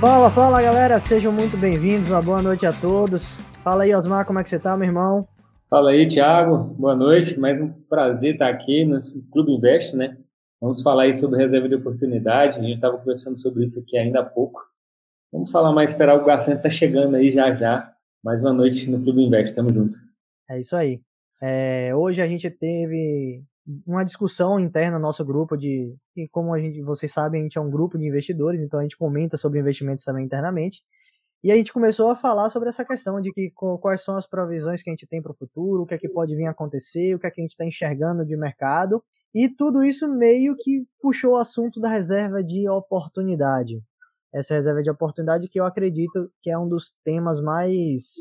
Fala, 0.00 0.30
fala 0.30 0.62
galera, 0.62 0.98
sejam 0.98 1.30
muito 1.30 1.58
bem-vindos, 1.58 2.10
uma 2.10 2.22
boa 2.22 2.40
noite 2.40 2.64
a 2.64 2.72
todos. 2.72 3.36
Fala 3.62 3.82
aí, 3.82 3.94
Osmar, 3.94 4.24
como 4.24 4.38
é 4.38 4.42
que 4.42 4.48
você 4.48 4.58
tá, 4.58 4.74
meu 4.74 4.86
irmão? 4.86 5.28
Fala 5.68 5.90
aí, 5.90 6.08
Thiago, 6.08 6.56
boa 6.56 6.96
noite, 6.96 7.38
mais 7.38 7.60
um 7.60 7.68
prazer 7.68 8.32
estar 8.32 8.48
aqui 8.48 8.82
no 8.82 8.98
Clube 9.30 9.52
Invest, 9.52 9.94
né? 9.94 10.16
Vamos 10.58 10.80
falar 10.80 11.02
aí 11.02 11.14
sobre 11.18 11.36
reserva 11.38 11.68
de 11.68 11.74
oportunidade, 11.74 12.58
a 12.58 12.62
gente 12.62 12.76
estava 12.76 12.96
conversando 12.96 13.38
sobre 13.38 13.66
isso 13.66 13.78
aqui 13.78 13.98
ainda 13.98 14.20
há 14.20 14.24
pouco. 14.24 14.62
Vamos 15.30 15.50
falar 15.50 15.70
mais, 15.70 15.90
esperar 15.90 16.16
o 16.16 16.24
Gacento 16.24 16.62
tá 16.62 16.70
chegando 16.70 17.16
aí 17.16 17.30
já 17.30 17.54
já. 17.54 17.92
Mais 18.24 18.40
uma 18.40 18.54
noite 18.54 18.90
no 18.90 19.02
Clube 19.02 19.22
Invest, 19.22 19.54
tamo 19.54 19.70
junto. 19.70 19.98
É 20.48 20.58
isso 20.58 20.74
aí. 20.76 21.02
É, 21.42 21.94
hoje 21.94 22.22
a 22.22 22.26
gente 22.26 22.48
teve 22.48 23.44
uma 23.86 24.04
discussão 24.04 24.58
interna 24.58 24.98
no 24.98 25.02
nosso 25.02 25.24
grupo 25.24 25.56
de 25.56 25.94
e 26.16 26.28
como 26.28 26.54
a 26.54 26.60
gente, 26.60 26.82
vocês 26.82 27.12
sabem, 27.12 27.40
a 27.40 27.44
gente 27.44 27.58
é 27.58 27.60
um 27.60 27.70
grupo 27.70 27.98
de 27.98 28.06
investidores, 28.06 28.60
então 28.60 28.80
a 28.80 28.82
gente 28.82 28.96
comenta 28.96 29.36
sobre 29.36 29.60
investimentos 29.60 30.04
também 30.04 30.24
internamente. 30.24 30.82
E 31.42 31.50
a 31.50 31.54
gente 31.54 31.72
começou 31.72 32.10
a 32.10 32.16
falar 32.16 32.50
sobre 32.50 32.68
essa 32.68 32.84
questão 32.84 33.18
de 33.20 33.32
que 33.32 33.50
quais 33.80 34.02
são 34.02 34.14
as 34.14 34.26
provisões 34.26 34.82
que 34.82 34.90
a 34.90 34.92
gente 34.92 35.06
tem 35.06 35.22
para 35.22 35.32
o 35.32 35.36
futuro, 35.36 35.82
o 35.82 35.86
que 35.86 35.94
é 35.94 35.98
que 35.98 36.08
pode 36.08 36.36
vir 36.36 36.46
a 36.46 36.50
acontecer, 36.50 37.14
o 37.14 37.18
que 37.18 37.26
é 37.26 37.30
que 37.30 37.40
a 37.40 37.44
gente 37.44 37.52
está 37.52 37.64
enxergando 37.64 38.26
de 38.26 38.36
mercado. 38.36 39.02
E 39.34 39.48
tudo 39.48 39.82
isso 39.82 40.06
meio 40.06 40.54
que 40.56 40.86
puxou 41.00 41.32
o 41.32 41.36
assunto 41.36 41.80
da 41.80 41.88
reserva 41.88 42.44
de 42.44 42.68
oportunidade. 42.68 43.82
Essa 44.32 44.54
reserva 44.54 44.82
de 44.82 44.90
oportunidade 44.90 45.48
que 45.48 45.58
eu 45.58 45.64
acredito 45.64 46.30
que 46.42 46.50
é 46.50 46.58
um 46.58 46.68
dos 46.68 46.94
temas 47.04 47.40
mais 47.40 48.16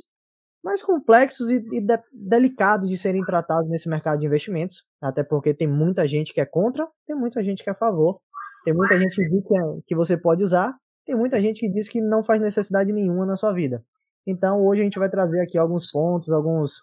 mais 0.63 0.83
complexos 0.83 1.49
e, 1.49 1.55
e 1.71 1.81
de, 1.81 1.99
delicados 2.11 2.89
de 2.89 2.97
serem 2.97 3.23
tratados 3.23 3.69
nesse 3.69 3.87
mercado 3.87 4.19
de 4.19 4.25
investimentos, 4.25 4.85
até 5.01 5.23
porque 5.23 5.53
tem 5.53 5.67
muita 5.67 6.07
gente 6.07 6.33
que 6.33 6.41
é 6.41 6.45
contra, 6.45 6.87
tem 7.05 7.15
muita 7.15 7.43
gente 7.43 7.63
que 7.63 7.69
é 7.69 7.73
a 7.73 7.75
favor, 7.75 8.19
tem 8.65 8.73
muita 8.73 8.97
gente 8.97 9.15
que 9.15 9.29
diz 9.29 9.47
que, 9.47 9.57
é, 9.57 9.61
que 9.87 9.95
você 9.95 10.17
pode 10.17 10.43
usar, 10.43 10.75
tem 11.05 11.15
muita 11.15 11.39
gente 11.41 11.59
que 11.61 11.71
diz 11.71 11.87
que 11.87 12.01
não 12.01 12.23
faz 12.23 12.41
necessidade 12.41 12.91
nenhuma 12.91 13.25
na 13.25 13.35
sua 13.35 13.53
vida. 13.53 13.83
Então 14.27 14.63
hoje 14.65 14.81
a 14.81 14.83
gente 14.83 14.99
vai 14.99 15.09
trazer 15.09 15.41
aqui 15.41 15.57
alguns 15.57 15.89
pontos, 15.89 16.31
alguns 16.31 16.81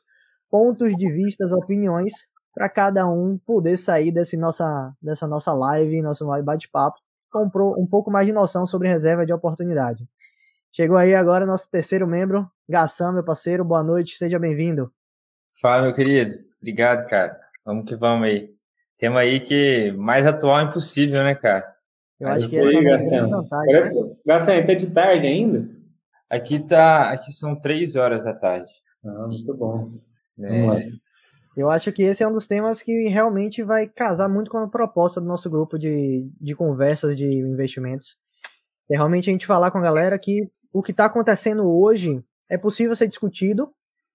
pontos 0.51 0.97
de 0.97 1.13
vistas, 1.13 1.53
opiniões 1.53 2.13
para 2.55 2.69
cada 2.71 3.07
um 3.07 3.39
poder 3.45 3.77
sair 3.77 4.11
desse 4.11 4.37
nossa, 4.37 4.93
dessa 5.03 5.27
nossa 5.27 5.53
live, 5.53 6.01
nosso 6.01 6.27
bate-papo, 6.43 6.97
com 7.31 7.45
um 7.79 7.87
pouco 7.87 8.11
mais 8.11 8.27
de 8.27 8.33
noção 8.33 8.67
sobre 8.67 8.89
reserva 8.89 9.27
de 9.27 9.33
oportunidade. 9.33 10.09
Chegou 10.77 10.99
aí 10.99 11.15
agora 11.15 11.47
nosso 11.47 11.71
terceiro 11.71 12.07
membro, 12.07 12.47
Gação, 12.69 13.11
meu 13.11 13.25
parceiro. 13.25 13.65
Boa 13.65 13.83
noite, 13.83 14.19
seja 14.19 14.39
bem-vindo. 14.39 14.93
Fala, 15.59 15.85
meu 15.85 15.95
querido. 15.95 16.37
Obrigado, 16.61 17.09
cara. 17.09 17.41
Vamos 17.65 17.87
que 17.87 17.97
vamos 17.97 18.29
aí. 18.29 18.55
Tema 18.99 19.21
aí 19.21 19.41
que 19.41 19.91
mais 19.93 20.27
atual 20.27 20.61
impossível, 20.61 21.25
né, 21.25 21.35
cara? 21.35 21.65
Eu 22.21 22.29
Mas 22.29 22.43
acho 22.43 22.51
que 22.51 22.59
aí, 22.59 22.85
Gação. 22.85 23.49
Gação, 24.27 24.67
tá 24.67 24.75
de 24.75 24.87
tarde 24.89 25.27
ainda? 25.27 25.67
Aqui 26.29 26.61
tá, 26.61 27.11
aqui 27.11 27.33
são 27.33 27.59
três 27.59 27.97
horas 27.97 28.23
da 28.23 28.35
tarde. 28.35 28.71
Ah, 29.03 29.29
muito 29.29 29.55
bom. 29.55 29.93
É. 30.39 30.89
Eu 31.57 31.71
acho 31.71 31.91
que 31.91 32.03
esse 32.03 32.23
é 32.23 32.29
um 32.29 32.35
dos 32.35 32.47
temas 32.47 32.83
que 32.83 33.09
realmente 33.09 33.63
vai 33.63 33.89
casar 33.89 34.29
muito 34.29 34.51
com 34.51 34.59
a 34.59 34.69
proposta 34.69 35.23
do 35.23 35.27
nosso 35.27 35.49
grupo 35.49 35.79
de, 35.79 36.31
de 36.39 36.55
conversas 36.55 37.17
de 37.17 37.25
investimentos. 37.25 38.19
É 38.91 38.95
realmente 38.95 39.29
a 39.29 39.33
gente 39.33 39.47
falar 39.47 39.71
com 39.71 39.79
a 39.79 39.83
galera 39.83 40.19
que 40.19 40.49
o 40.79 40.83
que 40.83 40.91
está 40.91 41.07
acontecendo 41.07 41.67
hoje 41.67 42.23
é 42.51 42.59
possível 42.59 42.95
ser 42.95 43.09
discutido, 43.09 43.71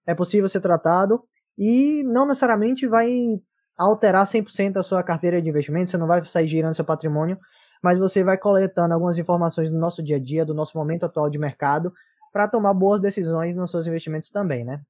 é 0.05 0.13
possível 0.13 0.47
ser 0.47 0.61
tratado 0.61 1.23
e 1.57 2.03
não 2.03 2.27
necessariamente 2.27 2.87
vai 2.87 3.41
alterar 3.75 4.27
100% 4.27 4.77
a 4.77 4.83
sua 4.83 5.01
carteira 5.01 5.41
de 5.41 5.49
investimento, 5.49 5.89
você 5.89 5.97
não 5.97 6.05
vai 6.05 6.23
sair 6.23 6.47
girando 6.47 6.75
seu 6.75 6.85
patrimônio, 6.85 7.39
mas 7.81 7.97
você 7.97 8.23
vai 8.23 8.37
coletando 8.37 8.93
algumas 8.93 9.17
informações 9.17 9.71
do 9.71 9.79
nosso 9.79 10.03
dia 10.03 10.17
a 10.17 10.19
dia, 10.19 10.45
do 10.45 10.53
nosso 10.53 10.77
momento 10.77 11.03
atual 11.03 11.31
de 11.31 11.39
mercado, 11.39 11.91
para 12.31 12.47
tomar 12.47 12.75
boas 12.75 13.01
decisões 13.01 13.55
nos 13.55 13.71
seus 13.71 13.87
investimentos 13.87 14.29
também, 14.29 14.63
né? 14.63 14.81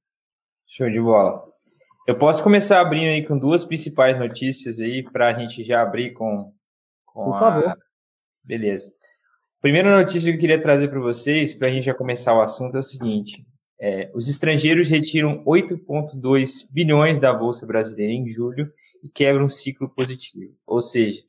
Show 0.67 0.89
de 0.89 0.99
bola. 0.99 1.41
Eu 2.05 2.17
posso 2.17 2.43
começar 2.43 2.81
abrindo 2.81 3.11
aí 3.11 3.25
com 3.25 3.37
duas 3.37 3.63
principais 3.63 4.19
notícias 4.19 4.79
aí 4.79 5.03
para 5.03 5.27
a 5.27 5.33
gente 5.33 5.63
já 5.63 5.81
abrir 5.81 6.11
com, 6.11 6.51
com 7.05 7.31
Por 7.31 7.39
favor. 7.39 7.77
Beleza. 8.43 8.91
Primeira 9.61 9.95
notícia 9.95 10.31
que 10.31 10.37
eu 10.37 10.39
queria 10.39 10.59
trazer 10.59 10.87
para 10.87 10.99
vocês, 10.99 11.53
para 11.53 11.67
a 11.67 11.71
gente 11.71 11.83
já 11.83 11.93
começar 11.93 12.33
o 12.33 12.41
assunto, 12.41 12.75
é 12.75 12.79
o 12.79 12.83
seguinte: 12.83 13.45
é, 13.79 14.09
os 14.11 14.27
estrangeiros 14.27 14.89
retiram 14.89 15.43
8,2 15.45 16.65
bilhões 16.71 17.19
da 17.19 17.31
Bolsa 17.31 17.67
Brasileira 17.67 18.11
em 18.11 18.27
julho 18.27 18.73
e 19.03 19.07
quebram 19.07 19.45
um 19.45 19.47
ciclo 19.47 19.87
positivo. 19.87 20.55
Ou 20.65 20.81
seja, 20.81 21.21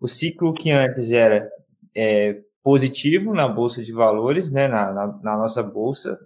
o 0.00 0.08
ciclo 0.08 0.52
que 0.52 0.72
antes 0.72 1.12
era 1.12 1.48
é, 1.94 2.40
positivo 2.60 3.32
na 3.32 3.46
Bolsa 3.46 3.80
de 3.84 3.92
Valores, 3.92 4.50
né, 4.50 4.66
na, 4.66 4.92
na, 4.92 5.06
na 5.22 5.36
nossa 5.36 5.62
Bolsa 5.62 6.18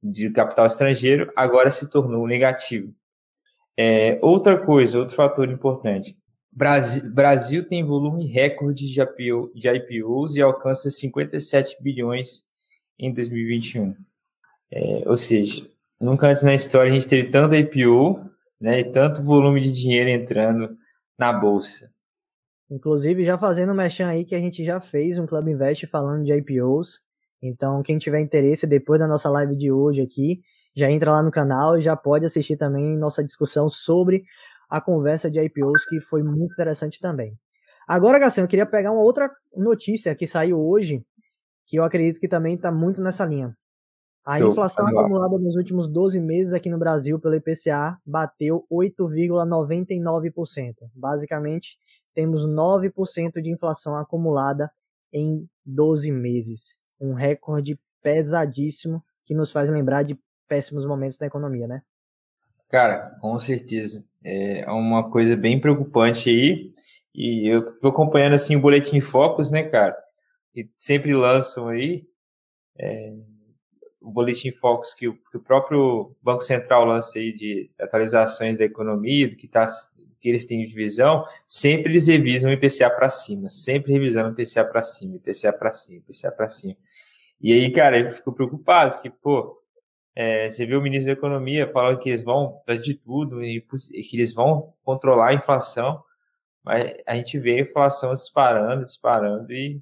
de 0.00 0.30
capital 0.30 0.66
estrangeiro, 0.66 1.32
agora 1.34 1.68
se 1.72 1.90
tornou 1.90 2.28
negativo. 2.28 2.94
É, 3.76 4.20
outra 4.22 4.56
coisa, 4.56 5.00
outro 5.00 5.16
fator 5.16 5.50
importante. 5.50 6.16
Brasil, 6.60 7.10
Brasil 7.10 7.66
tem 7.66 7.82
volume 7.82 8.26
recorde 8.26 8.86
de, 8.86 9.00
IPO, 9.00 9.50
de 9.54 9.66
IPOs 9.66 10.36
e 10.36 10.42
alcança 10.42 10.90
57 10.90 11.82
bilhões 11.82 12.44
em 12.98 13.10
2021. 13.10 13.94
É, 14.70 15.02
ou 15.06 15.16
seja, 15.16 15.66
nunca 15.98 16.28
antes 16.28 16.42
na 16.42 16.52
história 16.52 16.92
a 16.92 16.94
gente 16.94 17.08
teve 17.08 17.30
tanta 17.30 17.56
IPO 17.56 18.20
né, 18.60 18.80
e 18.80 18.84
tanto 18.84 19.22
volume 19.22 19.62
de 19.62 19.72
dinheiro 19.72 20.10
entrando 20.10 20.76
na 21.18 21.32
bolsa. 21.32 21.90
Inclusive, 22.70 23.24
já 23.24 23.38
fazendo 23.38 23.72
um 23.72 23.74
mechan 23.74 24.08
aí 24.08 24.26
que 24.26 24.34
a 24.34 24.38
gente 24.38 24.62
já 24.62 24.82
fez 24.82 25.18
um 25.18 25.26
Club 25.26 25.48
Invest 25.48 25.86
falando 25.86 26.26
de 26.26 26.32
IPOs. 26.34 27.00
Então, 27.42 27.82
quem 27.82 27.96
tiver 27.96 28.20
interesse 28.20 28.66
depois 28.66 29.00
da 29.00 29.08
nossa 29.08 29.30
live 29.30 29.56
de 29.56 29.72
hoje 29.72 30.02
aqui, 30.02 30.42
já 30.76 30.90
entra 30.90 31.10
lá 31.10 31.22
no 31.22 31.30
canal 31.30 31.78
e 31.78 31.80
já 31.80 31.96
pode 31.96 32.26
assistir 32.26 32.58
também 32.58 32.98
nossa 32.98 33.24
discussão 33.24 33.70
sobre 33.70 34.24
a 34.70 34.80
conversa 34.80 35.30
de 35.30 35.38
IPOs, 35.40 35.84
que 35.86 36.00
foi 36.00 36.22
muito 36.22 36.52
interessante 36.52 37.00
também. 37.00 37.36
Agora, 37.88 38.20
Gação, 38.20 38.44
eu 38.44 38.48
queria 38.48 38.66
pegar 38.66 38.92
uma 38.92 39.02
outra 39.02 39.28
notícia 39.54 40.14
que 40.14 40.26
saiu 40.26 40.60
hoje, 40.60 41.02
que 41.66 41.76
eu 41.76 41.82
acredito 41.82 42.20
que 42.20 42.28
também 42.28 42.54
está 42.54 42.70
muito 42.70 43.02
nessa 43.02 43.26
linha. 43.26 43.52
A 44.24 44.38
Show. 44.38 44.50
inflação 44.50 44.86
acumulada 44.86 45.36
nos 45.38 45.56
últimos 45.56 45.88
12 45.88 46.20
meses 46.20 46.52
aqui 46.52 46.70
no 46.70 46.78
Brasil 46.78 47.18
pelo 47.18 47.34
IPCA 47.34 47.98
bateu 48.06 48.64
8,99%. 48.70 50.74
Basicamente, 50.94 51.76
temos 52.14 52.46
9% 52.46 53.42
de 53.42 53.50
inflação 53.50 53.96
acumulada 53.96 54.70
em 55.12 55.48
12 55.64 56.12
meses. 56.12 56.76
Um 57.00 57.14
recorde 57.14 57.80
pesadíssimo 58.02 59.02
que 59.24 59.34
nos 59.34 59.50
faz 59.50 59.68
lembrar 59.70 60.02
de 60.02 60.16
péssimos 60.46 60.86
momentos 60.86 61.18
da 61.18 61.26
economia, 61.26 61.66
né? 61.66 61.82
Cara, 62.70 63.16
com 63.20 63.38
certeza. 63.40 64.04
É 64.24 64.70
uma 64.70 65.10
coisa 65.10 65.36
bem 65.36 65.60
preocupante 65.60 66.30
aí. 66.30 66.72
E 67.14 67.48
eu 67.48 67.78
tô 67.78 67.88
acompanhando 67.88 68.34
assim 68.34 68.54
o 68.54 68.60
Boletim 68.60 69.00
Focus, 69.00 69.50
né, 69.50 69.64
cara? 69.64 69.96
E 70.54 70.68
sempre 70.76 71.12
lançam 71.14 71.68
aí 71.68 72.06
é, 72.78 73.12
o 74.00 74.10
Boletim 74.10 74.52
Focus 74.52 74.94
que 74.94 75.08
o, 75.08 75.14
que 75.30 75.36
o, 75.36 75.40
próprio 75.40 76.16
Banco 76.22 76.42
Central 76.42 76.84
lança 76.84 77.18
aí 77.18 77.32
de 77.32 77.70
atualizações 77.80 78.58
da 78.58 78.64
economia, 78.64 79.28
do 79.28 79.36
que, 79.36 79.48
tá, 79.48 79.66
que 80.20 80.28
eles 80.28 80.46
têm 80.46 80.64
de 80.64 80.72
visão, 80.72 81.24
sempre 81.46 81.92
eles 81.92 82.06
revisam 82.06 82.50
o 82.50 82.54
IPCA 82.54 82.88
para 82.90 83.10
cima, 83.10 83.50
sempre 83.50 83.92
revisando 83.92 84.28
o 84.28 84.32
IPCA 84.32 84.64
para 84.64 84.82
cima, 84.82 85.16
IPCA 85.16 85.52
para 85.52 85.72
cima, 85.72 85.98
IPCA 85.98 86.32
para 86.32 86.48
cima. 86.48 86.76
E 87.40 87.52
aí, 87.52 87.70
cara, 87.70 87.98
eu 87.98 88.12
fico 88.12 88.32
preocupado, 88.32 89.00
que, 89.02 89.10
pô, 89.10 89.59
é, 90.14 90.50
você 90.50 90.66
viu 90.66 90.78
o 90.78 90.82
ministro 90.82 91.12
da 91.12 91.18
Economia 91.18 91.68
falando 91.68 91.98
que 91.98 92.08
eles 92.08 92.22
vão 92.22 92.60
fazer 92.66 92.80
de 92.80 92.94
tudo 92.94 93.42
e 93.42 93.60
que 93.60 94.16
eles 94.16 94.32
vão 94.32 94.72
controlar 94.82 95.28
a 95.28 95.34
inflação, 95.34 96.02
mas 96.64 96.94
a 97.06 97.14
gente 97.14 97.38
vê 97.38 97.58
a 97.58 97.62
inflação 97.62 98.12
disparando, 98.14 98.84
disparando 98.84 99.52
e 99.52 99.80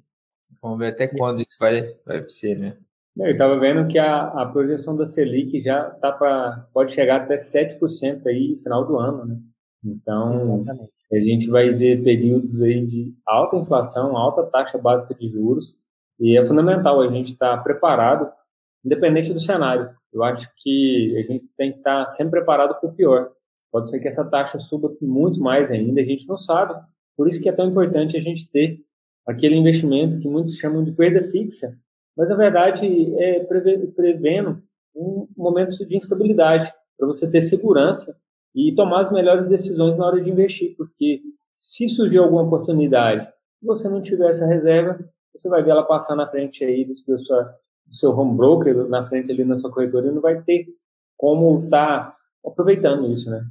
vamos 0.61 0.79
ver 0.79 0.87
até 0.87 1.07
quando 1.07 1.41
isso 1.41 1.55
vai, 1.59 1.81
vai 2.05 2.27
ser, 2.27 2.57
né? 2.57 2.77
Eu 3.17 3.31
estava 3.31 3.59
vendo 3.59 3.87
que 3.87 3.97
a, 3.97 4.27
a 4.27 4.45
projeção 4.45 4.95
da 4.95 5.05
Selic 5.05 5.61
já 5.61 5.89
tá 5.89 6.11
para 6.11 6.67
pode 6.73 6.93
chegar 6.93 7.21
até 7.21 7.35
7% 7.35 8.25
aí 8.27 8.51
no 8.51 8.57
final 8.59 8.85
do 8.85 8.97
ano, 8.97 9.25
né? 9.25 9.37
Então, 9.83 10.61
Exatamente. 10.61 10.91
a 11.11 11.19
gente 11.19 11.49
vai 11.49 11.69
ver 11.71 12.03
períodos 12.03 12.61
aí 12.61 12.85
de 12.85 13.13
alta 13.25 13.57
inflação, 13.57 14.15
alta 14.15 14.43
taxa 14.43 14.77
básica 14.77 15.13
de 15.13 15.29
juros, 15.29 15.77
e 16.19 16.37
é 16.37 16.45
fundamental 16.45 17.01
a 17.01 17.07
gente 17.09 17.33
estar 17.33 17.57
tá 17.57 17.63
preparado, 17.63 18.31
independente 18.85 19.33
do 19.33 19.39
cenário. 19.39 19.89
Eu 20.11 20.23
acho 20.23 20.49
que 20.57 21.15
a 21.17 21.31
gente 21.31 21.47
tem 21.55 21.71
que 21.71 21.77
estar 21.79 22.07
sempre 22.07 22.39
preparado 22.39 22.79
para 22.79 22.89
o 22.89 22.93
pior. 22.93 23.31
Pode 23.71 23.89
ser 23.89 23.99
que 23.99 24.07
essa 24.07 24.25
taxa 24.25 24.57
suba 24.57 24.91
muito 25.01 25.39
mais 25.39 25.71
ainda, 25.71 26.01
a 26.01 26.03
gente 26.03 26.27
não 26.27 26.37
sabe. 26.37 26.73
Por 27.15 27.27
isso 27.27 27.41
que 27.41 27.49
é 27.49 27.51
tão 27.51 27.67
importante 27.67 28.17
a 28.17 28.19
gente 28.19 28.49
ter 28.49 28.79
aquele 29.27 29.55
investimento 29.55 30.19
que 30.19 30.27
muitos 30.27 30.55
chamam 30.55 30.83
de 30.83 30.91
perda 30.91 31.21
fixa, 31.29 31.77
mas 32.17 32.29
na 32.29 32.35
verdade 32.35 32.85
é 33.21 33.43
prevendo 33.43 34.63
um 34.95 35.27
momento 35.37 35.71
de 35.85 35.95
instabilidade, 35.95 36.73
para 36.97 37.07
você 37.07 37.29
ter 37.29 37.41
segurança 37.41 38.17
e 38.53 38.73
tomar 38.75 39.01
as 39.01 39.11
melhores 39.11 39.45
decisões 39.45 39.97
na 39.97 40.05
hora 40.05 40.21
de 40.21 40.29
investir, 40.29 40.75
porque 40.75 41.21
se 41.51 41.87
surgir 41.87 42.17
alguma 42.17 42.41
oportunidade 42.41 43.31
e 43.61 43.65
você 43.65 43.87
não 43.87 44.01
tiver 44.01 44.29
essa 44.29 44.45
reserva, 44.45 44.99
você 45.33 45.47
vai 45.47 45.63
ver 45.63 45.71
ela 45.71 45.83
passar 45.83 46.15
na 46.15 46.27
frente 46.27 46.63
aí 46.63 46.83
do, 46.83 46.95
sua, 46.95 47.55
do 47.89 47.95
seu 47.95 48.11
home 48.11 48.37
broker, 48.37 48.87
na 48.87 49.03
frente 49.03 49.31
ali 49.31 49.43
na 49.43 49.57
sua 49.57 49.71
corretora, 49.71 50.07
e 50.07 50.11
não 50.11 50.21
vai 50.21 50.41
ter 50.41 50.67
como 51.17 51.65
estar 51.65 52.11
tá 52.11 52.17
aproveitando 52.45 53.11
isso, 53.11 53.29
né? 53.29 53.43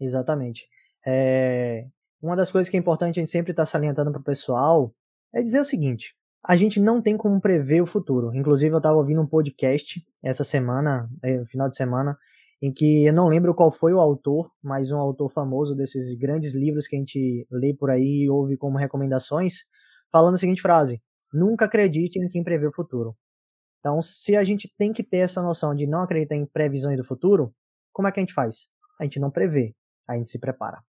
Exatamente. 0.00 0.66
É, 1.06 1.86
uma 2.22 2.36
das 2.36 2.50
coisas 2.50 2.68
que 2.68 2.76
é 2.76 2.80
importante 2.80 3.18
a 3.18 3.22
gente 3.22 3.30
sempre 3.30 3.52
estar 3.52 3.62
tá 3.62 3.66
salientando 3.66 4.10
para 4.10 4.20
o 4.20 4.24
pessoal 4.24 4.92
é 5.32 5.42
dizer 5.42 5.60
o 5.60 5.64
seguinte: 5.64 6.14
a 6.46 6.56
gente 6.56 6.80
não 6.80 7.00
tem 7.00 7.16
como 7.16 7.40
prever 7.40 7.82
o 7.82 7.86
futuro. 7.86 8.34
Inclusive, 8.34 8.74
eu 8.74 8.78
estava 8.78 8.98
ouvindo 8.98 9.20
um 9.20 9.26
podcast 9.26 10.02
essa 10.22 10.44
semana, 10.44 11.08
é, 11.22 11.44
final 11.46 11.68
de 11.68 11.76
semana, 11.76 12.18
em 12.62 12.72
que 12.72 13.06
eu 13.06 13.12
não 13.12 13.28
lembro 13.28 13.54
qual 13.54 13.70
foi 13.70 13.94
o 13.94 14.00
autor, 14.00 14.50
mas 14.62 14.90
um 14.90 14.98
autor 14.98 15.30
famoso 15.30 15.74
desses 15.74 16.14
grandes 16.14 16.54
livros 16.54 16.86
que 16.86 16.96
a 16.96 16.98
gente 16.98 17.46
lê 17.50 17.72
por 17.72 17.90
aí 17.90 18.24
e 18.24 18.30
ouve 18.30 18.56
como 18.56 18.76
recomendações, 18.76 19.60
falando 20.12 20.34
a 20.34 20.38
seguinte 20.38 20.60
frase: 20.60 21.00
Nunca 21.32 21.66
acredite 21.66 22.18
em 22.18 22.28
quem 22.28 22.42
prevê 22.42 22.66
o 22.66 22.72
futuro. 22.72 23.14
Então, 23.80 24.00
se 24.02 24.36
a 24.36 24.44
gente 24.44 24.72
tem 24.78 24.92
que 24.92 25.02
ter 25.02 25.18
essa 25.18 25.42
noção 25.42 25.74
de 25.74 25.86
não 25.86 26.02
acreditar 26.02 26.36
em 26.36 26.46
previsões 26.46 26.96
do 26.96 27.04
futuro, 27.04 27.52
como 27.92 28.06
é 28.06 28.12
que 28.12 28.20
a 28.20 28.22
gente 28.22 28.34
faz? 28.34 28.68
A 29.00 29.04
gente 29.04 29.18
não 29.18 29.30
prevê, 29.30 29.74
a 30.06 30.16
gente 30.16 30.28
se 30.28 30.38
prepara. 30.38 30.82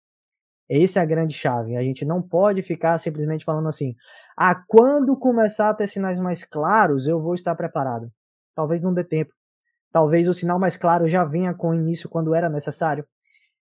Essa 0.69 0.99
é 0.99 1.03
a 1.03 1.05
grande 1.05 1.33
chave. 1.33 1.75
A 1.75 1.83
gente 1.83 2.05
não 2.05 2.21
pode 2.21 2.61
ficar 2.61 2.97
simplesmente 2.99 3.45
falando 3.45 3.67
assim: 3.67 3.95
ah, 4.37 4.55
quando 4.67 5.17
começar 5.17 5.69
a 5.69 5.73
ter 5.73 5.87
sinais 5.87 6.19
mais 6.19 6.43
claros, 6.43 7.07
eu 7.07 7.19
vou 7.19 7.33
estar 7.33 7.55
preparado. 7.55 8.11
Talvez 8.53 8.81
não 8.81 8.93
dê 8.93 9.03
tempo. 9.03 9.33
Talvez 9.91 10.27
o 10.27 10.33
sinal 10.33 10.59
mais 10.59 10.77
claro 10.77 11.07
já 11.07 11.25
venha 11.25 11.53
com 11.53 11.69
o 11.69 11.75
início 11.75 12.07
quando 12.07 12.35
era 12.35 12.49
necessário. 12.49 13.07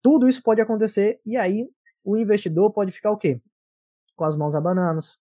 Tudo 0.02 0.28
isso 0.28 0.42
pode 0.44 0.60
acontecer 0.60 1.22
e 1.26 1.38
aí 1.38 1.70
o 2.04 2.18
investidor 2.18 2.74
pode 2.74 2.92
ficar 2.92 3.12
o 3.12 3.18
quê? 3.18 3.42
Com 4.16 4.26
as 4.26 4.36
mãos 4.36 4.56
abananas, 4.56 5.18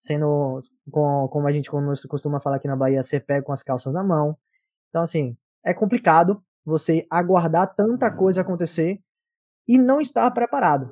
sendo, 0.00 0.60
com, 0.90 1.28
como 1.28 1.46
a 1.46 1.52
gente 1.52 1.70
costuma 2.08 2.40
falar 2.40 2.56
aqui 2.56 2.66
na 2.66 2.74
Bahia, 2.74 3.02
ser 3.02 3.20
pego 3.20 3.44
com 3.44 3.52
as 3.52 3.62
calças 3.62 3.92
na 3.92 4.02
mão. 4.02 4.34
Então, 4.88 5.02
assim, 5.02 5.36
é 5.62 5.74
complicado 5.74 6.42
você 6.64 7.06
aguardar 7.10 7.74
tanta 7.74 8.10
coisa 8.10 8.40
acontecer 8.40 8.98
e 9.68 9.76
não 9.76 10.00
estar 10.00 10.30
preparado. 10.30 10.90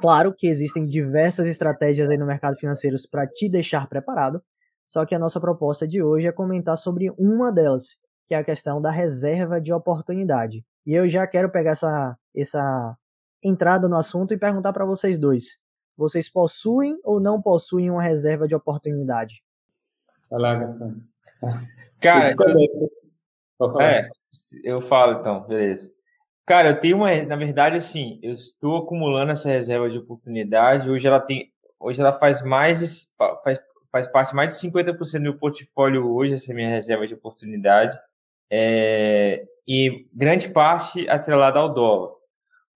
Claro 0.00 0.32
que 0.32 0.46
existem 0.46 0.86
diversas 0.86 1.48
estratégias 1.48 2.08
aí 2.08 2.16
no 2.16 2.26
mercado 2.26 2.56
financeiro 2.56 2.96
para 3.10 3.26
te 3.26 3.48
deixar 3.48 3.88
preparado, 3.88 4.40
só 4.86 5.04
que 5.04 5.16
a 5.16 5.18
nossa 5.18 5.40
proposta 5.40 5.86
de 5.86 6.00
hoje 6.00 6.28
é 6.28 6.32
comentar 6.32 6.78
sobre 6.78 7.10
uma 7.18 7.52
delas, 7.52 7.96
que 8.24 8.34
é 8.34 8.38
a 8.38 8.44
questão 8.44 8.80
da 8.80 8.90
reserva 8.92 9.60
de 9.60 9.72
oportunidade. 9.72 10.64
E 10.86 10.94
eu 10.94 11.08
já 11.10 11.26
quero 11.26 11.50
pegar 11.50 11.72
essa, 11.72 12.16
essa 12.36 12.96
entrada 13.42 13.88
no 13.88 13.96
assunto 13.96 14.32
e 14.32 14.38
perguntar 14.38 14.72
para 14.72 14.84
vocês 14.84 15.18
dois: 15.18 15.58
vocês 15.98 16.28
possuem 16.28 17.00
ou 17.02 17.18
não 17.18 17.42
possuem 17.42 17.90
uma 17.90 18.00
reserva 18.00 18.46
de 18.46 18.54
oportunidade? 18.54 19.42
Fala, 20.30 20.54
Garçom. 20.54 20.94
Cara, 22.00 22.36
eu, 23.58 23.80
é, 23.80 24.08
eu 24.62 24.80
falo 24.80 25.18
então, 25.18 25.40
beleza. 25.40 25.92
Cara, 26.46 26.70
eu 26.70 26.80
tenho 26.80 26.98
uma, 26.98 27.12
na 27.24 27.34
verdade, 27.34 27.76
assim, 27.76 28.20
eu 28.22 28.32
estou 28.32 28.76
acumulando 28.76 29.32
essa 29.32 29.48
reserva 29.48 29.90
de 29.90 29.98
oportunidade. 29.98 30.88
Hoje 30.88 31.06
ela 31.06 31.18
tem, 31.18 31.52
hoje 31.80 32.00
ela 32.00 32.12
faz 32.12 32.42
mais, 32.42 33.12
faz, 33.42 33.60
faz 33.90 34.06
parte 34.06 34.34
mais 34.34 34.54
de 34.54 34.68
50% 34.68 35.12
do 35.14 35.20
meu 35.20 35.36
portfólio 35.36 36.08
hoje, 36.08 36.34
essa 36.34 36.54
minha 36.54 36.70
reserva 36.70 37.08
de 37.08 37.14
oportunidade. 37.14 37.98
É, 38.48 39.44
e 39.66 40.06
grande 40.14 40.48
parte 40.48 41.08
atrelada 41.08 41.58
ao 41.58 41.68
dólar. 41.68 42.12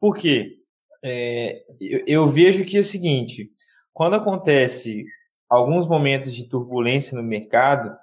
Por 0.01 0.17
quê? 0.17 0.62
É, 1.02 1.64
eu, 1.81 2.04
eu 2.06 2.28
vejo 2.28 2.64
que 2.64 2.76
é 2.76 2.81
o 2.81 2.84
seguinte, 2.84 3.50
quando 3.93 4.14
acontece 4.14 5.04
alguns 5.49 5.87
momentos 5.87 6.34
de 6.34 6.49
turbulência 6.49 7.16
no 7.16 7.22
mercado, 7.22 7.96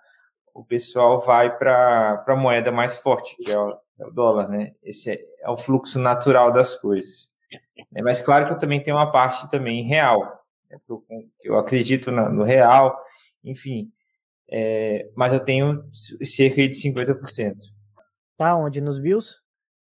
o 0.54 0.64
pessoal 0.64 1.20
vai 1.20 1.58
para 1.58 2.24
a 2.28 2.36
moeda 2.36 2.72
mais 2.72 3.00
forte, 3.00 3.36
que 3.38 3.50
é 3.50 3.58
o, 3.58 3.78
é 4.00 4.06
o 4.06 4.12
dólar, 4.12 4.50
né? 4.50 4.74
Esse 4.84 5.12
é, 5.12 5.20
é, 5.42 5.50
o 5.50 5.58
fluxo 5.58 6.00
natural 6.00 6.52
das 6.52 6.76
coisas. 6.76 7.30
É, 7.96 8.02
mas 8.02 8.22
claro 8.22 8.46
que 8.46 8.54
eu 8.54 8.58
também 8.58 8.82
tenho 8.84 8.98
uma 8.98 9.12
parte 9.12 9.50
também 9.50 9.84
real. 9.84 10.46
Né? 10.70 10.78
Eu, 10.88 11.04
eu, 11.42 11.58
acredito 11.58 12.12
na, 12.12 12.30
no 12.30 12.44
real, 12.44 12.96
enfim. 13.44 13.92
É, 14.52 15.10
mas 15.16 15.34
eu 15.34 15.40
tenho 15.40 15.84
cerca 15.94 16.68
de 16.68 16.76
50%. 16.76 17.56
Tá 18.38 18.56
onde? 18.56 18.82
Nos 18.82 19.00
Bills? 19.00 19.36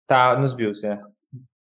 Tá 0.06 0.38
nos 0.38 0.54
Bills, 0.54 0.86
é. 0.86 0.98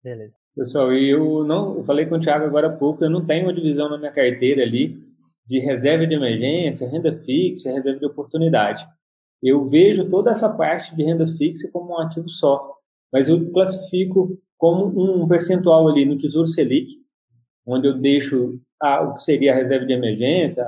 Beleza. 0.03 0.38
Pessoal, 0.59 0.91
e 0.91 1.09
eu 1.09 1.45
não 1.45 1.77
eu 1.77 1.83
falei 1.85 2.05
com 2.05 2.15
o 2.15 2.19
Thiago 2.19 2.43
agora 2.43 2.67
há 2.67 2.69
pouco, 2.69 3.01
eu 3.01 3.09
não 3.09 3.25
tenho 3.25 3.45
uma 3.45 3.53
divisão 3.53 3.87
na 3.87 3.97
minha 3.97 4.11
carteira 4.11 4.61
ali 4.61 5.01
de 5.47 5.57
reserva 5.57 6.05
de 6.05 6.13
emergência, 6.13 6.85
renda 6.85 7.13
fixa, 7.13 7.71
reserva 7.71 7.97
de 7.97 8.05
oportunidade. 8.05 8.85
Eu 9.41 9.63
vejo 9.69 10.09
toda 10.09 10.31
essa 10.31 10.49
parte 10.49 10.93
de 10.93 11.01
renda 11.01 11.25
fixa 11.25 11.69
como 11.71 11.93
um 11.93 11.99
ativo 11.99 12.27
só, 12.27 12.75
mas 13.09 13.29
eu 13.29 13.49
classifico 13.53 14.37
como 14.57 15.21
um 15.21 15.25
percentual 15.29 15.87
ali 15.87 16.03
no 16.03 16.17
Tesouro 16.17 16.45
Selic, 16.45 16.91
onde 17.65 17.87
eu 17.87 17.97
deixo 17.97 18.59
a, 18.81 19.01
o 19.01 19.13
que 19.13 19.21
seria 19.21 19.53
a 19.53 19.55
reserva 19.55 19.85
de 19.85 19.93
emergência, 19.93 20.65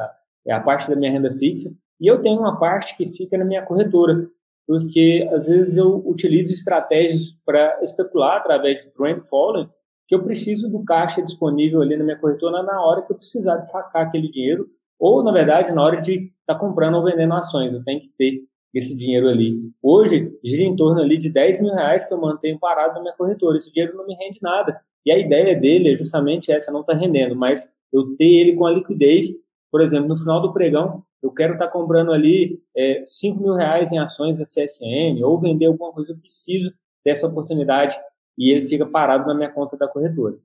é 0.47 0.53
a 0.53 0.61
parte 0.61 0.89
da 0.89 0.95
minha 0.95 1.11
renda 1.11 1.33
fixa, 1.33 1.69
e 1.99 2.07
eu 2.07 2.21
tenho 2.21 2.39
uma 2.39 2.57
parte 2.57 2.95
que 2.95 3.07
fica 3.07 3.38
na 3.38 3.43
minha 3.43 3.61
corretora, 3.61 4.25
porque 4.65 5.27
às 5.33 5.47
vezes 5.47 5.75
eu 5.75 6.01
utilizo 6.07 6.53
estratégias 6.53 7.35
para 7.45 7.83
especular 7.83 8.38
através 8.38 8.83
de 8.83 8.91
trend 8.91 9.27
following, 9.27 9.69
que 10.11 10.15
eu 10.15 10.21
preciso 10.21 10.69
do 10.69 10.83
caixa 10.83 11.21
disponível 11.21 11.81
ali 11.81 11.95
na 11.95 12.03
minha 12.03 12.17
corretora 12.17 12.61
na 12.63 12.83
hora 12.83 13.01
que 13.01 13.13
eu 13.13 13.15
precisar 13.15 13.55
de 13.55 13.71
sacar 13.71 14.07
aquele 14.07 14.29
dinheiro, 14.29 14.67
ou 14.99 15.23
na 15.23 15.31
verdade 15.31 15.71
na 15.71 15.81
hora 15.81 16.01
de 16.01 16.25
estar 16.41 16.53
tá 16.53 16.59
comprando 16.59 16.95
ou 16.95 17.05
vendendo 17.05 17.33
ações, 17.33 17.71
eu 17.71 17.81
tenho 17.81 18.01
que 18.01 18.09
ter 18.17 18.41
esse 18.73 18.93
dinheiro 18.93 19.29
ali. 19.29 19.57
Hoje, 19.81 20.37
gira 20.43 20.63
em 20.63 20.75
torno 20.75 20.99
ali 20.99 21.17
de 21.17 21.29
10 21.29 21.61
mil 21.61 21.73
reais 21.73 22.05
que 22.05 22.13
eu 22.13 22.19
mantenho 22.19 22.59
parado 22.59 22.95
na 22.95 22.99
minha 22.99 23.13
corretora. 23.13 23.55
Esse 23.55 23.71
dinheiro 23.71 23.95
não 23.95 24.05
me 24.05 24.13
rende 24.15 24.39
nada. 24.41 24.81
E 25.05 25.13
a 25.13 25.17
ideia 25.17 25.57
dele 25.57 25.93
é 25.93 25.95
justamente 25.95 26.51
essa, 26.51 26.73
não 26.73 26.81
está 26.81 26.93
rendendo, 26.93 27.33
mas 27.33 27.71
eu 27.93 28.13
ter 28.17 28.25
ele 28.25 28.57
com 28.57 28.65
a 28.65 28.71
liquidez, 28.71 29.27
por 29.71 29.79
exemplo, 29.79 30.09
no 30.09 30.17
final 30.17 30.41
do 30.41 30.51
pregão, 30.51 31.05
eu 31.23 31.31
quero 31.31 31.53
estar 31.53 31.67
tá 31.67 31.71
comprando 31.71 32.11
ali 32.11 32.59
é, 32.75 33.01
5 33.05 33.41
mil 33.41 33.53
reais 33.53 33.93
em 33.93 33.97
ações 33.97 34.39
da 34.39 34.43
CSN 34.43 35.23
ou 35.23 35.39
vender 35.39 35.67
alguma 35.67 35.93
coisa, 35.93 36.11
eu 36.11 36.17
preciso 36.17 36.73
dessa 37.05 37.27
oportunidade 37.27 37.97
e 38.41 38.51
ele 38.51 38.67
fica 38.67 38.85
parado 38.85 39.27
na 39.27 39.33
minha 39.33 39.51
conta 39.51 39.77
da 39.77 39.88
corretora. 39.88 40.38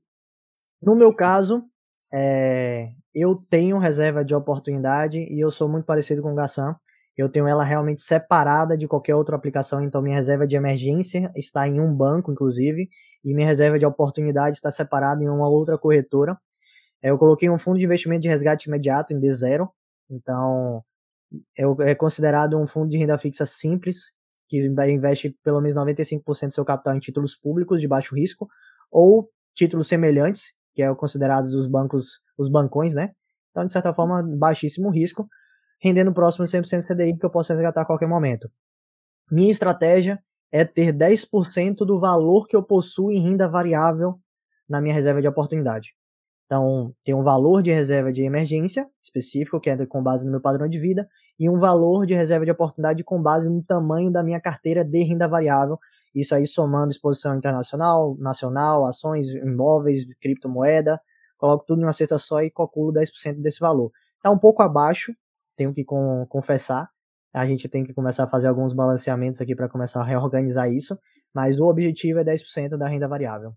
No 0.83 0.95
meu 0.95 1.15
caso, 1.15 1.65
é, 2.13 2.91
eu 3.15 3.35
tenho 3.49 3.79
reserva 3.79 4.25
de 4.25 4.35
oportunidade 4.35 5.19
e 5.19 5.41
eu 5.41 5.51
sou 5.51 5.69
muito 5.69 5.85
parecido 5.85 6.23
com 6.23 6.33
o 6.33 6.35
Gassan 6.35 6.77
eu 7.17 7.31
tenho 7.31 7.47
ela 7.47 7.65
realmente 7.65 8.03
separada 8.03 8.77
de 8.77 8.87
qualquer 8.87 9.15
outra 9.15 9.37
aplicação, 9.37 9.83
então 9.83 10.03
minha 10.03 10.17
reserva 10.17 10.47
de 10.47 10.55
emergência 10.55 11.33
está 11.35 11.67
em 11.67 11.81
um 11.81 11.93
banco, 11.93 12.31
inclusive, 12.31 12.91
e 13.25 13.35
minha 13.35 13.47
reserva 13.47 13.79
de 13.79 13.87
oportunidade 13.87 14.57
está 14.57 14.71
separada 14.71 15.25
em 15.25 15.29
uma 15.29 15.49
outra 15.49 15.79
corretora. 15.79 16.39
É, 17.03 17.11
eu 17.11 17.19
coloquei 17.19 17.49
um 17.49 17.59
fundo 17.59 17.79
de 17.79 17.85
investimento 17.85 18.23
de 18.23 18.29
resgate 18.29 18.69
imediato 18.69 19.15
em 19.15 19.21
D0, 19.21 19.67
então 20.11 20.85
é 21.59 21.95
considerado 21.95 22.59
um 22.59 22.67
fundo 22.67 22.91
de 22.91 22.99
renda 22.99 23.19
fixa 23.19 23.47
simples, 23.47 24.13
que 24.49 24.65
investe 24.65 25.37
pelo 25.43 25.61
menos 25.61 25.77
95% 25.77 26.49
do 26.49 26.55
seu 26.55 26.65
capital 26.65 26.97
em 26.97 27.01
títulos 27.01 27.35
públicos 27.35 27.81
de 27.81 27.89
baixo 27.89 28.15
risco, 28.15 28.49
ou 28.91 29.29
títulos 29.55 29.89
semelhantes, 29.89 30.53
que 30.75 30.83
é 30.83 30.95
considerados 30.95 31.55
os 31.55 31.67
bancos, 31.67 32.21
os 32.39 32.49
bancões, 32.49 32.95
né? 32.95 33.13
Então, 33.51 33.65
de 33.65 33.73
certa 33.73 33.93
forma, 33.95 34.23
baixíssimo 34.23 34.91
risco, 34.91 35.27
rendendo 35.81 36.13
próximo 36.13 36.45
de 36.45 36.51
100% 36.51 36.85
CDI 36.87 37.17
que 37.19 37.25
eu 37.25 37.31
posso 37.31 37.53
resgatar 37.53 37.83
a 37.83 37.87
qualquer 37.87 38.07
momento. 38.07 38.51
Minha 39.31 39.51
estratégia 39.51 40.23
é 40.53 40.65
ter 40.65 40.93
10% 40.93 41.85
do 41.85 41.99
valor 41.99 42.47
que 42.47 42.55
eu 42.55 42.63
possuo 42.63 43.11
em 43.11 43.21
renda 43.21 43.49
variável 43.49 44.21
na 44.69 44.81
minha 44.81 44.95
reserva 44.95 45.21
de 45.21 45.29
oportunidade. 45.29 45.95
Então, 46.47 46.95
tem 47.05 47.15
um 47.15 47.23
valor 47.23 47.63
de 47.63 47.73
reserva 47.73 48.13
de 48.13 48.23
emergência 48.23 48.87
específico, 49.03 49.61
que 49.61 49.69
é 49.69 49.87
com 49.87 50.03
base 50.03 50.25
no 50.25 50.31
meu 50.31 50.41
padrão 50.41 50.69
de 50.69 50.79
vida, 50.79 51.09
e 51.39 51.49
um 51.49 51.59
valor 51.59 52.07
de 52.07 52.15
reserva 52.15 52.45
de 52.45 52.51
oportunidade 52.51 53.05
com 53.05 53.21
base 53.21 53.49
no 53.49 53.63
tamanho 53.63 54.11
da 54.11 54.23
minha 54.23 54.41
carteira 54.41 54.85
de 54.85 55.03
renda 55.03 55.29
variável. 55.29 55.79
Isso 56.15 56.35
aí 56.35 56.47
somando 56.47 56.91
exposição 56.91 57.37
internacional, 57.37 58.17
nacional, 58.19 58.87
ações, 58.87 59.29
imóveis, 59.29 60.07
criptomoeda, 60.21 61.01
coloco 61.37 61.65
tudo 61.67 61.81
em 61.81 61.85
uma 61.85 61.93
cesta 61.93 62.17
só 62.17 62.43
e 62.43 62.51
calculo 62.51 62.93
10% 62.93 63.41
desse 63.43 63.61
valor. 63.61 63.93
Está 64.17 64.31
um 64.31 64.39
pouco 64.39 64.63
abaixo 64.63 65.13
tenho 65.57 65.73
que 65.73 65.85
confessar. 66.29 66.89
A 67.33 67.47
gente 67.47 67.69
tem 67.69 67.85
que 67.85 67.93
começar 67.93 68.25
a 68.25 68.29
fazer 68.29 68.49
alguns 68.49 68.73
balanceamentos 68.73 69.41
aqui 69.41 69.55
para 69.55 69.69
começar 69.69 70.01
a 70.01 70.05
reorganizar 70.05 70.71
isso, 70.71 70.99
mas 71.35 71.59
o 71.59 71.67
objetivo 71.67 72.21
é 72.21 72.25
10% 72.25 72.77
da 72.77 72.87
renda 72.87 73.09
variável. 73.09 73.53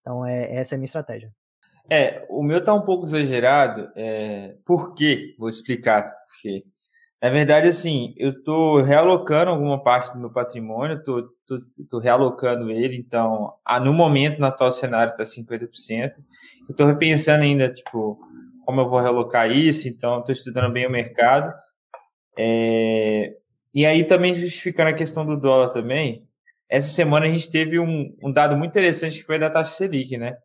Então, 0.00 0.24
é, 0.24 0.54
essa 0.54 0.74
é 0.74 0.76
a 0.76 0.78
minha 0.78 0.86
estratégia. 0.86 1.32
É, 1.88 2.24
o 2.28 2.42
meu 2.42 2.62
tá 2.62 2.74
um 2.74 2.82
pouco 2.82 3.04
exagerado. 3.04 3.90
É, 3.96 4.56
por 4.64 4.94
quê? 4.94 5.34
Vou 5.38 5.48
explicar. 5.48 6.12
Porque, 6.24 6.64
na 7.22 7.30
verdade, 7.30 7.68
assim, 7.68 8.14
eu 8.18 8.30
estou 8.30 8.82
realocando 8.82 9.50
alguma 9.50 9.82
parte 9.82 10.12
do 10.12 10.18
meu 10.18 10.30
patrimônio, 10.30 10.98
estou 10.98 12.00
realocando 12.00 12.70
ele, 12.70 12.96
então, 12.96 13.54
no 13.82 13.92
momento, 13.92 14.38
no 14.38 14.46
atual 14.46 14.70
cenário, 14.70 15.12
está 15.12 15.24
50%. 15.24 15.70
Eu 16.68 16.70
estou 16.70 16.86
repensando 16.86 17.42
ainda, 17.42 17.72
tipo, 17.72 18.20
como 18.66 18.80
eu 18.80 18.88
vou 18.88 19.00
relocar 19.00 19.50
isso, 19.50 19.88
então 19.88 20.18
estou 20.18 20.32
estudando 20.32 20.72
bem 20.72 20.86
o 20.86 20.90
mercado. 20.90 21.54
É, 22.38 23.34
e 23.74 23.86
aí 23.86 24.04
também 24.04 24.34
justificando 24.34 24.90
a 24.90 24.94
questão 24.94 25.24
do 25.24 25.38
dólar 25.38 25.70
também, 25.70 26.26
essa 26.68 26.88
semana 26.88 27.26
a 27.26 27.28
gente 27.28 27.50
teve 27.50 27.78
um, 27.78 28.14
um 28.22 28.30
dado 28.30 28.56
muito 28.56 28.70
interessante 28.70 29.20
que 29.20 29.24
foi 29.24 29.38
da 29.38 29.48
taxa 29.48 29.76
Selic, 29.76 30.18
né? 30.18 30.36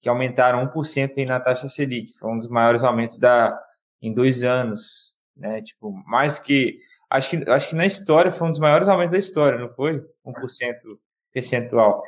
Que 0.00 0.08
aumentaram 0.08 0.70
1% 0.70 1.12
aí 1.16 1.26
na 1.26 1.40
taxa 1.40 1.68
Selic, 1.68 2.12
foi 2.18 2.30
um 2.30 2.38
dos 2.38 2.48
maiores 2.48 2.84
aumentos 2.84 3.18
da, 3.18 3.58
em 4.00 4.12
dois 4.12 4.44
anos, 4.44 5.11
né? 5.36 5.62
Tipo, 5.62 5.92
mais 6.06 6.38
que 6.38 6.78
acho 7.10 7.30
que 7.30 7.50
acho 7.50 7.68
que 7.68 7.74
na 7.74 7.86
história 7.86 8.30
foi 8.30 8.48
um 8.48 8.50
dos 8.50 8.60
maiores 8.60 8.88
aumentos 8.88 9.12
da 9.12 9.18
história, 9.18 9.58
não 9.58 9.68
foi? 9.68 10.02
1% 10.26 10.98
percentual. 11.32 12.02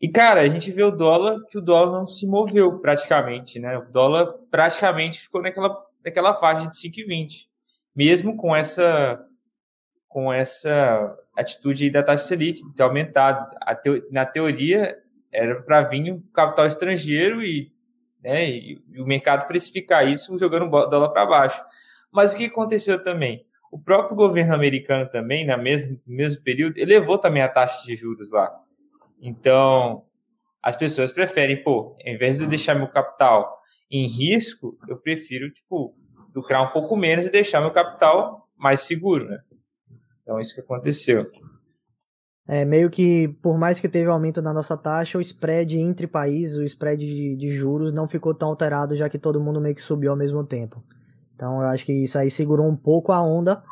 E, 0.00 0.08
cara, 0.08 0.40
a 0.40 0.48
gente 0.48 0.70
vê 0.70 0.82
o 0.82 0.90
dólar, 0.90 1.38
que 1.50 1.58
o 1.58 1.60
dólar 1.60 1.98
não 1.98 2.06
se 2.06 2.26
moveu 2.26 2.78
praticamente, 2.78 3.58
né? 3.58 3.76
O 3.76 3.84
dólar 3.90 4.32
praticamente 4.50 5.20
ficou 5.20 5.42
naquela, 5.42 5.76
naquela 6.02 6.34
faixa 6.34 6.68
de 6.68 6.76
5,20. 6.76 7.46
Mesmo 7.94 8.36
com 8.36 8.56
essa 8.56 9.26
com 10.08 10.32
essa 10.32 11.16
atitude 11.36 11.88
da 11.88 12.02
taxa 12.02 12.26
Selic 12.26 12.62
ter 12.74 12.82
aumentado. 12.82 13.56
Teo, 13.82 14.02
na 14.10 14.26
teoria, 14.26 14.98
era 15.32 15.62
para 15.62 15.82
vir 15.82 16.12
um 16.12 16.20
capital 16.32 16.66
estrangeiro 16.66 17.42
e, 17.42 17.72
né, 18.20 18.48
e, 18.50 18.82
e, 18.90 19.00
o 19.00 19.06
mercado 19.06 19.46
precificar 19.46 20.08
isso 20.08 20.36
jogando 20.36 20.66
o 20.66 20.86
dólar 20.86 21.10
para 21.10 21.26
baixo. 21.26 21.62
Mas 22.12 22.32
o 22.32 22.36
que 22.36 22.46
aconteceu 22.46 23.00
também? 23.00 23.46
O 23.70 23.78
próprio 23.78 24.16
governo 24.16 24.54
americano 24.54 25.08
também, 25.08 25.46
na 25.46 25.56
mesmo, 25.56 26.00
no 26.06 26.16
mesmo 26.16 26.42
período, 26.42 26.78
elevou 26.78 27.18
também 27.18 27.42
a 27.42 27.48
taxa 27.48 27.84
de 27.86 27.94
juros 27.94 28.30
lá. 28.30 28.50
Então, 29.20 30.04
as 30.62 30.76
pessoas 30.76 31.12
preferem, 31.12 31.62
pô, 31.62 31.96
em 32.04 32.16
vez 32.16 32.38
de 32.38 32.46
deixar 32.46 32.74
meu 32.74 32.88
capital 32.88 33.60
em 33.90 34.06
risco, 34.06 34.76
eu 34.88 34.96
prefiro, 34.96 35.50
tipo, 35.50 35.94
lucrar 36.34 36.62
um 36.62 36.72
pouco 36.72 36.96
menos 36.96 37.26
e 37.26 37.30
deixar 37.30 37.60
meu 37.60 37.70
capital 37.70 38.48
mais 38.56 38.80
seguro, 38.80 39.28
né? 39.28 39.40
Então, 40.22 40.40
isso 40.40 40.54
que 40.54 40.60
aconteceu. 40.60 41.30
É, 42.46 42.64
meio 42.64 42.90
que, 42.90 43.28
por 43.40 43.56
mais 43.56 43.78
que 43.78 43.88
teve 43.88 44.10
aumento 44.10 44.42
na 44.42 44.52
nossa 44.52 44.76
taxa, 44.76 45.16
o 45.16 45.20
spread 45.20 45.78
entre 45.78 46.06
países, 46.06 46.56
o 46.56 46.64
spread 46.64 47.06
de, 47.06 47.36
de 47.36 47.52
juros 47.52 47.92
não 47.92 48.08
ficou 48.08 48.34
tão 48.34 48.48
alterado, 48.48 48.96
já 48.96 49.08
que 49.08 49.18
todo 49.18 49.40
mundo 49.40 49.60
meio 49.60 49.74
que 49.74 49.80
subiu 49.80 50.10
ao 50.10 50.16
mesmo 50.16 50.44
tempo. 50.44 50.82
Então, 51.40 51.62
eu 51.62 51.68
acho 51.68 51.86
que 51.86 51.92
isso 52.04 52.18
aí 52.18 52.30
segurou 52.30 52.66
um 52.66 52.76
pouco 52.76 53.12
a 53.12 53.22
onda. 53.22 53.62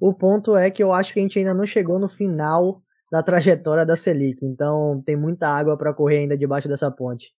O 0.00 0.14
ponto 0.14 0.54
é 0.56 0.70
que 0.70 0.80
eu 0.80 0.92
acho 0.92 1.12
que 1.12 1.18
a 1.18 1.22
gente 1.22 1.36
ainda 1.36 1.52
não 1.52 1.66
chegou 1.66 1.98
no 1.98 2.08
final 2.08 2.80
da 3.10 3.20
trajetória 3.20 3.84
da 3.84 3.96
Selic. 3.96 4.44
Então 4.44 5.02
tem 5.04 5.16
muita 5.16 5.48
água 5.48 5.76
para 5.76 5.92
correr 5.92 6.18
ainda 6.18 6.36
debaixo 6.36 6.68
dessa 6.68 6.88
ponte. 6.88 7.32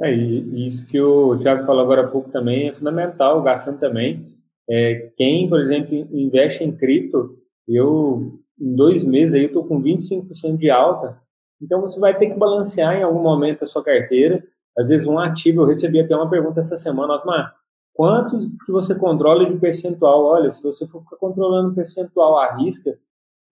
É, 0.00 0.10
isso 0.10 0.86
que 0.86 0.98
o 0.98 1.36
Thiago 1.36 1.66
falou 1.66 1.82
agora 1.82 2.06
há 2.06 2.08
pouco 2.08 2.30
também 2.30 2.68
é 2.68 2.72
fundamental, 2.72 3.40
o 3.40 3.42
Gassan 3.42 3.76
também. 3.76 4.26
É, 4.70 5.10
quem, 5.18 5.50
por 5.50 5.60
exemplo, 5.60 5.94
investe 5.94 6.64
em 6.64 6.72
cripto, 6.72 7.36
eu, 7.68 8.40
em 8.58 8.74
dois 8.74 9.04
meses 9.04 9.34
aí, 9.34 9.44
estou 9.44 9.66
com 9.66 9.82
25% 9.82 10.56
de 10.56 10.70
alta, 10.70 11.20
então 11.60 11.82
você 11.82 12.00
vai 12.00 12.16
ter 12.16 12.30
que 12.30 12.38
balancear 12.38 12.96
em 12.96 13.02
algum 13.02 13.20
momento 13.20 13.64
a 13.64 13.66
sua 13.66 13.84
carteira. 13.84 14.42
Às 14.78 14.88
vezes 14.88 15.06
um 15.06 15.18
ativo, 15.18 15.60
eu 15.60 15.66
recebi 15.66 16.00
até 16.00 16.16
uma 16.16 16.30
pergunta 16.30 16.60
essa 16.60 16.78
semana, 16.78 17.16
Osmar, 17.16 17.59
quantos 18.00 18.46
que 18.64 18.72
você 18.72 18.94
controla 18.94 19.44
de 19.44 19.58
percentual? 19.58 20.24
Olha, 20.24 20.48
se 20.48 20.62
você 20.62 20.86
for 20.86 21.02
ficar 21.02 21.16
controlando 21.16 21.74
percentual 21.74 22.38
à 22.38 22.56
risca, 22.56 22.98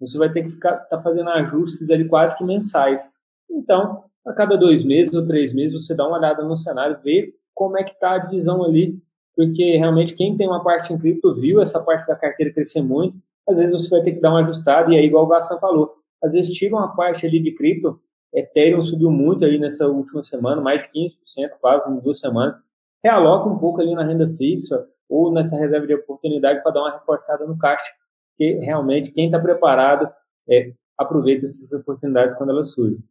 você 0.00 0.16
vai 0.16 0.32
ter 0.32 0.42
que 0.42 0.48
ficar 0.48 0.74
tá 0.86 0.98
fazendo 0.98 1.28
ajustes 1.28 1.90
ali 1.90 2.08
quase 2.08 2.34
que 2.38 2.42
mensais. 2.42 3.12
Então, 3.50 4.04
a 4.26 4.32
cada 4.32 4.56
dois 4.56 4.82
meses 4.82 5.12
ou 5.14 5.26
três 5.26 5.52
meses, 5.52 5.84
você 5.84 5.94
dá 5.94 6.08
uma 6.08 6.16
olhada 6.16 6.42
no 6.44 6.56
cenário, 6.56 6.98
vê 7.04 7.34
como 7.54 7.76
é 7.76 7.84
que 7.84 7.90
está 7.90 8.12
a 8.12 8.18
divisão 8.18 8.64
ali, 8.64 8.98
porque 9.36 9.76
realmente 9.76 10.14
quem 10.14 10.34
tem 10.34 10.48
uma 10.48 10.64
parte 10.64 10.94
em 10.94 10.98
cripto 10.98 11.34
viu 11.34 11.60
essa 11.60 11.78
parte 11.78 12.08
da 12.08 12.16
carteira 12.16 12.50
crescer 12.50 12.80
muito, 12.80 13.18
às 13.46 13.58
vezes 13.58 13.72
você 13.72 13.90
vai 13.90 14.00
ter 14.00 14.12
que 14.12 14.20
dar 14.20 14.30
uma 14.30 14.40
ajustada, 14.40 14.90
e 14.94 14.96
aí, 14.96 15.04
igual 15.04 15.26
o 15.26 15.28
Gassan 15.28 15.58
falou, 15.58 15.94
às 16.24 16.32
vezes 16.32 16.54
tira 16.54 16.74
uma 16.74 16.96
parte 16.96 17.26
ali 17.26 17.38
de 17.38 17.52
cripto, 17.52 18.00
Ethereum 18.32 18.80
subiu 18.80 19.10
muito 19.10 19.44
aí 19.44 19.58
nessa 19.58 19.86
última 19.86 20.24
semana, 20.24 20.58
mais 20.62 20.84
de 20.84 20.88
15%, 20.88 21.50
quase 21.60 21.90
em 21.90 21.96
duas 22.00 22.18
semanas, 22.18 22.56
realoca 23.02 23.48
um 23.48 23.58
pouco 23.58 23.80
ali 23.80 23.94
na 23.94 24.04
renda 24.04 24.28
fixa, 24.28 24.86
ou 25.08 25.32
nessa 25.32 25.56
reserva 25.56 25.86
de 25.86 25.94
oportunidade 25.94 26.62
para 26.62 26.72
dar 26.72 26.80
uma 26.80 26.92
reforçada 26.92 27.46
no 27.46 27.56
caixa, 27.56 27.90
que 28.36 28.54
realmente 28.54 29.10
quem 29.10 29.26
está 29.26 29.38
preparado 29.38 30.08
é, 30.48 30.72
aproveita 30.96 31.44
essas 31.44 31.72
oportunidades 31.72 32.34
quando 32.34 32.50
elas 32.50 32.72
surgem. 32.72 33.02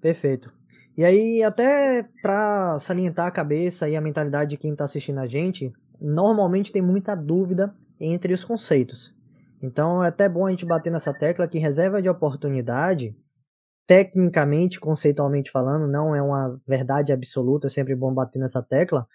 Perfeito. 0.00 0.52
E 0.96 1.04
aí, 1.04 1.42
até 1.42 2.06
para 2.22 2.78
salientar 2.78 3.26
a 3.26 3.30
cabeça 3.30 3.88
e 3.88 3.96
a 3.96 4.00
mentalidade 4.00 4.50
de 4.50 4.56
quem 4.56 4.72
está 4.72 4.84
assistindo 4.84 5.18
a 5.18 5.26
gente, 5.26 5.72
normalmente 6.00 6.70
tem 6.70 6.82
muita 6.82 7.14
dúvida 7.14 7.74
entre 7.98 8.32
os 8.32 8.44
conceitos. 8.44 9.14
Então 9.62 10.04
é 10.04 10.08
até 10.08 10.28
bom 10.28 10.46
a 10.46 10.50
gente 10.50 10.66
bater 10.66 10.92
nessa 10.92 11.12
tecla 11.12 11.48
que 11.48 11.58
reserva 11.58 12.02
de 12.02 12.08
oportunidade, 12.08 13.16
tecnicamente, 13.86 14.80
conceitualmente 14.80 15.50
falando, 15.50 15.86
não 15.86 16.14
é 16.14 16.22
uma 16.22 16.60
verdade 16.66 17.12
absoluta, 17.12 17.66
é 17.66 17.70
sempre 17.70 17.94
bom 17.94 18.12
bater 18.12 18.38
nessa 18.38 18.62
tecla, 18.62 19.06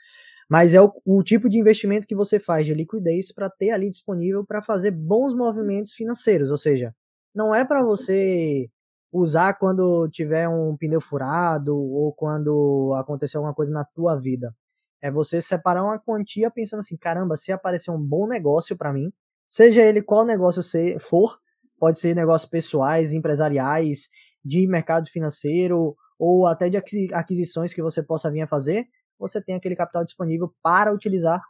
mas 0.49 0.73
é 0.73 0.81
o, 0.81 0.91
o 1.05 1.23
tipo 1.23 1.49
de 1.49 1.57
investimento 1.59 2.07
que 2.07 2.15
você 2.15 2.39
faz 2.39 2.65
de 2.65 2.73
liquidez 2.73 3.31
para 3.31 3.49
ter 3.49 3.71
ali 3.71 3.89
disponível 3.89 4.45
para 4.45 4.61
fazer 4.61 4.91
bons 4.91 5.35
movimentos 5.35 5.93
financeiros, 5.93 6.51
ou 6.51 6.57
seja, 6.57 6.93
não 7.33 7.53
é 7.53 7.63
para 7.65 7.83
você 7.83 8.69
usar 9.11 9.53
quando 9.55 10.07
tiver 10.09 10.47
um 10.47 10.75
pneu 10.77 11.01
furado 11.01 11.75
ou 11.75 12.13
quando 12.13 12.93
acontecer 12.97 13.37
alguma 13.37 13.53
coisa 13.53 13.71
na 13.71 13.83
tua 13.83 14.15
vida. 14.15 14.55
É 15.01 15.09
você 15.09 15.41
separar 15.41 15.83
uma 15.83 15.99
quantia 15.99 16.51
pensando 16.51 16.81
assim, 16.81 16.97
caramba, 16.97 17.37
se 17.37 17.51
aparecer 17.51 17.91
um 17.91 18.01
bom 18.01 18.27
negócio 18.27 18.77
para 18.77 18.93
mim, 18.93 19.11
seja 19.47 19.81
ele 19.81 20.01
qual 20.01 20.25
negócio 20.25 20.61
for, 20.99 21.39
pode 21.79 21.99
ser 21.99 22.15
negócios 22.15 22.49
pessoais, 22.49 23.13
empresariais, 23.13 24.09
de 24.43 24.67
mercado 24.67 25.09
financeiro 25.09 25.95
ou 26.17 26.47
até 26.47 26.69
de 26.69 26.77
aquisições 27.13 27.73
que 27.73 27.81
você 27.81 28.03
possa 28.03 28.29
vir 28.29 28.41
a 28.41 28.47
fazer, 28.47 28.87
você 29.17 29.41
tem 29.41 29.55
aquele 29.55 29.75
capital 29.75 30.03
disponível 30.03 30.53
para 30.61 30.93
utilizar 30.93 31.41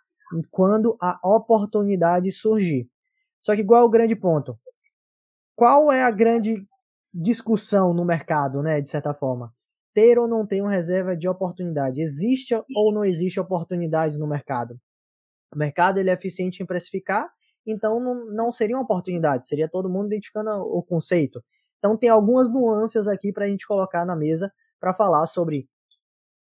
quando 0.52 0.98
a 1.02 1.20
oportunidade 1.24 2.32
surgir. 2.32 2.90
Só 3.42 3.56
que 3.56 3.64
qual 3.64 3.84
é 3.84 3.86
o 3.86 3.90
grande 3.90 4.16
ponto? 4.16 4.58
Qual 5.56 5.92
é 5.92 6.04
a 6.04 6.12
grande 6.12 6.66
discussão 7.14 7.94
no 7.94 8.06
mercado, 8.06 8.62
né, 8.62 8.80
de 8.82 8.90
certa 8.90 9.14
forma? 9.14 9.54
Ter 9.94 10.18
ou 10.20 10.28
não 10.28 10.46
ter 10.46 10.62
uma 10.62 10.72
reserva 10.72 11.18
de 11.18 11.28
oportunidade? 11.28 12.02
Existe 12.02 12.54
ou 12.76 12.94
não 12.94 13.04
existe 13.04 13.40
oportunidades 13.40 14.18
no 14.18 14.28
mercado? 14.28 14.80
O 15.54 15.58
mercado 15.58 16.00
ele 16.00 16.10
é 16.10 16.14
eficiente 16.14 16.62
em 16.62 16.66
precificar, 16.66 17.28
então 17.66 18.00
não, 18.00 18.26
não 18.28 18.52
seria 18.52 18.76
uma 18.76 18.84
oportunidade, 18.84 19.48
seria 19.48 19.68
todo 19.68 19.90
mundo 19.90 20.08
identificando 20.08 20.50
o 20.62 20.84
conceito. 20.84 21.44
Então 21.80 21.98
tem 21.98 22.10
algumas 22.10 22.50
nuances 22.50 23.08
aqui 23.08 23.34
para 23.34 23.46
a 23.46 23.48
gente 23.50 23.66
colocar 23.66 24.06
na 24.06 24.16
mesa 24.16 24.52
para 24.80 24.94
falar 24.94 25.26
sobre 25.26 25.68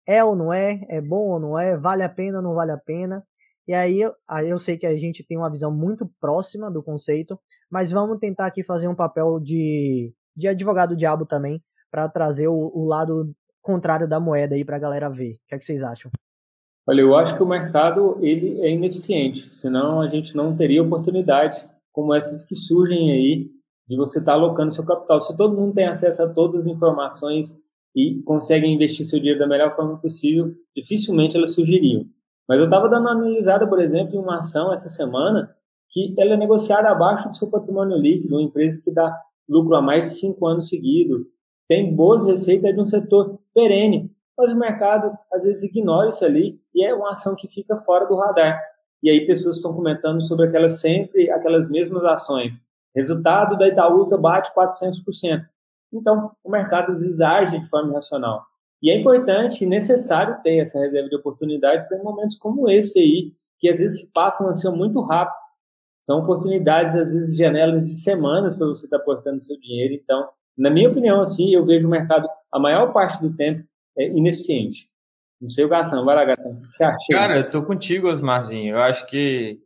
é 0.07 0.23
ou 0.25 0.37
não 0.37 0.53
é, 0.53 0.87
é 0.89 1.01
bom 1.01 1.33
ou 1.33 1.41
não 1.41 1.59
é, 1.59 1.77
vale 1.77 2.03
a 2.03 2.09
pena 2.09 2.39
ou 2.39 2.43
não 2.43 2.55
vale 2.55 2.71
a 2.71 2.79
pena. 2.79 3.25
E 3.69 3.75
aí, 3.75 4.01
eu 4.01 4.59
sei 4.61 4.79
que 4.79 4.87
a 4.87 4.97
gente 4.97 5.25
tem 5.27 5.37
uma 5.37 5.51
visão 5.51 5.75
muito 5.75 6.09
próxima 6.21 6.71
do 6.71 6.81
conceito, 6.83 7.37
mas 7.69 7.91
vamos 7.91 8.19
tentar 8.21 8.47
aqui 8.47 8.63
fazer 8.63 8.87
um 8.87 8.95
papel 8.95 9.41
de, 9.41 10.15
de 10.37 10.47
advogado 10.47 10.97
diabo 10.97 11.27
também, 11.27 11.61
para 11.91 12.09
trazer 12.09 12.47
o, 12.47 12.71
o, 12.73 12.85
lado 12.85 13.35
contrário 13.61 14.09
da 14.09 14.21
moeda 14.21 14.55
aí 14.55 14.65
para 14.65 14.77
a 14.77 14.81
galera 14.81 15.09
ver. 15.09 15.33
O 15.33 15.39
que, 15.49 15.55
é 15.57 15.59
que 15.59 15.65
vocês 15.65 15.83
acham? 15.83 16.13
Olha, 16.87 17.01
eu 17.01 17.17
acho 17.17 17.35
que 17.37 17.43
o 17.43 17.49
mercado 17.49 18.19
ele 18.21 18.61
é 18.61 18.71
ineficiente, 18.71 19.53
senão 19.53 20.01
a 20.01 20.07
gente 20.07 20.37
não 20.37 20.55
teria 20.55 20.83
oportunidades 20.83 21.69
como 21.91 22.15
essas 22.15 22.43
que 22.43 22.55
surgem 22.55 23.11
aí 23.11 23.51
de 23.89 23.97
você 23.97 24.19
estar 24.19 24.33
tá 24.33 24.39
alocando 24.39 24.75
seu 24.75 24.85
capital. 24.85 25.21
Se 25.21 25.37
todo 25.37 25.57
mundo 25.57 25.75
tem 25.75 25.87
acesso 25.87 26.23
a 26.23 26.29
todas 26.29 26.63
as 26.63 26.67
informações 26.67 27.61
e 27.95 28.21
conseguem 28.25 28.75
investir 28.75 29.07
seu 29.07 29.19
dinheiro 29.19 29.39
da 29.39 29.47
melhor 29.47 29.75
forma 29.75 29.97
possível, 29.99 30.53
dificilmente 30.75 31.37
elas 31.37 31.55
surgiriam. 31.55 32.05
Mas 32.49 32.59
eu 32.59 32.67
estava 32.67 32.89
dando 32.89 33.03
uma 33.03 33.13
analisada, 33.13 33.67
por 33.67 33.81
exemplo, 33.81 34.15
em 34.15 34.19
uma 34.19 34.39
ação 34.39 34.73
essa 34.73 34.89
semana 34.89 35.55
que 35.89 36.15
ela 36.19 36.35
é 36.35 36.37
negociada 36.37 36.89
abaixo 36.89 37.29
do 37.29 37.37
seu 37.37 37.49
patrimônio 37.49 37.97
líquido, 37.97 38.35
uma 38.35 38.43
empresa 38.43 38.81
que 38.85 38.93
dá 38.93 39.17
lucro 39.49 39.75
há 39.77 39.83
mais 39.83 40.11
de 40.11 40.19
cinco 40.19 40.47
anos 40.47 40.69
seguidos, 40.69 41.27
tem 41.69 41.95
boas 41.95 42.25
receitas 42.27 42.75
de 42.75 42.81
um 42.81 42.85
setor 42.85 43.41
perene, 43.55 44.11
mas 44.37 44.53
o 44.53 44.59
mercado 44.59 45.17
às 45.33 45.45
vezes 45.45 45.63
ignora 45.65 46.09
isso 46.09 46.25
ali 46.25 46.61
e 46.75 46.85
é 46.85 46.95
uma 46.95 47.13
ação 47.13 47.35
que 47.35 47.49
fica 47.49 47.77
fora 47.77 48.07
do 48.07 48.17
radar. 48.17 48.61
E 49.03 49.11
aí 49.11 49.27
pessoas 49.27 49.57
estão 49.57 49.73
comentando 49.73 50.21
sobre 50.21 50.47
aquelas 50.47 50.81
sempre 50.81 51.31
aquelas 51.31 51.69
mesmas 51.69 52.05
ações. 52.05 52.65
Resultado 52.97 53.59
da 53.59 53.69
Itaúsa 53.69 54.17
bate 54.17 54.51
400%. 54.55 55.43
Então, 55.93 56.33
o 56.43 56.51
mercado 56.51 56.93
às 56.93 57.01
vezes 57.01 57.21
age 57.21 57.59
de 57.59 57.69
forma 57.69 57.91
irracional. 57.91 58.43
E 58.83 58.91
é 58.91 58.99
importante 58.99 59.65
e 59.65 59.67
necessário 59.67 60.41
ter 60.43 60.59
essa 60.59 60.79
reserva 60.79 61.09
de 61.09 61.17
oportunidade 61.17 61.89
para 61.89 62.03
momentos 62.03 62.37
como 62.37 62.69
esse 62.71 62.99
aí, 62.99 63.33
que 63.59 63.69
às 63.69 63.79
vezes 63.79 64.11
passam 64.13 64.49
assim 64.49 64.71
muito 64.71 65.01
rápido. 65.03 65.41
São 66.05 66.21
oportunidades, 66.21 66.95
às 66.95 67.13
vezes, 67.13 67.37
janelas 67.37 67.85
de 67.85 67.95
semanas 67.97 68.57
para 68.57 68.67
você 68.67 68.87
estar 68.87 68.97
aportando 68.97 69.43
seu 69.43 69.59
dinheiro. 69.59 69.93
Então, 69.93 70.29
na 70.57 70.71
minha 70.71 70.89
opinião, 70.89 71.21
assim, 71.21 71.53
eu 71.53 71.65
vejo 71.65 71.87
o 71.87 71.91
mercado, 71.91 72.29
a 72.51 72.59
maior 72.59 72.93
parte 72.93 73.21
do 73.21 73.35
tempo, 73.35 73.67
é 73.99 74.09
ineficiente. 74.09 74.89
Não 75.41 75.51
sei 75.51 75.65
o 75.65 75.69
Gação, 75.69 76.05
vai 76.05 76.15
lá, 76.15 76.25
Gação. 76.25 76.53
O 76.53 76.61
que 76.63 76.69
você 76.69 76.85
acha? 76.85 76.97
Cara, 77.11 77.37
eu 77.39 77.51
tô 77.51 77.63
contigo, 77.63 78.09
Osmarzinho. 78.09 78.77
Eu 78.77 78.83
acho 78.83 79.07
que 79.07 79.61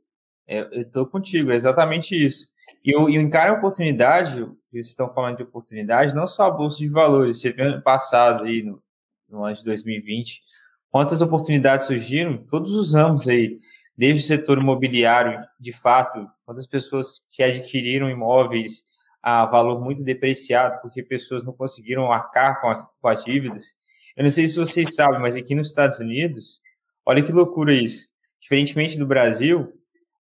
é, 0.48 0.80
eu 0.80 0.90
tô 0.90 1.06
contigo, 1.06 1.52
é 1.52 1.54
exatamente 1.54 2.16
isso. 2.16 2.48
E 2.84 2.94
eu, 2.94 3.10
eu 3.10 3.20
encaro 3.20 3.54
a 3.54 3.58
oportunidade, 3.58 4.46
vocês 4.70 4.88
estão 4.88 5.12
falando 5.12 5.36
de 5.36 5.42
oportunidade, 5.42 6.14
não 6.14 6.26
só 6.26 6.44
a 6.44 6.50
Bolsa 6.50 6.78
de 6.78 6.88
Valores. 6.88 7.40
Você 7.40 7.52
viu 7.52 7.66
ano 7.66 7.82
passado, 7.82 8.44
aí, 8.44 8.62
no, 8.62 8.82
no 9.28 9.44
ano 9.44 9.54
de 9.54 9.64
2020, 9.64 10.42
quantas 10.90 11.20
oportunidades 11.20 11.86
surgiram? 11.86 12.38
Todos 12.50 12.74
os 12.74 12.94
ramos 12.94 13.28
aí, 13.28 13.56
desde 13.96 14.22
o 14.22 14.26
setor 14.26 14.58
imobiliário, 14.58 15.44
de 15.58 15.72
fato, 15.72 16.26
quantas 16.46 16.66
pessoas 16.66 17.20
que 17.30 17.42
adquiriram 17.42 18.08
imóveis 18.08 18.84
a 19.22 19.44
valor 19.44 19.80
muito 19.80 20.02
depreciado, 20.02 20.80
porque 20.80 21.02
pessoas 21.02 21.44
não 21.44 21.52
conseguiram 21.52 22.10
arcar 22.10 22.60
com 22.60 22.68
as, 22.70 22.82
com 23.00 23.08
as 23.08 23.22
dívidas. 23.22 23.74
Eu 24.16 24.24
não 24.24 24.30
sei 24.30 24.46
se 24.46 24.56
vocês 24.56 24.94
sabem, 24.94 25.20
mas 25.20 25.36
aqui 25.36 25.54
nos 25.54 25.68
Estados 25.68 25.98
Unidos, 25.98 26.62
olha 27.04 27.22
que 27.22 27.30
loucura 27.30 27.74
isso. 27.74 28.08
Diferentemente 28.40 28.98
do 28.98 29.06
Brasil, 29.06 29.70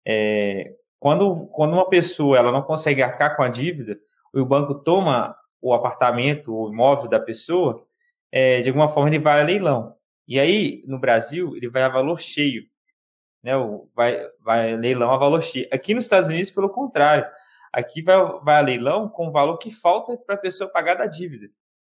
é, 0.06 0.74
quando, 1.00 1.48
quando 1.48 1.74
uma 1.74 1.90
pessoa 1.90 2.38
ela 2.38 2.52
não 2.52 2.62
consegue 2.62 3.02
arcar 3.02 3.36
com 3.36 3.44
a 3.44 3.50
dívida, 3.50 4.00
o 4.34 4.46
banco 4.46 4.76
toma 4.76 5.36
o 5.62 5.74
apartamento, 5.74 6.54
o 6.54 6.72
imóvel 6.72 7.10
da 7.10 7.20
pessoa, 7.20 7.86
é, 8.32 8.62
de 8.62 8.70
alguma 8.70 8.90
forma 8.90 9.10
ele 9.10 9.20
vai 9.20 9.42
a 9.42 9.44
leilão. 9.44 9.96
E 10.28 10.40
aí, 10.40 10.82
no 10.86 11.00
Brasil, 11.00 11.56
ele 11.56 11.70
vai 11.70 11.84
a 11.84 11.90
valor 11.90 12.20
cheio. 12.20 12.68
Né? 13.42 13.54
Vai, 13.96 14.20
vai 14.42 14.74
a 14.74 14.78
leilão 14.78 15.12
a 15.12 15.18
valor 15.18 15.42
cheio. 15.42 15.68
Aqui 15.72 15.94
nos 15.94 16.04
Estados 16.04 16.30
Unidos, 16.30 16.52
pelo 16.52 16.70
contrário. 16.70 17.26
Aqui 17.72 18.02
vai, 18.02 18.18
vai 18.42 18.58
a 18.58 18.62
leilão 18.62 19.08
com 19.08 19.28
o 19.28 19.32
valor 19.32 19.58
que 19.58 19.72
falta 19.72 20.18
para 20.18 20.36
a 20.36 20.40
pessoa 20.40 20.70
pagar 20.70 20.96
da 20.96 21.06
dívida. 21.06 21.50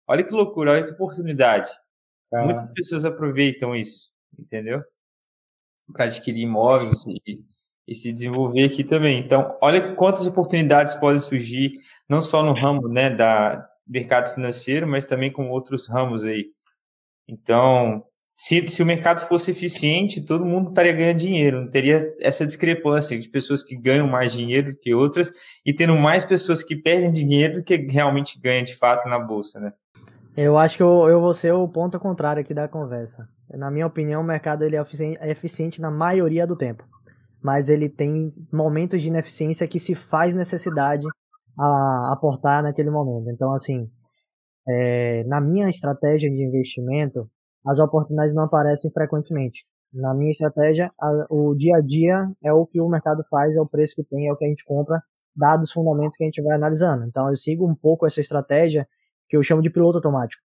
Olha 0.07 0.25
que 0.25 0.33
loucura, 0.33 0.73
olha 0.73 0.85
que 0.85 0.93
oportunidade. 0.93 1.71
Ah. 2.33 2.45
Muitas 2.45 2.69
pessoas 2.73 3.05
aproveitam 3.05 3.75
isso, 3.75 4.11
entendeu? 4.39 4.83
Para 5.93 6.05
adquirir 6.05 6.43
imóveis 6.43 7.07
e, 7.07 7.43
e 7.89 7.95
se 7.95 8.13
desenvolver 8.13 8.65
aqui 8.65 8.85
também. 8.85 9.19
Então, 9.19 9.57
olha 9.63 9.95
quantas 9.95 10.27
oportunidades 10.27 10.95
podem 10.95 11.19
surgir, 11.19 11.73
não 12.09 12.21
só 12.21 12.43
no 12.43 12.53
ramo 12.53 12.87
né, 12.87 13.09
da 13.09 13.67
mercado 13.87 14.35
financeiro, 14.35 14.87
mas 14.87 15.07
também 15.07 15.33
com 15.33 15.49
outros 15.49 15.89
ramos 15.89 16.23
aí. 16.23 16.47
Então, 17.27 18.05
se, 18.37 18.69
se 18.69 18.83
o 18.83 18.87
mercado 18.87 19.27
fosse 19.27 19.51
eficiente, 19.51 20.21
todo 20.21 20.45
mundo 20.45 20.69
estaria 20.69 20.93
ganhando 20.93 21.19
dinheiro, 21.19 21.63
não 21.63 21.71
teria 21.71 22.15
essa 22.21 22.47
discrepância 22.47 23.19
de 23.19 23.29
pessoas 23.29 23.63
que 23.63 23.75
ganham 23.75 24.07
mais 24.07 24.33
dinheiro 24.33 24.77
que 24.81 24.95
outras 24.95 25.33
e 25.65 25.73
tendo 25.73 25.97
mais 25.97 26.25
pessoas 26.25 26.63
que 26.63 26.77
perdem 26.77 27.11
dinheiro 27.11 27.55
do 27.55 27.65
que 27.65 27.77
realmente 27.77 28.39
ganham 28.39 28.63
de 28.63 28.77
fato 28.77 29.09
na 29.09 29.19
bolsa, 29.19 29.59
né? 29.59 29.73
Eu 30.37 30.57
acho 30.57 30.77
que 30.77 30.83
eu, 30.85 31.09
eu 31.09 31.21
vou 31.21 31.35
ser 31.35 31.53
o 31.53 31.67
ponto 31.67 31.99
contrário 31.99 32.41
aqui 32.41 32.55
da 32.55 32.69
conversa. 32.69 33.29
Na 33.53 33.73
minha 33.73 33.87
opinião, 33.87 34.21
o 34.21 34.25
mercado 34.25 34.63
ele 34.63 34.77
é, 34.77 34.81
eficiente, 34.81 35.19
é 35.21 35.31
eficiente 35.31 35.81
na 35.81 35.91
maioria 35.91 36.47
do 36.47 36.55
tempo, 36.55 36.85
mas 37.43 37.69
ele 37.69 37.89
tem 37.89 38.33
momentos 38.53 39.01
de 39.01 39.09
ineficiência 39.09 39.69
que 39.69 39.79
se 39.79 39.95
faz 39.95 40.35
necessidade 40.35 41.07
a 41.59 42.13
aportar 42.13 42.63
naquele 42.63 42.91
momento. 42.91 43.31
Então, 43.31 43.53
assim, 43.53 43.89
é, 44.69 45.25
na 45.25 45.41
minha 45.41 45.69
estratégia 45.69 46.31
de 46.31 46.45
investimento, 46.45 47.29
as 47.67 47.79
oportunidades 47.79 48.35
não 48.35 48.45
aparecem 48.45 48.91
frequentemente. 48.93 49.65
Na 49.93 50.15
minha 50.15 50.31
estratégia, 50.31 50.93
a, 51.01 51.27
o 51.31 51.55
dia 51.55 51.77
a 51.77 51.81
dia 51.81 52.27
é 52.45 52.53
o 52.53 52.67
que 52.67 52.81
o 52.81 52.89
mercado 52.89 53.23
faz, 53.29 53.57
é 53.57 53.61
o 53.61 53.69
preço 53.69 53.95
que 53.97 54.05
tem, 54.05 54.29
é 54.29 54.33
o 54.33 54.37
que 54.37 54.45
a 54.45 54.49
gente 54.49 54.65
compra, 54.65 55.03
dados 55.35 55.73
fundamentos 55.73 56.17
que 56.17 56.25
a 56.25 56.27
gente 56.27 56.43
vai 56.43 56.57
analisando. 56.57 57.05
Então, 57.07 57.29
eu 57.29 57.37
sigo 57.37 57.69
um 57.69 57.75
pouco 57.75 58.07
essa 58.07 58.21
estratégia 58.21 58.87
que 59.29 59.37
eu 59.37 59.43
chamo 59.43 59.63
de 59.63 59.71
piloto 59.71 59.99
automático. 59.99 60.43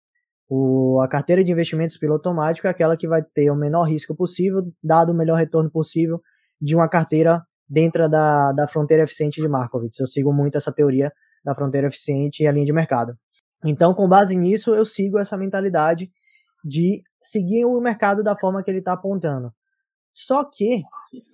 O, 0.50 1.02
a 1.02 1.08
carteira 1.08 1.44
de 1.44 1.52
investimentos 1.52 1.98
piloto 1.98 2.30
automático 2.30 2.68
é 2.68 2.70
aquela 2.70 2.96
que 2.96 3.08
vai 3.08 3.22
ter 3.22 3.52
o 3.52 3.56
menor 3.56 3.84
risco 3.84 4.16
possível, 4.16 4.62
dado 4.82 5.12
o 5.12 5.16
melhor 5.16 5.36
retorno 5.36 5.70
possível 5.70 6.22
de 6.60 6.76
uma 6.76 6.88
carteira 6.88 7.44
dentro 7.70 8.08
da, 8.10 8.52
da 8.52 8.68
fronteira 8.68 9.04
eficiente 9.04 9.42
de 9.42 9.48
Markowitz. 9.48 10.00
Eu 10.00 10.08
sigo 10.08 10.34
muito 10.34 10.58
essa 10.58 10.72
teoria 10.72 11.12
da 11.44 11.54
fronteira 11.54 11.88
eficiente 11.88 12.44
e 12.44 12.48
a 12.48 12.52
linha 12.52 12.66
de 12.66 12.74
mercado. 12.74 13.18
Então, 13.66 13.94
com 13.94 14.08
base 14.08 14.36
nisso, 14.36 14.74
eu 14.74 14.86
sigo 14.86 15.18
essa 15.18 15.38
mentalidade 15.38 16.12
de 16.64 17.02
seguir 17.22 17.66
o 17.66 17.80
mercado 17.80 18.24
da 18.24 18.38
forma 18.38 18.64
que 18.64 18.70
ele 18.70 18.80
está 18.80 18.94
apontando. 18.94 19.52
Só 20.14 20.44
que 20.44 20.84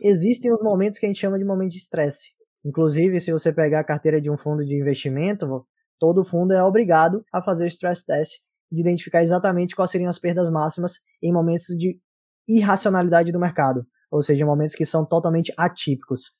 existem 0.01 0.51
os 0.51 0.61
momentos 0.61 0.99
que 0.99 1.05
a 1.05 1.09
gente 1.09 1.19
chama 1.19 1.37
de 1.37 1.45
momento 1.45 1.71
de 1.71 1.77
estresse. 1.77 2.31
Inclusive, 2.65 3.19
se 3.19 3.31
você 3.31 3.51
pegar 3.51 3.79
a 3.79 3.83
carteira 3.83 4.21
de 4.21 4.29
um 4.29 4.37
fundo 4.37 4.65
de 4.65 4.75
investimento, 4.75 5.65
todo 5.99 6.23
fundo 6.23 6.53
é 6.53 6.63
obrigado 6.63 7.23
a 7.31 7.41
fazer 7.41 7.65
o 7.65 7.67
stress 7.67 8.05
test 8.05 8.39
de 8.71 8.81
identificar 8.81 9.21
exatamente 9.21 9.75
quais 9.75 9.91
seriam 9.91 10.09
as 10.09 10.17
perdas 10.17 10.49
máximas 10.49 10.99
em 11.21 11.31
momentos 11.31 11.67
de 11.77 11.99
irracionalidade 12.47 13.31
do 13.31 13.39
mercado, 13.39 13.85
ou 14.13 14.21
seja, 14.21 14.45
momentos 14.45 14.75
que 14.75 14.85
são 14.85 15.03
totalmente 15.03 15.51
atípicos. 15.57 16.31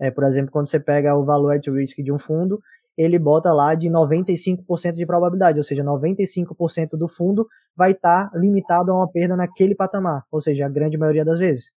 É, 0.00 0.12
por 0.12 0.22
exemplo, 0.22 0.52
quando 0.52 0.68
você 0.68 0.78
pega 0.78 1.16
o 1.16 1.24
valor 1.24 1.56
at 1.56 1.66
risk 1.66 1.98
de 1.98 2.12
um 2.12 2.18
fundo, 2.20 2.60
ele 2.96 3.18
bota 3.18 3.52
lá 3.52 3.74
de 3.74 3.88
95% 3.88 4.92
de 4.92 5.04
probabilidade, 5.04 5.58
ou 5.58 5.64
seja, 5.64 5.82
95% 5.82 6.90
do 6.96 7.08
fundo 7.08 7.44
vai 7.76 7.90
estar 7.90 8.30
tá 8.30 8.38
limitado 8.38 8.92
a 8.92 8.94
uma 8.94 9.10
perda 9.10 9.36
naquele 9.36 9.74
patamar, 9.74 10.24
ou 10.30 10.40
seja, 10.40 10.66
a 10.66 10.68
grande 10.68 10.96
maioria 10.96 11.24
das 11.24 11.40
vezes. 11.40 11.72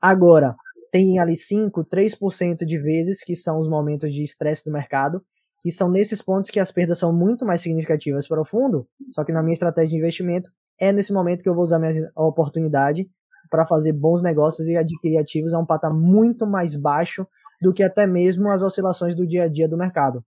Agora, 0.00 0.56
tem 0.90 1.18
ali 1.18 1.36
5, 1.36 1.84
3% 1.84 2.64
de 2.64 2.78
vezes 2.78 3.22
que 3.22 3.36
são 3.36 3.58
os 3.58 3.68
momentos 3.68 4.14
de 4.14 4.22
estresse 4.22 4.64
do 4.64 4.72
mercado, 4.72 5.22
e 5.62 5.70
são 5.70 5.90
nesses 5.90 6.22
pontos 6.22 6.50
que 6.50 6.58
as 6.58 6.72
perdas 6.72 6.98
são 6.98 7.12
muito 7.12 7.44
mais 7.44 7.60
significativas 7.60 8.26
para 8.26 8.40
o 8.40 8.46
fundo, 8.46 8.88
só 9.10 9.24
que 9.24 9.32
na 9.32 9.42
minha 9.42 9.52
estratégia 9.52 9.90
de 9.90 9.96
investimento, 9.96 10.50
é 10.80 10.90
nesse 10.90 11.12
momento 11.12 11.42
que 11.42 11.48
eu 11.50 11.54
vou 11.54 11.64
usar 11.64 11.78
minha 11.78 12.10
oportunidade 12.16 13.06
para 13.50 13.66
fazer 13.66 13.92
bons 13.92 14.22
negócios 14.22 14.68
e 14.68 14.76
adquirir 14.76 15.18
ativos 15.18 15.54
a 15.54 15.58
um 15.58 15.66
patamar 15.66 15.98
muito 15.98 16.46
mais 16.46 16.76
baixo 16.76 17.26
do 17.60 17.72
que 17.72 17.82
até 17.82 18.06
mesmo 18.06 18.50
as 18.50 18.62
oscilações 18.62 19.14
do 19.14 19.26
dia 19.26 19.44
a 19.44 19.48
dia 19.48 19.68
do 19.68 19.76
mercado. 19.76 20.24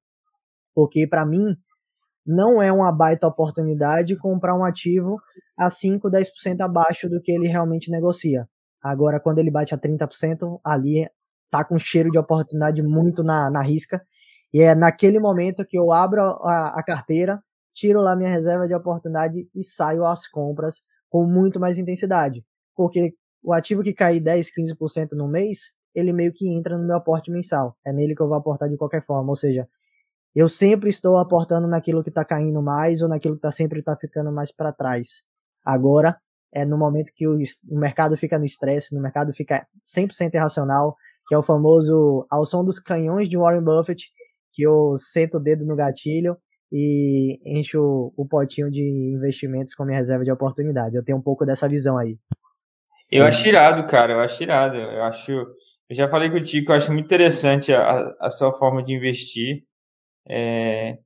Porque 0.74 1.08
para 1.08 1.26
mim 1.26 1.56
não 2.26 2.62
é 2.62 2.72
uma 2.72 2.92
baita 2.92 3.28
oportunidade 3.28 4.16
comprar 4.18 4.56
um 4.56 4.64
ativo 4.64 5.18
a 5.58 5.70
5, 5.70 6.10
10% 6.10 6.62
abaixo 6.62 7.10
do 7.10 7.22
que 7.22 7.32
ele 7.32 7.48
realmente 7.48 7.92
negocia. 7.92 8.48
Agora, 8.82 9.20
quando 9.20 9.40
ele 9.40 9.52
bate 9.52 9.74
a 9.74 9.78
30%, 9.78 10.60
ali 10.64 11.10
tá 11.50 11.64
com 11.64 11.78
cheiro 11.78 12.12
de 12.12 12.18
oportunidade 12.18 12.82
muito 12.82 13.24
na, 13.24 13.50
na 13.50 13.62
risca 13.62 14.02
e 14.54 14.62
é 14.62 14.74
naquele 14.74 15.20
momento 15.20 15.66
que 15.66 15.78
eu 15.78 15.92
abro 15.92 16.22
a, 16.22 16.80
a 16.80 16.84
carteira, 16.84 17.42
tiro 17.74 18.02
lá 18.02 18.16
minha 18.16 18.30
reserva 18.30 18.68
de 18.68 18.74
oportunidade 18.74 19.48
e 19.54 19.64
saio 19.64 20.06
às 20.06 20.28
compras 20.28 20.82
com 21.10 21.26
muito 21.26 21.60
mais 21.60 21.78
intensidade. 21.78 22.44
Porque 22.80 23.13
o 23.44 23.52
ativo 23.52 23.84
que 23.84 23.94
cair 23.94 24.22
10, 24.22 24.52
15% 24.58 25.10
no 25.12 25.28
mês, 25.28 25.74
ele 25.94 26.13
meio 26.13 26.32
que 26.32 26.48
entra 26.48 26.78
no 26.78 26.88
meu 26.88 26.96
aporte 26.96 27.30
mensal. 27.30 27.76
É 27.86 27.92
nele 27.92 28.15
que 28.15 28.22
eu 28.22 28.28
vou 28.30 28.38
aportar 28.38 28.70
de 28.70 28.78
qualquer 28.78 29.04
forma. 29.04 29.30
Ou 29.30 29.36
seja, 29.36 29.68
eu 30.34 30.48
sempre 30.48 30.89
estou 30.89 31.18
aportando 31.18 31.68
naquilo 31.68 32.02
que 32.02 32.08
está 32.08 32.24
caindo 32.24 32.62
mais 32.62 33.02
ou 33.02 33.10
naquilo 33.10 33.36
que 33.36 33.42
tá 33.42 33.52
sempre 33.52 33.80
está 33.80 33.98
ficando 33.98 34.32
mais 34.32 34.50
para 34.50 34.72
trás. 34.72 35.24
Agora, 35.62 36.18
é 36.54 36.63
no 36.63 36.78
momento 36.78 37.12
que 37.13 37.28
o, 37.28 37.38
o 37.70 37.78
mercado 37.78 38.15
fica 38.15 38.39
no 38.39 38.46
estresse, 38.46 38.96
no 38.96 39.02
mercado 39.02 39.34
fica 39.34 39.68
100% 39.86 40.36
irracional, 40.36 40.96
que 41.28 41.36
é 41.36 41.38
o 41.38 41.44
famoso 41.44 42.26
ao 42.30 42.46
som 42.46 42.63
dos 42.63 42.80
canhões 42.80 43.28
de 43.28 43.36
Warren 43.36 43.62
Buffett, 43.62 44.06
que 44.54 44.63
eu 44.63 44.96
sento 44.98 45.36
o 45.36 45.39
dedo 45.42 45.65
no 45.65 45.76
gatilho 45.76 46.38
e 46.72 47.42
encho 47.46 48.13
o 48.15 48.26
potinho 48.26 48.72
de 48.72 48.82
investimentos 49.13 49.76
com 49.76 49.84
minha 49.84 49.98
reserva 49.98 50.24
de 50.24 50.32
oportunidade. 50.32 50.96
Eu 50.96 51.04
tenho 51.04 51.18
um 51.18 51.22
pouco 51.22 51.46
dessa 51.46 51.68
visão 51.68 51.98
aí. 51.98 52.18
Eu 53.12 53.26
acho 53.26 53.48
irado, 53.48 53.86
cara. 53.88 54.13
Eu 54.13 54.19
acho 54.19 54.41
irado. 54.43 54.78
Eu 54.78 55.04
acho. 55.04 55.32
Eu 55.32 55.95
já 55.95 56.08
falei 56.08 56.30
contigo 56.30 56.65
que 56.65 56.72
eu 56.72 56.76
acho 56.76 56.91
muito 56.91 57.06
interessante 57.06 57.74
a, 57.74 58.15
a 58.19 58.30
sua 58.30 58.54
forma 58.54 58.84
de 58.84 58.93
investir. 58.93 59.63
É, 60.28 61.00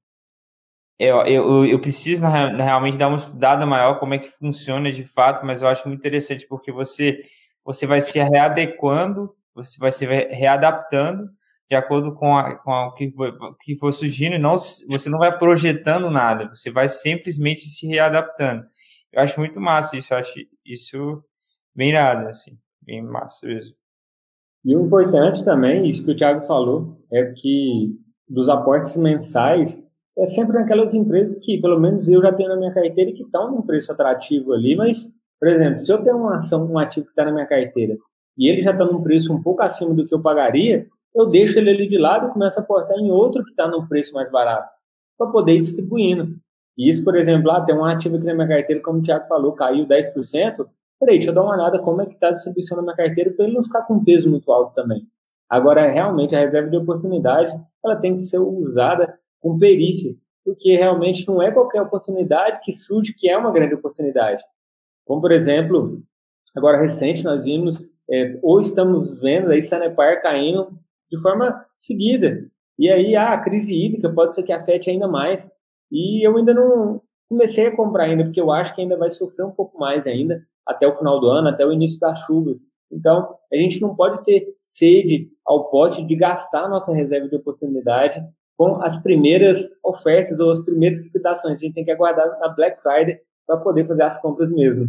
eu, 1.00 1.18
eu, 1.26 1.66
eu 1.66 1.80
preciso 1.82 2.22
na, 2.22 2.52
na, 2.52 2.64
realmente 2.64 2.98
dar 2.98 3.08
uma 3.08 3.18
estudada 3.18 3.66
maior 3.66 4.00
como 4.00 4.14
é 4.14 4.20
que 4.20 4.30
funciona 4.32 4.92
de 4.92 5.04
fato, 5.04 5.46
mas 5.46 5.62
eu 5.62 5.68
acho 5.68 5.88
muito 5.88 6.00
interessante 6.00 6.48
porque 6.48 6.72
você, 6.72 7.20
você 7.64 7.88
vai 7.88 8.00
se 8.00 8.20
readequando, 8.20 9.34
você 9.56 9.78
vai 9.80 9.92
se 9.92 10.06
readaptando 10.06 11.30
de 11.70 11.76
acordo 11.76 12.14
com, 12.14 12.38
a, 12.38 12.58
com 12.58 12.72
a, 12.72 12.88
o 12.88 12.94
que, 12.94 13.12
for, 13.12 13.58
que 13.62 13.76
for 13.76 13.92
surgindo, 13.92 14.38
não, 14.38 14.58
você 14.58 15.10
não 15.10 15.18
vai 15.20 15.38
projetando 15.38 16.12
nada, 16.12 16.50
você 16.54 16.70
vai 16.72 16.88
simplesmente 16.88 17.62
se 17.62 17.88
readaptando. 17.88 18.64
Eu 19.12 19.22
acho 19.22 19.40
muito 19.40 19.60
massa 19.60 19.98
isso, 19.98 20.14
acho 20.14 20.34
isso 20.66 21.24
bem 21.76 21.94
nada, 21.94 22.30
assim, 22.30 22.58
bem 22.82 23.02
massa 23.02 23.46
mesmo. 23.48 23.76
E 24.66 24.76
o 24.76 24.86
importante 24.86 25.44
também, 25.44 25.88
isso 25.88 26.06
que 26.06 26.12
o 26.12 26.16
Thiago 26.16 26.42
falou, 26.44 26.98
é 27.12 27.26
que 27.34 27.98
dos 28.28 28.50
aportes 28.50 28.96
mensais, 28.98 29.84
é 30.18 30.26
sempre 30.26 30.54
naquelas 30.58 30.94
empresas 30.94 31.38
que, 31.44 31.60
pelo 31.60 31.80
menos 31.80 32.08
eu 32.08 32.22
já 32.22 32.32
tenho 32.32 32.50
na 32.50 32.56
minha 32.56 32.74
carteira, 32.74 33.12
que 33.12 33.24
estão 33.24 33.52
num 33.52 33.62
preço 33.62 33.92
atrativo 33.92 34.54
ali, 34.54 34.76
mas, 34.76 35.14
por 35.40 35.48
exemplo, 35.48 35.80
se 35.80 35.92
eu 35.92 36.02
tenho 36.04 36.18
uma 36.18 36.36
ação, 36.36 36.66
um 36.66 36.78
ativo 36.78 37.06
que 37.06 37.12
está 37.12 37.26
na 37.26 37.32
minha 37.32 37.46
carteira, 37.46 37.98
e 38.38 38.48
ele 38.48 38.62
já 38.62 38.72
está 38.72 38.86
num 38.86 39.02
preço 39.02 39.34
um 39.34 39.42
pouco 39.42 39.62
acima 39.62 39.94
do 39.94 40.06
que 40.06 40.14
eu 40.14 40.22
pagaria, 40.22 40.88
eu 41.14 41.28
deixo 41.28 41.60
ele 41.60 41.70
ali 41.70 41.88
de 41.88 41.98
lado 41.98 42.28
e 42.28 42.32
começo 42.32 42.60
a 42.60 42.64
aportar 42.64 42.98
em 42.98 43.12
outro 43.12 43.44
que 43.44 43.52
está 43.52 43.68
num 43.68 43.86
preço 43.86 44.14
mais 44.14 44.32
barato, 44.32 44.74
para 45.18 45.30
poder 45.30 45.56
ir 45.56 45.62
distribuindo. 45.62 46.36
E 46.78 46.90
isso, 46.90 47.04
por 47.04 47.16
exemplo, 47.16 47.48
lá 47.48 47.62
tem 47.62 47.76
um 47.76 47.86
ativo 47.86 48.16
aqui 48.16 48.26
na 48.26 48.34
minha 48.34 48.48
carteira, 48.48 48.82
como 48.82 49.00
o 49.00 49.02
Thiago 49.02 49.28
falou, 49.28 49.52
caiu 49.52 49.86
10%, 49.86 50.66
peraí, 51.04 51.18
deixa 51.18 51.32
eu 51.32 51.36
dar 51.36 51.44
uma 51.44 51.54
olhada 51.54 51.80
como 51.80 52.02
é 52.02 52.06
que 52.06 52.14
está 52.14 52.30
a 52.30 52.32
distribuição 52.32 52.78
na 52.78 52.84
minha 52.84 52.96
carteira 52.96 53.32
para 53.32 53.46
ele 53.46 53.56
não 53.56 53.64
ficar 53.64 53.84
com 53.84 53.96
um 53.96 54.04
peso 54.04 54.30
muito 54.30 54.52
alto 54.52 54.74
também. 54.74 55.06
Agora, 55.50 55.88
realmente, 55.88 56.36
a 56.36 56.40
reserva 56.40 56.70
de 56.70 56.78
oportunidade, 56.78 57.54
ela 57.84 57.96
tem 57.96 58.16
que 58.16 58.22
ser 58.22 58.40
usada 58.40 59.20
com 59.40 59.60
perícia, 59.60 60.16
porque 60.44 60.76
realmente 60.76 61.28
não 61.28 61.42
é 61.42 61.52
qualquer 61.52 61.82
oportunidade 61.82 62.60
que 62.64 62.72
surge 62.72 63.14
que 63.14 63.30
é 63.30 63.38
uma 63.38 63.52
grande 63.52 63.76
oportunidade. 63.76 64.44
Como, 65.06 65.22
por 65.22 65.32
exemplo, 65.32 66.02
agora 66.56 66.80
recente 66.80 67.24
nós 67.24 67.44
vimos, 67.44 67.78
é, 68.10 68.40
ou 68.42 68.60
estamos 68.60 69.20
vendo 69.20 69.52
aí 69.52 69.62
Sanepar 69.62 70.22
caindo 70.22 70.80
de 71.12 71.22
forma 71.22 71.66
seguida. 71.78 72.50
E 72.80 72.90
aí 72.90 73.16
ah, 73.16 73.34
a 73.34 73.40
crise 73.40 73.74
hídrica 73.74 74.10
pode 74.10 74.34
ser 74.34 74.44
que 74.44 74.52
afete 74.52 74.90
ainda 74.90 75.08
mais. 75.08 75.52
E 75.92 76.26
eu 76.26 76.36
ainda 76.38 76.54
não 76.54 77.02
comecei 77.30 77.68
a 77.68 77.76
comprar 77.76 78.06
ainda, 78.06 78.24
porque 78.24 78.42
eu 78.42 78.52
acho 78.52 78.74
que 78.74 78.82
ainda 78.82 78.98
vai 78.98 79.12
sofrer 79.12 79.46
um 79.46 79.52
pouco 79.52 79.78
mais 79.80 80.08
ainda, 80.08 80.46
até 80.66 80.88
o 80.88 80.94
final 80.94 81.20
do 81.20 81.28
ano, 81.28 81.50
até 81.50 81.66
o 81.66 81.72
início 81.72 82.00
das 82.00 82.20
chuvas. 82.22 82.60
Então, 82.92 83.36
a 83.52 83.56
gente 83.56 83.82
não 83.82 83.96
pode 83.96 84.24
ter 84.24 84.56
sede 84.62 85.30
ao 85.46 85.70
pote 85.70 86.06
de 86.06 86.16
gastar 86.16 86.70
nossa 86.70 86.94
reserva 86.94 87.28
de 87.28 87.36
oportunidade 87.36 88.24
com 88.56 88.82
as 88.82 89.02
primeiras 89.02 89.60
ofertas 89.84 90.40
ou 90.40 90.52
as 90.52 90.62
primeiras 90.62 91.04
liquidações. 91.04 91.58
A 91.58 91.62
gente 91.62 91.74
tem 91.74 91.84
que 91.84 91.92
aguardar 91.92 92.40
na 92.40 92.50
Black 92.50 92.82
Friday 92.82 93.20
para 93.48 93.58
poder 93.58 93.86
fazer 93.86 94.04
as 94.04 94.22
compras 94.22 94.52
mesmo. 94.52 94.88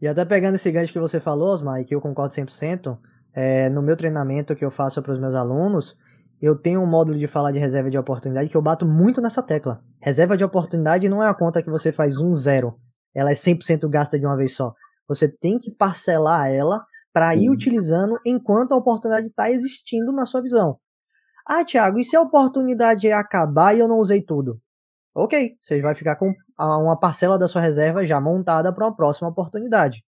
E 0.00 0.08
até 0.08 0.24
pegando 0.24 0.56
esse 0.56 0.70
gancho 0.70 0.92
que 0.92 0.98
você 0.98 1.20
falou, 1.20 1.48
Osmar, 1.48 1.80
e 1.80 1.84
que 1.84 1.94
eu 1.94 2.00
concordo 2.00 2.34
100%, 2.34 2.98
é, 3.34 3.68
no 3.68 3.82
meu 3.82 3.96
treinamento 3.96 4.56
que 4.56 4.64
eu 4.64 4.70
faço 4.70 5.02
para 5.02 5.12
os 5.12 5.20
meus 5.20 5.34
alunos, 5.34 5.96
eu 6.40 6.54
tenho 6.54 6.80
um 6.80 6.86
módulo 6.86 7.18
de 7.18 7.26
falar 7.26 7.52
de 7.52 7.58
reserva 7.58 7.90
de 7.90 7.96
oportunidade 7.96 8.48
que 8.48 8.56
eu 8.56 8.62
bato 8.62 8.86
muito 8.86 9.20
nessa 9.20 9.42
tecla. 9.42 9.80
Reserva 10.00 10.36
de 10.36 10.44
oportunidade 10.44 11.08
não 11.08 11.22
é 11.22 11.28
a 11.28 11.34
conta 11.34 11.62
que 11.62 11.70
você 11.70 11.92
faz 11.92 12.18
um 12.18 12.34
zero, 12.34 12.78
ela 13.16 13.30
é 13.30 13.34
100% 13.34 13.88
gasta 13.88 14.18
de 14.18 14.26
uma 14.26 14.36
vez 14.36 14.54
só. 14.54 14.74
Você 15.08 15.26
tem 15.26 15.56
que 15.56 15.70
parcelar 15.70 16.50
ela 16.50 16.84
para 17.12 17.34
ir 17.34 17.48
utilizando 17.48 18.20
enquanto 18.26 18.72
a 18.72 18.76
oportunidade 18.76 19.28
está 19.28 19.50
existindo 19.50 20.12
na 20.12 20.26
sua 20.26 20.42
visão. 20.42 20.78
Ah, 21.46 21.64
Thiago, 21.64 21.98
e 21.98 22.04
se 22.04 22.14
a 22.14 22.20
oportunidade 22.20 23.10
acabar 23.10 23.74
e 23.74 23.78
eu 23.78 23.88
não 23.88 24.00
usei 24.00 24.20
tudo? 24.20 24.60
Ok, 25.16 25.56
você 25.58 25.80
vai 25.80 25.94
ficar 25.94 26.16
com 26.16 26.34
uma 26.58 26.98
parcela 26.98 27.38
da 27.38 27.48
sua 27.48 27.62
reserva 27.62 28.04
já 28.04 28.20
montada 28.20 28.70
para 28.70 28.84
uma 28.84 28.94
próxima 28.94 29.30
oportunidade. 29.30 30.04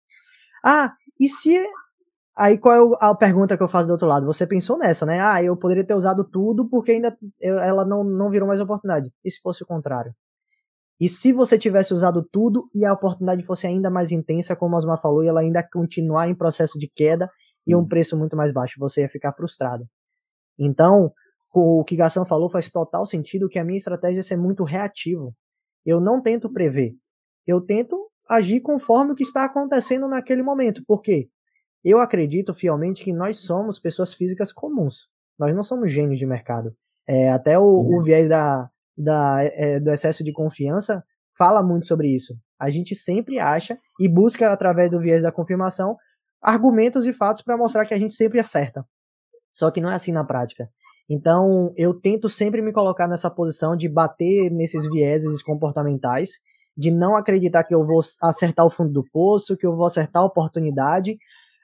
Ah, 0.64 0.95
e 1.21 1.29
se. 1.29 1.62
Aí 2.37 2.57
qual 2.59 2.95
é 2.95 2.97
a 3.01 3.14
pergunta 3.14 3.57
que 3.57 3.62
eu 3.62 3.69
faço 3.69 3.87
do 3.87 3.93
outro 3.93 4.09
lado? 4.09 4.27
Você 4.27 4.47
pensou 4.47 4.79
nessa, 4.79 5.05
né? 5.05 5.21
Ah, 5.21 5.43
eu 5.43 5.57
poderia 5.57 5.85
ter 5.85 5.95
usado 5.95 6.25
tudo 6.25 6.69
porque 6.69 6.93
ainda 6.93 7.17
ela 7.40 7.85
não, 7.85 8.03
não 8.03 8.31
virou 8.31 8.49
mais 8.49 8.61
oportunidade. 8.61 9.12
E 9.23 9.31
se 9.31 9.40
fosse 9.43 9.62
o 9.62 9.67
contrário? 9.67 10.14
E 11.00 11.09
se 11.09 11.33
você 11.33 11.59
tivesse 11.59 11.92
usado 11.92 12.26
tudo 12.30 12.68
e 12.74 12.85
a 12.85 12.92
oportunidade 12.92 13.42
fosse 13.42 13.66
ainda 13.66 13.90
mais 13.90 14.12
intensa, 14.12 14.54
como 14.54 14.74
a 14.74 14.78
Osmar 14.78 15.00
falou, 15.00 15.24
e 15.24 15.28
ela 15.28 15.40
ainda 15.40 15.66
continuar 15.72 16.28
em 16.28 16.35
processo 16.35 16.78
de 16.78 16.88
queda 16.88 17.28
e 17.66 17.74
um 17.74 17.80
hum. 17.80 17.88
preço 17.88 18.16
muito 18.16 18.37
mais 18.37 18.52
baixo, 18.52 18.78
você 18.78 19.02
ia 19.02 19.09
ficar 19.09 19.33
frustrado. 19.33 19.87
Então, 20.59 21.12
o 21.52 21.85
que 21.85 21.96
Gação 21.96 22.24
falou 22.24 22.48
faz 22.48 22.70
total 22.70 23.07
sentido, 23.07 23.48
que 23.48 23.59
a 23.59 23.64
minha 23.64 23.78
estratégia 23.78 24.20
é 24.20 24.22
ser 24.22 24.37
muito 24.37 24.64
reativo. 24.64 25.35
Eu 25.85 26.00
não 26.00 26.20
tento 26.20 26.52
prever. 26.52 26.94
Eu 27.46 27.61
tento 27.61 28.11
agir 28.28 28.61
conforme 28.61 29.12
o 29.12 29.14
que 29.14 29.22
está 29.22 29.44
acontecendo 29.44 30.09
naquele 30.09 30.42
momento. 30.42 30.83
Por 30.87 31.00
quê? 31.00 31.28
Eu 31.85 31.98
acredito 31.98 32.54
fielmente 32.54 33.04
que 33.04 33.12
nós 33.12 33.40
somos 33.40 33.78
pessoas 33.78 34.14
físicas 34.14 34.52
comuns. 34.52 35.09
Nós 35.38 35.54
não 35.54 35.62
somos 35.62 35.92
gênios 35.92 36.18
de 36.18 36.26
mercado. 36.26 36.74
É, 37.07 37.30
até 37.30 37.59
o, 37.59 37.62
o, 37.64 38.02
viés 38.02 38.28
da, 38.28 38.70
da, 38.96 39.38
é, 39.42 39.80
do 39.80 39.90
excesso 39.90 40.22
de 40.22 40.33
confiança 40.33 41.02
fala 41.37 41.62
muito 41.62 41.87
sobre 41.87 42.09
isso. 42.09 42.35
A 42.59 42.70
gente 42.70 42.94
sempre 42.94 43.38
acha 43.38 43.78
e 44.00 44.09
busca, 44.09 44.50
através 44.52 44.90
do 44.90 45.00
viés 45.00 45.22
da 45.22 45.33
confirmação, 45.33 45.96
argumentos 46.40 47.07
e 47.07 47.12
fatos 47.12 47.42
para 47.42 47.57
mostrar 47.57 47.85
que 47.87 47.94
a 47.94 47.98
gente 47.98 48.14
sempre 48.14 48.38
acerta. 48.38 48.87
Só 49.52 49.70
que 49.70 49.80
não 49.80 49.90
é 49.90 49.94
assim 49.94 50.12
na 50.12 50.24
prática. 50.24 50.68
Então, 51.09 51.72
eu 51.76 51.92
tento 51.92 52.28
sempre 52.28 52.62
me 52.62 52.72
colocar 52.72 53.07
nessa 53.07 53.30
posição 53.30 53.76
de 53.76 53.88
bater 53.88 54.50
nesses 54.50 54.87
vieses 54.88 55.42
comportamentais, 55.42 56.30
de 56.76 56.90
não 56.90 57.14
acreditar 57.14 57.64
que 57.64 57.74
eu 57.74 57.85
vou 57.85 58.00
acertar 58.22 58.64
o 58.64 58.70
fundo 58.70 58.92
do 58.92 59.04
poço, 59.12 59.57
que 59.57 59.66
eu 59.66 59.76
vou 59.76 59.87
acertar 59.87 60.22
a 60.22 60.26
oportunidade, 60.26 61.16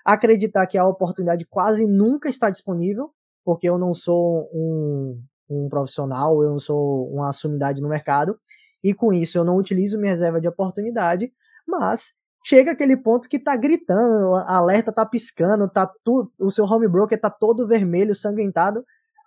acreditar 0.04 0.66
que 0.66 0.78
a 0.78 0.86
oportunidade 0.86 1.46
quase 1.46 1.86
nunca 1.86 2.28
está 2.28 2.50
disponível, 2.50 3.10
porque 3.44 3.68
eu 3.68 3.78
não 3.78 3.94
sou 3.94 4.48
um, 4.52 5.20
um 5.50 5.68
profissional, 5.68 6.42
eu 6.42 6.50
não 6.50 6.60
sou 6.60 7.10
uma 7.12 7.32
sumidade 7.32 7.80
no 7.80 7.88
mercado, 7.88 8.38
e 8.82 8.94
com 8.94 9.12
isso 9.12 9.36
eu 9.36 9.44
não 9.44 9.56
utilizo 9.56 9.98
minha 9.98 10.12
reserva 10.12 10.40
de 10.40 10.48
oportunidade, 10.48 11.32
mas 11.66 12.14
chega 12.44 12.72
aquele 12.72 12.96
ponto 12.96 13.28
que 13.28 13.38
tá 13.38 13.54
gritando, 13.56 14.34
a 14.34 14.56
alerta 14.56 14.92
tá 14.92 15.04
piscando, 15.04 15.68
tá 15.68 15.90
tu, 16.04 16.32
o 16.38 16.50
seu 16.50 16.64
home 16.64 16.88
broker 16.88 17.20
tá 17.20 17.28
todo 17.28 17.66
vermelho, 17.66 18.14
sanguentado, 18.14 18.84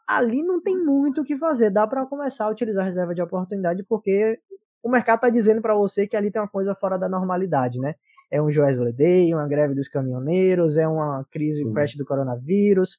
ali 0.07 0.43
não 0.43 0.61
tem 0.61 0.77
muito 0.77 1.21
o 1.21 1.23
que 1.23 1.37
fazer. 1.37 1.69
Dá 1.69 1.87
para 1.87 2.05
começar 2.05 2.45
a 2.45 2.49
utilizar 2.49 2.83
a 2.83 2.87
reserva 2.87 3.13
de 3.13 3.21
oportunidade 3.21 3.83
porque 3.83 4.39
o 4.81 4.89
mercado 4.89 5.17
está 5.17 5.29
dizendo 5.29 5.61
para 5.61 5.73
você 5.73 6.07
que 6.07 6.15
ali 6.15 6.29
tem 6.29 6.41
uma 6.41 6.47
coisa 6.47 6.75
fora 6.75 6.97
da 6.97 7.07
normalidade, 7.07 7.79
né? 7.79 7.95
É 8.29 8.41
um 8.41 8.51
Joesley 8.51 8.91
Day, 8.91 9.33
uma 9.33 9.47
greve 9.47 9.75
dos 9.75 9.87
caminhoneiros, 9.87 10.77
é 10.77 10.87
uma 10.87 11.25
crise, 11.31 11.63
Sim. 11.63 11.71
crash 11.71 11.95
do 11.95 12.05
coronavírus, 12.05 12.97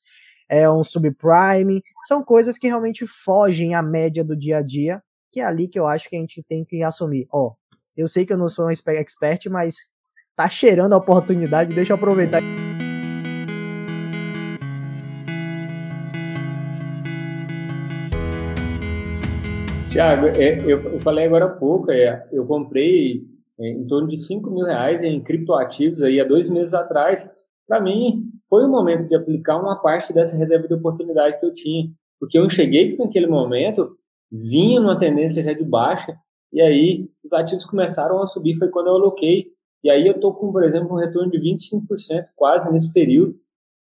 é 0.49 0.71
um 0.71 0.85
subprime. 0.85 1.83
São 2.07 2.23
coisas 2.23 2.59
que 2.59 2.67
realmente 2.67 3.07
fogem 3.07 3.75
à 3.75 3.83
média 3.83 4.25
do 4.25 4.37
dia 4.37 4.59
a 4.59 4.63
dia, 4.63 5.03
que 5.33 5.41
é 5.41 5.45
ali 5.45 5.69
que 5.69 5.79
eu 5.79 5.87
acho 5.87 6.09
que 6.09 6.17
a 6.17 6.21
gente 6.21 6.43
tem 6.49 6.65
que 6.65 6.83
assumir. 6.83 7.27
Ó, 7.33 7.55
eu 7.97 8.09
sei 8.09 8.27
que 8.27 8.33
eu 8.33 8.39
não 8.39 8.49
sou 8.49 8.67
um 8.67 8.71
expert, 8.71 9.47
mas 9.51 9.75
tá 10.37 10.49
cheirando 10.49 10.93
a 10.95 10.97
oportunidade, 10.97 11.75
deixa 11.75 11.93
eu 11.93 11.97
aproveitar. 11.97 12.43
Tiago, 19.95 20.27
é, 20.27 20.59
eu, 20.67 21.01
falei 21.01 21.25
agora 21.25 21.45
há 21.45 21.51
pouco, 21.51 21.89
é, 21.89 22.27
eu 22.33 22.45
comprei 22.45 23.25
é, 23.61 23.69
em 23.69 23.87
torno 23.87 24.09
de 24.09 24.17
5 24.17 24.51
mil 24.51 24.65
reais 24.65 25.01
em 25.05 25.23
criptoativos 25.23 26.03
aí 26.03 26.21
há 26.21 26.25
dois 26.25 26.49
meses 26.49 26.75
atrás. 26.75 27.31
Para 27.69 27.81
mim, 27.81 28.29
foi 28.49 28.65
o 28.65 28.69
momento 28.69 29.09
de 29.09 29.15
aplicar 29.15 29.57
uma 29.57 29.81
parte 29.81 30.13
dessa 30.13 30.37
reserva 30.37 30.69
de 30.69 30.75
oportunidade 30.75 31.39
que 31.39 31.47
eu 31.47 31.55
tinha, 31.55 31.91
porque 32.21 32.39
eu 32.39 32.45
enxerguei 32.45 32.93
que 32.93 32.99
naquele 32.99 33.27
momento 33.27 33.97
vinha 34.31 34.81
numa 34.81 34.99
tendência 34.99 35.43
já 35.43 35.53
de 35.53 35.65
baixa, 35.65 36.17
e 36.53 36.61
aí 36.61 37.09
os 37.25 37.33
ativos 37.33 37.65
começaram 37.65 38.23
a 38.23 38.27
subir, 38.27 38.57
foi 38.57 38.69
quando 38.69 38.87
eu 38.87 38.95
aloquei. 38.95 39.53
E 39.83 39.91
aí 39.91 40.07
eu 40.07 40.15
estou 40.15 40.33
com, 40.33 40.53
por 40.53 40.63
exemplo, 40.63 40.95
um 40.95 40.99
retorno 40.99 41.31
de 41.31 41.39
25% 41.39 42.27
quase 42.37 42.73
nesse 42.73 42.93
período. 42.93 43.35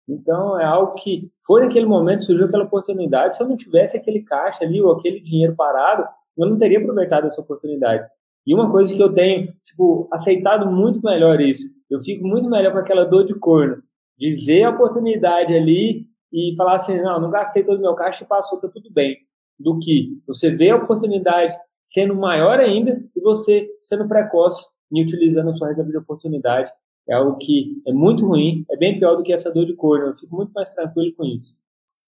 Então, 0.09 0.59
é 0.59 0.65
algo 0.65 0.95
que 0.95 1.31
foi 1.45 1.61
naquele 1.61 1.85
momento, 1.85 2.25
surgiu 2.25 2.45
aquela 2.45 2.65
oportunidade. 2.65 3.37
Se 3.37 3.43
eu 3.43 3.47
não 3.47 3.55
tivesse 3.55 3.95
aquele 3.95 4.21
caixa 4.23 4.65
ali 4.65 4.81
ou 4.81 4.91
aquele 4.91 5.21
dinheiro 5.21 5.55
parado, 5.55 6.03
eu 6.37 6.49
não 6.49 6.57
teria 6.57 6.79
aproveitado 6.79 7.27
essa 7.27 7.39
oportunidade. 7.39 8.05
E 8.45 8.53
uma 8.53 8.69
coisa 8.69 8.93
que 8.93 9.01
eu 9.01 9.13
tenho, 9.13 9.53
tipo, 9.63 10.09
aceitado 10.11 10.69
muito 10.69 10.99
melhor 11.01 11.39
isso. 11.39 11.69
Eu 11.89 12.01
fico 12.01 12.27
muito 12.27 12.49
melhor 12.49 12.73
com 12.73 12.79
aquela 12.79 13.05
dor 13.05 13.23
de 13.23 13.35
corno, 13.35 13.81
de 14.17 14.35
ver 14.45 14.63
a 14.63 14.69
oportunidade 14.69 15.53
ali 15.53 16.07
e 16.31 16.55
falar 16.55 16.75
assim, 16.75 17.01
não, 17.01 17.19
não 17.19 17.29
gastei 17.29 17.63
todo 17.63 17.77
o 17.77 17.81
meu 17.81 17.93
caixa 17.93 18.23
e 18.23 18.27
passou, 18.27 18.59
tá 18.59 18.67
tudo 18.67 18.91
bem. 18.91 19.17
Do 19.59 19.77
que 19.79 20.19
você 20.27 20.49
vê 20.51 20.69
a 20.69 20.75
oportunidade 20.75 21.55
sendo 21.83 22.15
maior 22.15 22.59
ainda 22.59 23.03
e 23.15 23.21
você 23.21 23.69
sendo 23.81 24.07
precoce 24.07 24.65
e 24.91 25.01
utilizando 25.01 25.49
a 25.49 25.53
sua 25.53 25.69
reserva 25.69 25.91
de 25.91 25.97
oportunidade 25.97 26.71
é 27.07 27.13
algo 27.15 27.37
que 27.37 27.81
é 27.85 27.91
muito 27.91 28.25
ruim, 28.25 28.65
é 28.71 28.77
bem 28.77 28.97
pior 28.97 29.15
do 29.15 29.23
que 29.23 29.33
essa 29.33 29.51
dor 29.51 29.65
de 29.65 29.75
cor. 29.75 29.99
Eu 29.99 30.13
fico 30.13 30.35
muito 30.35 30.53
mais 30.53 30.73
tranquilo 30.73 31.13
com 31.15 31.25
isso. 31.25 31.57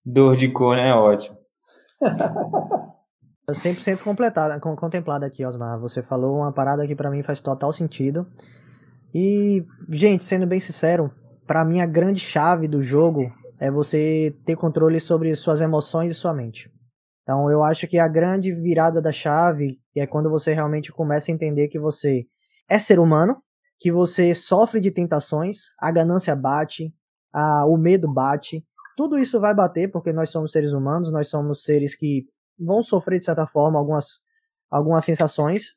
Dor 0.06 0.38
de 0.38 0.48
cor 0.50 0.78
é 0.78 0.94
ótimo. 0.94 1.38
100% 3.54 4.02
completada, 4.02 4.60
contemplada 4.60 5.26
aqui, 5.26 5.46
Osmar. 5.46 5.80
Você 5.80 6.02
falou 6.02 6.38
uma 6.38 6.52
parada 6.52 6.88
que 6.88 6.96
para 6.96 7.12
mim 7.12 7.22
faz 7.22 7.40
total 7.40 7.72
sentido. 7.72 8.26
E, 9.14 9.64
gente, 9.90 10.24
sendo 10.24 10.48
bem 10.48 10.60
sincero, 10.60 11.12
para 11.46 11.64
mim 11.64 11.80
a 11.80 11.86
grande 11.86 12.20
chave 12.20 12.68
do 12.68 12.82
jogo 12.82 13.32
é 13.60 13.72
você 13.72 14.36
ter 14.46 14.56
controle 14.56 15.00
sobre 15.00 15.34
suas 15.36 15.62
emoções 15.62 16.12
e 16.12 16.16
sua 16.16 16.34
mente. 16.34 16.72
Então, 17.24 17.50
eu 17.50 17.64
acho 17.64 17.88
que 17.88 17.98
a 17.98 18.08
grande 18.08 18.54
virada 18.54 19.02
da 19.02 19.12
chave 19.12 19.80
é 19.96 20.06
quando 20.06 20.30
você 20.30 20.54
realmente 20.54 20.92
começa 20.92 21.32
a 21.32 21.34
entender 21.34 21.68
que 21.68 21.80
você 21.80 22.26
é 22.70 22.78
ser 22.78 23.00
humano, 23.00 23.42
que 23.80 23.92
você 23.92 24.36
sofre 24.36 24.80
de 24.80 24.92
tentações, 24.92 25.70
a 25.80 25.92
ganância 25.92 26.36
bate, 26.36 26.94
a, 27.34 27.66
o 27.66 27.78
medo 27.78 28.12
bate. 28.12 28.64
Tudo 28.96 29.18
isso 29.18 29.40
vai 29.40 29.54
bater 29.54 29.90
porque 29.92 30.14
nós 30.14 30.30
somos 30.30 30.52
seres 30.52 30.72
humanos, 30.72 31.12
nós 31.12 31.28
somos 31.28 31.64
seres 31.64 31.96
que 31.96 32.26
vão 32.60 32.84
sofrer 32.84 33.20
de 33.20 33.26
certa 33.26 33.48
forma 33.48 33.80
algumas, 33.80 34.20
algumas 34.70 35.04
sensações, 35.04 35.74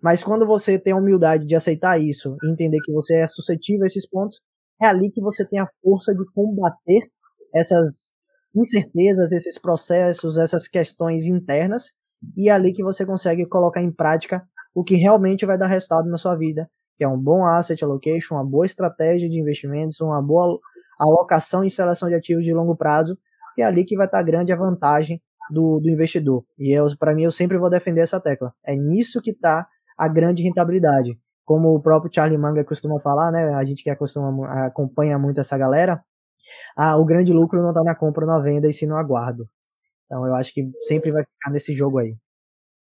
mas 0.00 0.22
quando 0.22 0.46
você 0.46 0.78
tem 0.78 0.92
a 0.92 0.96
humildade 0.96 1.44
de 1.46 1.54
aceitar 1.54 2.00
isso 2.00 2.36
entender 2.44 2.78
que 2.80 2.92
você 2.92 3.16
é 3.16 3.26
suscetível 3.26 3.84
a 3.84 3.86
esses 3.86 4.08
pontos, 4.08 4.40
é 4.82 4.86
ali 4.86 5.10
que 5.10 5.20
você 5.20 5.46
tem 5.46 5.60
a 5.60 5.66
força 5.82 6.14
de 6.14 6.24
combater 6.34 7.08
essas 7.54 8.10
incertezas, 8.54 9.32
esses 9.32 9.58
processos, 9.58 10.36
essas 10.36 10.66
questões 10.66 11.24
internas, 11.24 11.92
e 12.36 12.48
é 12.48 12.52
ali 12.52 12.72
que 12.72 12.82
você 12.82 13.04
consegue 13.06 13.46
colocar 13.46 13.82
em 13.82 13.92
prática 13.92 14.42
o 14.74 14.82
que 14.82 14.94
realmente 14.96 15.46
vai 15.46 15.58
dar 15.58 15.66
resultado 15.66 16.08
na 16.08 16.16
sua 16.16 16.36
vida, 16.36 16.68
que 16.96 17.04
é 17.04 17.08
um 17.08 17.18
bom 17.18 17.44
asset 17.44 17.82
allocation, 17.84 18.34
uma 18.34 18.44
boa 18.44 18.66
estratégia 18.66 19.28
de 19.28 19.38
investimentos, 19.38 20.00
uma 20.00 20.22
boa 20.22 20.58
alocação 20.98 21.64
e 21.64 21.70
seleção 21.70 22.08
de 22.08 22.14
ativos 22.14 22.44
de 22.44 22.52
longo 22.52 22.76
prazo, 22.76 23.18
que 23.54 23.62
é 23.62 23.64
ali 23.64 23.84
que 23.84 23.96
vai 23.96 24.06
estar 24.06 24.22
grande 24.22 24.52
a 24.52 24.56
vantagem 24.56 25.20
do, 25.50 25.80
do 25.80 25.90
investidor. 25.90 26.44
E 26.58 26.74
para 26.98 27.14
mim 27.14 27.24
eu 27.24 27.30
sempre 27.30 27.58
vou 27.58 27.70
defender 27.70 28.00
essa 28.00 28.20
tecla. 28.20 28.52
É 28.64 28.74
nisso 28.74 29.20
que 29.20 29.30
está 29.30 29.66
a 29.96 30.08
grande 30.08 30.42
rentabilidade. 30.42 31.18
Como 31.44 31.74
o 31.74 31.80
próprio 31.80 32.10
Charlie 32.12 32.38
Manga 32.38 32.64
costuma 32.64 33.00
falar, 33.00 33.30
né? 33.30 33.54
A 33.54 33.64
gente 33.64 33.82
que 33.82 33.90
acostuma, 33.90 34.66
acompanha 34.66 35.18
muito 35.18 35.40
essa 35.40 35.58
galera, 35.58 36.02
ah, 36.76 36.96
o 36.96 37.04
grande 37.04 37.32
lucro 37.32 37.60
não 37.60 37.70
está 37.70 37.82
na 37.82 37.94
compra 37.94 38.24
ou 38.24 38.30
na 38.30 38.38
venda 38.38 38.68
e 38.68 38.72
sim 38.72 38.86
no 38.86 38.96
aguardo. 38.96 39.48
Então 40.06 40.26
eu 40.26 40.34
acho 40.34 40.52
que 40.52 40.70
sempre 40.82 41.10
vai 41.10 41.24
ficar 41.24 41.50
nesse 41.50 41.74
jogo 41.74 41.98
aí. 41.98 42.14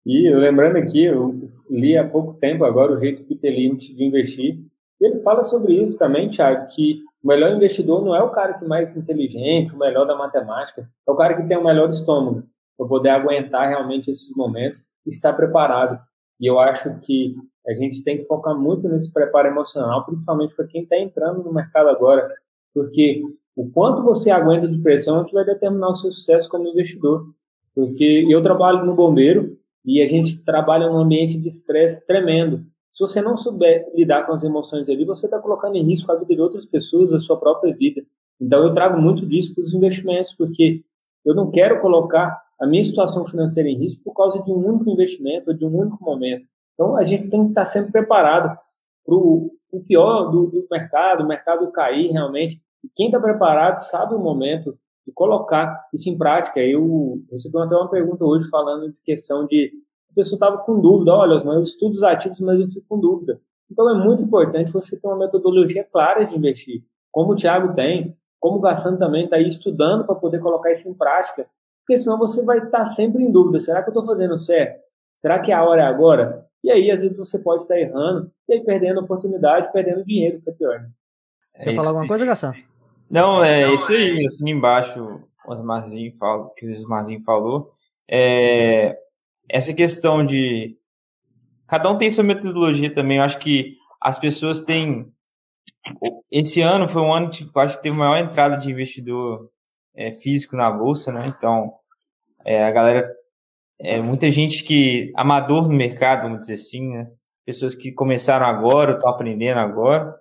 E 0.06 0.30
lembrando 0.30 0.78
aqui, 0.78 1.04
eu 1.04 1.52
li 1.70 1.98
há 1.98 2.08
pouco 2.08 2.34
tempo 2.40 2.64
agora 2.64 2.94
o 2.94 3.00
jeito 3.00 3.24
Peter 3.24 3.54
Limit 3.54 3.94
de 3.94 4.04
investir. 4.04 4.60
E 5.00 5.06
ele 5.06 5.20
fala 5.20 5.44
sobre 5.44 5.74
isso 5.74 5.98
também, 5.98 6.30
Thiago, 6.30 6.68
que 6.68 7.02
o 7.24 7.28
melhor 7.28 7.54
investidor 7.56 8.04
não 8.04 8.16
é 8.16 8.22
o 8.22 8.32
cara 8.32 8.54
que 8.54 8.66
é 8.66 8.68
mais 8.68 8.96
inteligente, 8.96 9.74
o 9.74 9.78
melhor 9.78 10.06
da 10.06 10.16
matemática, 10.16 10.90
é 11.08 11.12
o 11.12 11.16
cara 11.16 11.36
que 11.36 11.48
tem 11.48 11.58
o 11.58 11.64
melhor 11.64 11.90
estômago 11.90 12.44
para 12.78 12.88
poder 12.88 13.10
aguentar 13.10 13.68
realmente 13.70 14.10
esses 14.10 14.36
momentos 14.36 14.86
e 15.06 15.10
estar 15.10 15.34
preparado. 15.34 16.00
E 16.40 16.46
eu 16.46 16.60
acho 16.60 17.00
que 17.00 17.36
a 17.68 17.74
gente 17.74 18.04
tem 18.04 18.18
que 18.18 18.24
focar 18.24 18.58
muito 18.58 18.88
nesse 18.88 19.12
preparo 19.12 19.48
emocional, 19.48 20.06
principalmente 20.06 20.56
para 20.56 20.68
quem 20.68 20.84
está 20.84 20.98
entrando 20.98 21.44
no 21.44 21.54
mercado 21.54 21.90
agora, 21.90 22.34
porque 22.74 23.22
o 23.56 23.70
quanto 23.70 24.02
você 24.02 24.32
aguenta 24.32 24.68
de 24.68 24.80
pressão 24.80 25.22
é 25.22 25.26
que 25.26 25.34
vai 25.34 25.44
determinar 25.44 25.90
o 25.90 25.96
seu 25.96 26.12
sucesso 26.12 26.50
como 26.50 26.68
investidor. 26.68 27.28
Porque 27.76 28.26
eu 28.30 28.42
trabalho 28.42 28.86
no 28.86 28.96
bombeiro 28.96 29.58
e 29.86 30.02
a 30.02 30.08
gente 30.08 30.44
trabalha 30.44 30.90
num 30.90 30.98
ambiente 30.98 31.38
de 31.38 31.48
estresse 31.48 32.06
tremendo. 32.06 32.66
Se 32.92 33.02
você 33.02 33.22
não 33.22 33.38
souber 33.38 33.86
lidar 33.94 34.26
com 34.26 34.34
as 34.34 34.44
emoções 34.44 34.90
ali, 34.90 35.06
você 35.06 35.26
está 35.26 35.40
colocando 35.40 35.76
em 35.76 35.84
risco 35.84 36.12
a 36.12 36.16
vida 36.16 36.36
de 36.36 36.42
outras 36.42 36.66
pessoas, 36.66 37.14
a 37.14 37.20
sua 37.20 37.38
própria 37.38 37.74
vida. 37.76 38.02
Então 38.40 38.64
eu 38.64 38.74
trago 38.74 39.00
muito 39.00 39.26
disso 39.26 39.54
para 39.54 39.62
os 39.62 39.74
investimentos, 39.74 40.34
porque 40.34 40.84
eu 41.26 41.36
não 41.36 41.52
quero 41.52 41.80
colocar 41.80 42.42
a 42.60 42.68
minha 42.68 42.84
situação 42.84 43.26
financeira 43.26 43.70
em 43.70 43.78
risco 43.78 44.04
por 44.04 44.14
causa 44.14 44.42
de 44.42 44.52
um 44.52 44.58
único 44.58 44.90
investimento 44.90 45.54
de 45.54 45.66
um 45.66 45.76
único 45.76 46.04
momento. 46.04 46.46
Então 46.74 46.96
a 46.96 47.04
gente 47.06 47.30
tem 47.30 47.44
que 47.44 47.50
estar 47.50 47.66
sempre 47.66 47.92
preparado 47.92 48.58
para 49.06 49.16
o 49.16 49.84
pior 49.88 50.30
do, 50.30 50.48
do 50.48 50.68
mercado, 50.70 51.24
o 51.24 51.28
mercado 51.28 51.72
cair 51.72 52.12
realmente. 52.12 52.62
E 52.84 52.90
quem 52.96 53.08
está 53.08 53.20
preparado 53.20 53.78
sabe 53.78 54.14
o 54.14 54.20
momento 54.20 54.78
de 55.06 55.14
colocar 55.14 55.88
isso 55.94 56.10
em 56.10 56.18
prática. 56.18 56.60
Eu 56.60 57.22
recebi 57.32 57.58
até 57.58 57.76
uma 57.76 57.90
pergunta 57.90 58.24
hoje 58.26 58.50
falando 58.50 58.92
de 58.92 59.02
questão 59.02 59.46
de 59.46 59.72
a 60.12 60.14
pessoa 60.16 60.38
estava 60.38 60.58
com 60.60 60.80
dúvida, 60.80 61.14
olha, 61.14 61.36
os 61.36 61.44
meus 61.44 61.70
estudos 61.70 62.02
ativos, 62.04 62.40
mas 62.40 62.60
eu 62.60 62.68
fico 62.68 62.86
com 62.88 63.00
dúvida. 63.00 63.40
Então 63.72 63.88
é 63.90 63.94
muito 63.94 64.24
importante 64.24 64.72
você 64.72 65.00
ter 65.00 65.08
uma 65.08 65.18
metodologia 65.18 65.84
clara 65.84 66.26
de 66.26 66.36
investir, 66.36 66.84
como 67.12 67.34
o 67.34 67.36
Thiago 67.36 67.76
tem, 67.76 68.18
como 68.40 68.58
o 68.58 68.62
Gassan 68.62 68.98
também 68.98 69.26
está 69.26 69.38
estudando 69.38 70.06
para 70.06 70.16
poder 70.16 70.40
colocar 70.40 70.72
isso 70.72 70.90
em 70.90 70.94
prática, 70.94 71.48
porque 71.90 71.98
senão 71.98 72.20
você 72.20 72.46
vai 72.46 72.60
estar 72.60 72.70
tá 72.70 72.86
sempre 72.86 73.24
em 73.24 73.32
dúvida, 73.32 73.60
será 73.60 73.82
que 73.82 73.90
eu 73.90 73.94
estou 73.94 74.06
fazendo 74.06 74.38
certo? 74.38 74.80
Será 75.16 75.40
que 75.40 75.52
a 75.52 75.64
hora 75.64 75.82
é 75.82 75.86
agora? 75.86 76.46
E 76.64 76.70
aí, 76.70 76.92
às 76.92 77.02
vezes, 77.02 77.18
você 77.18 77.40
pode 77.40 77.64
estar 77.64 77.74
tá 77.74 77.80
errando, 77.80 78.32
e 78.48 78.54
aí 78.54 78.64
perdendo 78.64 79.00
oportunidade, 79.00 79.74
perdendo 79.74 80.06
dinheiro, 80.06 80.40
que 80.40 80.52
é 80.52 80.54
pior. 80.54 80.82
Né? 80.82 80.90
Quer 81.64 81.76
falar 81.76 81.88
alguma 81.88 82.08
coisa, 82.08 82.28
Gassan? 82.28 82.54
Não, 83.10 83.44
é 83.44 83.66
Não, 83.66 83.74
isso 83.74 83.92
aí, 83.92 84.22
é... 84.22 84.26
assim 84.28 84.48
embaixo, 84.52 85.20
o 85.48 85.52
Osmarzinho 85.52 86.16
fala, 86.16 86.52
que 86.56 86.68
o 86.68 86.72
Osmarzinho 86.72 87.22
falou. 87.22 87.74
É, 88.08 88.96
essa 89.50 89.74
questão 89.74 90.24
de. 90.24 90.78
Cada 91.66 91.90
um 91.90 91.98
tem 91.98 92.10
sua 92.12 92.24
metodologia 92.24 92.94
também. 92.94 93.18
Eu 93.18 93.24
acho 93.24 93.40
que 93.40 93.78
as 94.00 94.20
pessoas 94.20 94.62
têm. 94.62 95.12
Esse 96.30 96.62
ano 96.62 96.88
foi 96.88 97.02
um 97.02 97.12
ano 97.12 97.32
que 97.32 97.44
eu 97.44 97.62
acho 97.62 97.78
que 97.78 97.84
teve 97.84 97.98
maior 97.98 98.18
entrada 98.18 98.58
de 98.58 98.70
investidor 98.70 99.50
é, 99.96 100.12
físico 100.14 100.56
na 100.56 100.70
bolsa, 100.70 101.12
né? 101.12 101.34
Então, 101.36 101.79
é, 102.50 102.64
a 102.64 102.72
galera. 102.72 103.16
É, 103.80 104.02
muita 104.02 104.32
gente 104.32 104.64
que. 104.64 105.12
amador 105.16 105.70
no 105.70 105.76
mercado, 105.76 106.24
vamos 106.24 106.40
dizer 106.40 106.56
assim, 106.56 106.90
né? 106.90 107.12
Pessoas 107.46 107.76
que 107.76 107.92
começaram 107.92 108.46
agora, 108.48 108.94
estão 108.94 109.10
aprendendo 109.10 109.60
agora. 109.60 110.16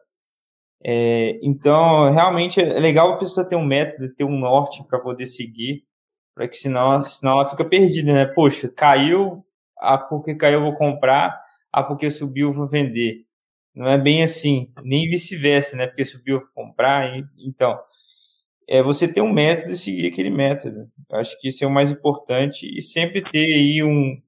É, 0.84 1.38
então, 1.42 2.12
realmente 2.12 2.60
é 2.60 2.78
legal 2.78 3.12
a 3.12 3.18
pessoa 3.18 3.48
ter 3.48 3.56
um 3.56 3.64
método, 3.64 4.14
ter 4.14 4.24
um 4.24 4.38
norte 4.38 4.84
para 4.86 5.00
poder 5.00 5.26
seguir, 5.26 5.84
para 6.34 6.46
que 6.48 6.56
senão, 6.56 7.02
senão 7.02 7.32
ela 7.32 7.46
fica 7.46 7.64
perdida, 7.64 8.12
né? 8.12 8.26
Poxa, 8.26 8.68
caiu, 8.68 9.44
ah, 9.78 9.98
porque 9.98 10.34
caiu 10.34 10.60
eu 10.60 10.64
vou 10.64 10.74
comprar, 10.74 11.40
ah, 11.72 11.82
porque 11.82 12.10
subiu 12.10 12.48
eu 12.48 12.54
vou 12.54 12.68
vender. 12.68 13.24
Não 13.74 13.88
é 13.88 13.98
bem 13.98 14.22
assim, 14.22 14.70
nem 14.84 15.08
vice-versa, 15.08 15.76
né? 15.76 15.86
Porque 15.86 16.04
subiu 16.04 16.36
eu 16.36 16.40
vou 16.42 16.50
comprar, 16.54 17.18
e, 17.18 17.24
então 17.38 17.78
é 18.68 18.82
você 18.82 19.08
ter 19.08 19.22
um 19.22 19.32
método 19.32 19.72
e 19.72 19.76
seguir 19.76 20.06
aquele 20.06 20.30
método. 20.30 20.88
Eu 21.10 21.18
acho 21.18 21.40
que 21.40 21.48
isso 21.48 21.64
é 21.64 21.66
o 21.66 21.70
mais 21.70 21.90
importante 21.90 22.68
e 22.70 22.82
sempre 22.82 23.22
ter 23.22 23.44
aí 23.44 23.82
um, 23.82 24.20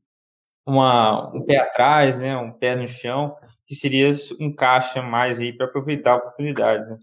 uma, 0.67 1.31
um 1.35 1.43
pé 1.43 1.59
atrás, 1.59 2.19
né? 2.19 2.37
Um 2.37 2.51
pé 2.51 2.75
no 2.75 2.89
chão 2.89 3.37
que 3.67 3.75
seria 3.75 4.11
um 4.41 4.53
caixa 4.53 5.03
mais 5.03 5.39
aí 5.39 5.53
para 5.53 5.67
aproveitar 5.67 6.17
oportunidades. 6.17 6.89
Né? 6.89 6.99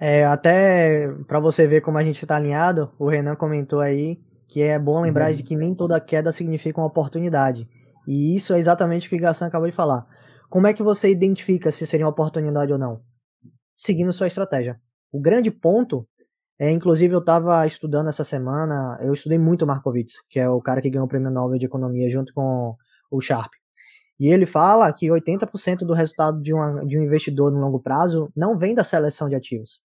É, 0.00 0.24
até 0.24 1.08
para 1.26 1.40
você 1.40 1.66
ver 1.66 1.80
como 1.80 1.98
a 1.98 2.04
gente 2.04 2.22
está 2.22 2.36
alinhado, 2.36 2.90
o 2.98 3.08
Renan 3.08 3.34
comentou 3.34 3.80
aí 3.80 4.18
que 4.48 4.62
é 4.62 4.78
bom 4.78 5.00
lembrar 5.00 5.30
uhum. 5.30 5.36
de 5.36 5.42
que 5.42 5.56
nem 5.56 5.74
toda 5.74 6.00
queda 6.00 6.30
significa 6.30 6.80
uma 6.80 6.86
oportunidade. 6.86 7.68
E 8.06 8.36
isso 8.36 8.54
é 8.54 8.58
exatamente 8.58 9.06
o 9.06 9.10
que 9.10 9.16
o 9.16 9.20
Gassan 9.20 9.46
acabou 9.46 9.68
de 9.68 9.74
falar. 9.74 10.06
Como 10.48 10.66
é 10.66 10.72
que 10.72 10.82
você 10.82 11.10
identifica 11.10 11.72
se 11.72 11.86
seria 11.86 12.06
uma 12.06 12.12
oportunidade 12.12 12.72
ou 12.72 12.78
não? 12.78 13.00
Seguindo 13.74 14.12
sua 14.12 14.28
estratégia. 14.28 14.78
O 15.14 15.20
grande 15.20 15.48
ponto 15.48 16.08
é, 16.58 16.72
inclusive 16.72 17.14
eu 17.14 17.20
estava 17.20 17.64
estudando 17.64 18.08
essa 18.08 18.24
semana, 18.24 18.98
eu 19.00 19.14
estudei 19.14 19.38
muito 19.38 19.64
Markowitz, 19.64 20.14
que 20.28 20.40
é 20.40 20.48
o 20.48 20.60
cara 20.60 20.80
que 20.80 20.90
ganhou 20.90 21.06
o 21.06 21.08
prêmio 21.08 21.30
Nobel 21.30 21.56
de 21.56 21.66
Economia 21.66 22.10
junto 22.10 22.34
com 22.34 22.76
o 23.12 23.20
Sharp. 23.20 23.52
E 24.18 24.26
ele 24.26 24.44
fala 24.44 24.92
que 24.92 25.06
80% 25.06 25.78
do 25.78 25.94
resultado 25.94 26.42
de, 26.42 26.52
uma, 26.52 26.84
de 26.84 26.98
um 26.98 27.02
investidor 27.04 27.52
no 27.52 27.60
longo 27.60 27.78
prazo 27.78 28.28
não 28.34 28.58
vem 28.58 28.74
da 28.74 28.82
seleção 28.82 29.28
de 29.28 29.36
ativos. 29.36 29.80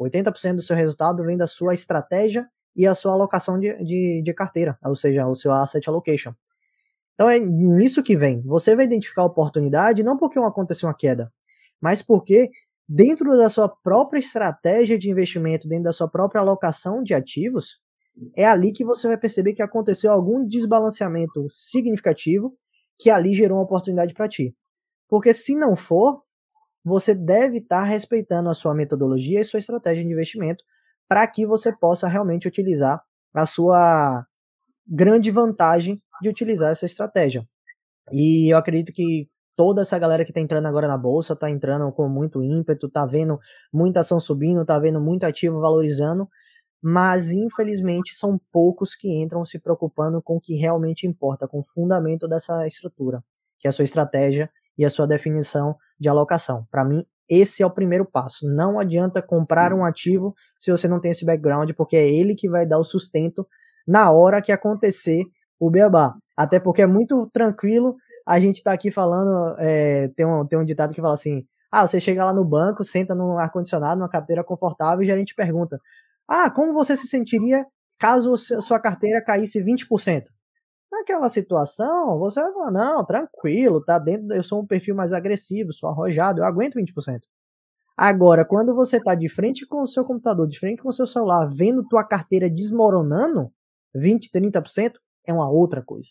80% 0.00 0.54
do 0.54 0.62
seu 0.62 0.76
resultado 0.76 1.24
vem 1.24 1.36
da 1.36 1.48
sua 1.48 1.74
estratégia 1.74 2.48
e 2.76 2.86
a 2.86 2.94
sua 2.94 3.14
alocação 3.14 3.58
de, 3.58 3.76
de, 3.82 4.22
de, 4.22 4.32
carteira, 4.32 4.78
ou 4.84 4.94
seja, 4.94 5.26
o 5.26 5.34
seu 5.34 5.52
asset 5.52 5.88
allocation. 5.88 6.32
Então 7.14 7.28
é 7.28 7.40
nisso 7.40 8.00
que 8.00 8.16
vem. 8.16 8.42
Você 8.42 8.76
vai 8.76 8.84
identificar 8.84 9.22
a 9.22 9.26
oportunidade 9.26 10.04
não 10.04 10.16
porque 10.16 10.38
aconteceu 10.38 10.88
uma 10.88 10.94
queda, 10.94 11.32
mas 11.80 12.00
porque 12.00 12.50
dentro 12.88 13.36
da 13.36 13.50
sua 13.50 13.68
própria 13.68 14.18
estratégia 14.18 14.98
de 14.98 15.10
investimento, 15.10 15.68
dentro 15.68 15.84
da 15.84 15.92
sua 15.92 16.08
própria 16.08 16.40
alocação 16.40 17.02
de 17.02 17.12
ativos, 17.12 17.78
é 18.36 18.44
ali 18.44 18.72
que 18.72 18.84
você 18.84 19.06
vai 19.06 19.18
perceber 19.18 19.52
que 19.52 19.62
aconteceu 19.62 20.10
algum 20.10 20.44
desbalanceamento 20.46 21.46
significativo 21.50 22.56
que 22.98 23.10
ali 23.10 23.34
gerou 23.34 23.58
uma 23.58 23.64
oportunidade 23.64 24.14
para 24.14 24.28
ti. 24.28 24.56
Porque 25.08 25.32
se 25.32 25.54
não 25.54 25.76
for, 25.76 26.22
você 26.84 27.14
deve 27.14 27.58
estar 27.58 27.80
tá 27.80 27.86
respeitando 27.86 28.48
a 28.48 28.54
sua 28.54 28.74
metodologia 28.74 29.40
e 29.40 29.44
sua 29.44 29.60
estratégia 29.60 30.04
de 30.04 30.10
investimento 30.10 30.64
para 31.06 31.26
que 31.26 31.46
você 31.46 31.74
possa 31.76 32.08
realmente 32.08 32.48
utilizar 32.48 33.00
a 33.34 33.46
sua 33.46 34.26
grande 34.86 35.30
vantagem 35.30 36.02
de 36.20 36.28
utilizar 36.28 36.72
essa 36.72 36.86
estratégia. 36.86 37.46
E 38.10 38.52
eu 38.52 38.58
acredito 38.58 38.92
que 38.92 39.28
toda 39.58 39.82
essa 39.82 39.98
galera 39.98 40.24
que 40.24 40.30
está 40.30 40.40
entrando 40.40 40.66
agora 40.66 40.86
na 40.86 40.96
bolsa 40.96 41.32
está 41.32 41.50
entrando 41.50 41.90
com 41.90 42.08
muito 42.08 42.40
ímpeto, 42.44 42.86
está 42.86 43.04
vendo 43.04 43.40
muita 43.72 44.00
ação 44.00 44.20
subindo, 44.20 44.62
está 44.62 44.78
vendo 44.78 45.00
muito 45.00 45.24
ativo 45.24 45.60
valorizando, 45.60 46.28
mas 46.80 47.32
infelizmente 47.32 48.14
são 48.14 48.40
poucos 48.52 48.94
que 48.94 49.12
entram 49.20 49.44
se 49.44 49.58
preocupando 49.58 50.22
com 50.22 50.36
o 50.36 50.40
que 50.40 50.54
realmente 50.54 51.08
importa, 51.08 51.48
com 51.48 51.58
o 51.58 51.64
fundamento 51.64 52.28
dessa 52.28 52.68
estrutura, 52.68 53.20
que 53.58 53.66
é 53.66 53.70
a 53.70 53.72
sua 53.72 53.84
estratégia 53.84 54.48
e 54.78 54.84
a 54.84 54.90
sua 54.90 55.08
definição 55.08 55.74
de 55.98 56.08
alocação. 56.08 56.64
Para 56.70 56.84
mim, 56.84 57.04
esse 57.28 57.60
é 57.60 57.66
o 57.66 57.70
primeiro 57.70 58.04
passo. 58.04 58.48
Não 58.48 58.78
adianta 58.78 59.20
comprar 59.20 59.72
um 59.72 59.84
ativo 59.84 60.36
se 60.56 60.70
você 60.70 60.86
não 60.86 61.00
tem 61.00 61.10
esse 61.10 61.24
background, 61.24 61.72
porque 61.72 61.96
é 61.96 62.08
ele 62.08 62.36
que 62.36 62.48
vai 62.48 62.64
dar 62.64 62.78
o 62.78 62.84
sustento 62.84 63.44
na 63.84 64.12
hora 64.12 64.40
que 64.40 64.52
acontecer 64.52 65.24
o 65.58 65.68
beabá. 65.68 66.14
Até 66.36 66.60
porque 66.60 66.80
é 66.80 66.86
muito 66.86 67.28
tranquilo 67.32 67.96
a 68.28 68.38
gente 68.38 68.62
tá 68.62 68.74
aqui 68.74 68.90
falando, 68.90 69.56
é, 69.58 70.08
tem, 70.08 70.26
um, 70.26 70.46
tem 70.46 70.58
um 70.58 70.64
ditado 70.64 70.92
que 70.92 71.00
fala 71.00 71.14
assim, 71.14 71.46
ah, 71.72 71.86
você 71.86 71.98
chega 71.98 72.26
lá 72.26 72.32
no 72.34 72.44
banco, 72.44 72.84
senta 72.84 73.14
no 73.14 73.38
ar-condicionado, 73.38 73.98
numa 73.98 74.08
carteira 74.08 74.44
confortável, 74.44 75.02
e 75.02 75.06
o 75.06 75.06
gerente 75.06 75.34
pergunta, 75.34 75.80
ah, 76.28 76.50
como 76.50 76.74
você 76.74 76.94
se 76.94 77.06
sentiria 77.08 77.64
caso 77.98 78.36
sua 78.36 78.78
carteira 78.78 79.24
caísse 79.24 79.62
20%? 79.62 80.24
Naquela 80.92 81.30
situação, 81.30 82.18
você 82.18 82.42
vai 82.42 82.52
falar, 82.52 82.70
não, 82.70 83.04
tranquilo, 83.04 83.82
tá 83.82 83.98
dentro, 83.98 84.34
eu 84.34 84.42
sou 84.42 84.60
um 84.60 84.66
perfil 84.66 84.94
mais 84.94 85.14
agressivo, 85.14 85.72
sou 85.72 85.88
arrojado, 85.88 86.42
eu 86.42 86.44
aguento 86.44 86.74
20%. 86.74 87.20
Agora, 87.96 88.44
quando 88.44 88.74
você 88.74 89.00
tá 89.02 89.14
de 89.14 89.28
frente 89.30 89.66
com 89.66 89.82
o 89.82 89.86
seu 89.86 90.04
computador, 90.04 90.46
de 90.46 90.58
frente 90.58 90.82
com 90.82 90.90
o 90.90 90.92
seu 90.92 91.06
celular, 91.06 91.46
vendo 91.46 91.82
tua 91.88 92.04
carteira 92.04 92.50
desmoronando, 92.50 93.50
20, 93.94 94.30
30% 94.30 94.92
é 95.26 95.32
uma 95.32 95.50
outra 95.50 95.82
coisa. 95.82 96.10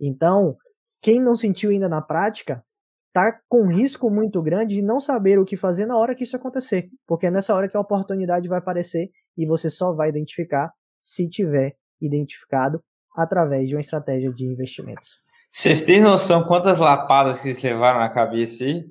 Então, 0.00 0.56
quem 1.02 1.20
não 1.20 1.34
sentiu 1.34 1.70
ainda 1.70 1.88
na 1.88 2.00
prática, 2.00 2.64
tá 3.12 3.36
com 3.48 3.66
risco 3.66 4.08
muito 4.08 4.40
grande 4.40 4.76
de 4.76 4.82
não 4.82 5.00
saber 5.00 5.38
o 5.38 5.44
que 5.44 5.56
fazer 5.56 5.84
na 5.84 5.98
hora 5.98 6.14
que 6.14 6.22
isso 6.22 6.36
acontecer, 6.36 6.88
porque 7.06 7.26
é 7.26 7.30
nessa 7.30 7.54
hora 7.54 7.68
que 7.68 7.76
a 7.76 7.80
oportunidade 7.80 8.48
vai 8.48 8.58
aparecer 8.58 9.10
e 9.36 9.44
você 9.44 9.68
só 9.68 9.92
vai 9.92 10.08
identificar 10.08 10.72
se 11.00 11.28
tiver 11.28 11.76
identificado 12.00 12.82
através 13.16 13.68
de 13.68 13.74
uma 13.74 13.80
estratégia 13.80 14.32
de 14.32 14.46
investimentos. 14.46 15.20
Vocês 15.50 15.82
têm 15.82 16.00
noção 16.00 16.44
quantas 16.44 16.78
lapadas 16.78 17.40
vocês 17.40 17.60
levaram 17.60 17.98
na 17.98 18.08
cabeça 18.08 18.64
aí? 18.64 18.90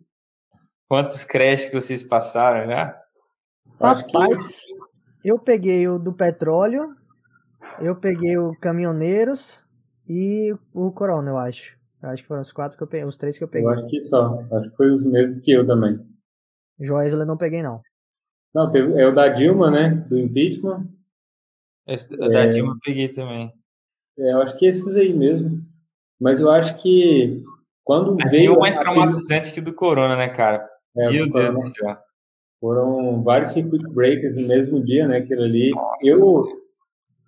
Quantos 0.88 1.24
creches 1.24 1.68
que 1.70 1.74
vocês 1.74 2.04
passaram 2.04 2.68
já? 2.68 3.02
Rapaz, 3.80 4.62
eu 5.24 5.40
peguei 5.40 5.88
o 5.88 5.98
do 5.98 6.14
petróleo, 6.14 6.94
eu 7.80 7.96
peguei 7.96 8.38
o 8.38 8.54
caminhoneiros 8.60 9.66
e 10.08 10.54
o 10.74 10.92
Corona, 10.92 11.32
eu 11.32 11.38
acho. 11.38 11.81
Eu 12.02 12.10
acho 12.10 12.24
que 12.24 12.28
foram 12.28 12.42
os 12.42 12.52
quatro 12.52 12.78
que 12.78 12.84
eu 12.84 12.88
peguei, 12.88 13.06
os 13.06 13.18
três 13.18 13.38
que 13.38 13.44
eu 13.44 13.48
peguei. 13.48 13.68
Eu 13.68 13.72
acho 13.72 13.88
que 13.88 14.04
só. 14.04 14.40
Acho 14.40 14.70
que 14.70 14.76
foi 14.76 14.92
os 14.92 15.04
mesmos 15.04 15.40
que 15.40 15.52
eu 15.52 15.66
também. 15.66 16.00
Joesley 16.80 17.22
eu 17.22 17.28
não 17.28 17.38
peguei, 17.38 17.62
não. 17.62 17.82
Não, 18.54 18.70
teve, 18.70 19.00
é 19.00 19.08
o 19.08 19.14
da 19.14 19.28
Dilma, 19.30 19.70
né? 19.70 19.90
Do 20.10 20.18
impeachment. 20.18 20.88
Esse, 21.88 22.14
é, 22.16 22.30
da 22.30 22.46
Dilma 22.48 22.74
eu 22.74 22.80
peguei 22.84 23.08
também. 23.08 23.54
É, 24.18 24.34
eu 24.34 24.42
acho 24.42 24.58
que 24.58 24.66
esses 24.66 24.98
aí 24.98 25.14
mesmo. 25.14 25.62
Mas 26.20 26.40
eu 26.40 26.50
acho 26.50 26.76
que 26.82 27.44
quando 27.84 28.16
Mas 28.16 28.32
veio. 28.32 28.60
mais 28.60 28.76
traumatizante 28.76 29.54
que 29.54 29.62
do 29.62 29.74
Corona, 29.74 30.16
né, 30.16 30.30
cara? 30.30 30.68
É, 30.96 31.10
Meu 31.10 31.24
Deus 31.24 31.32
corona. 31.32 31.54
do 31.54 31.62
céu. 31.62 31.98
Foram 32.60 33.24
vários 33.24 33.50
circuit 33.50 33.82
breakers 33.92 34.40
no 34.40 34.48
mesmo 34.48 34.84
dia, 34.84 35.08
né? 35.08 35.18
Aquilo 35.18 35.44
ali. 35.44 35.72
Eu, 36.04 36.61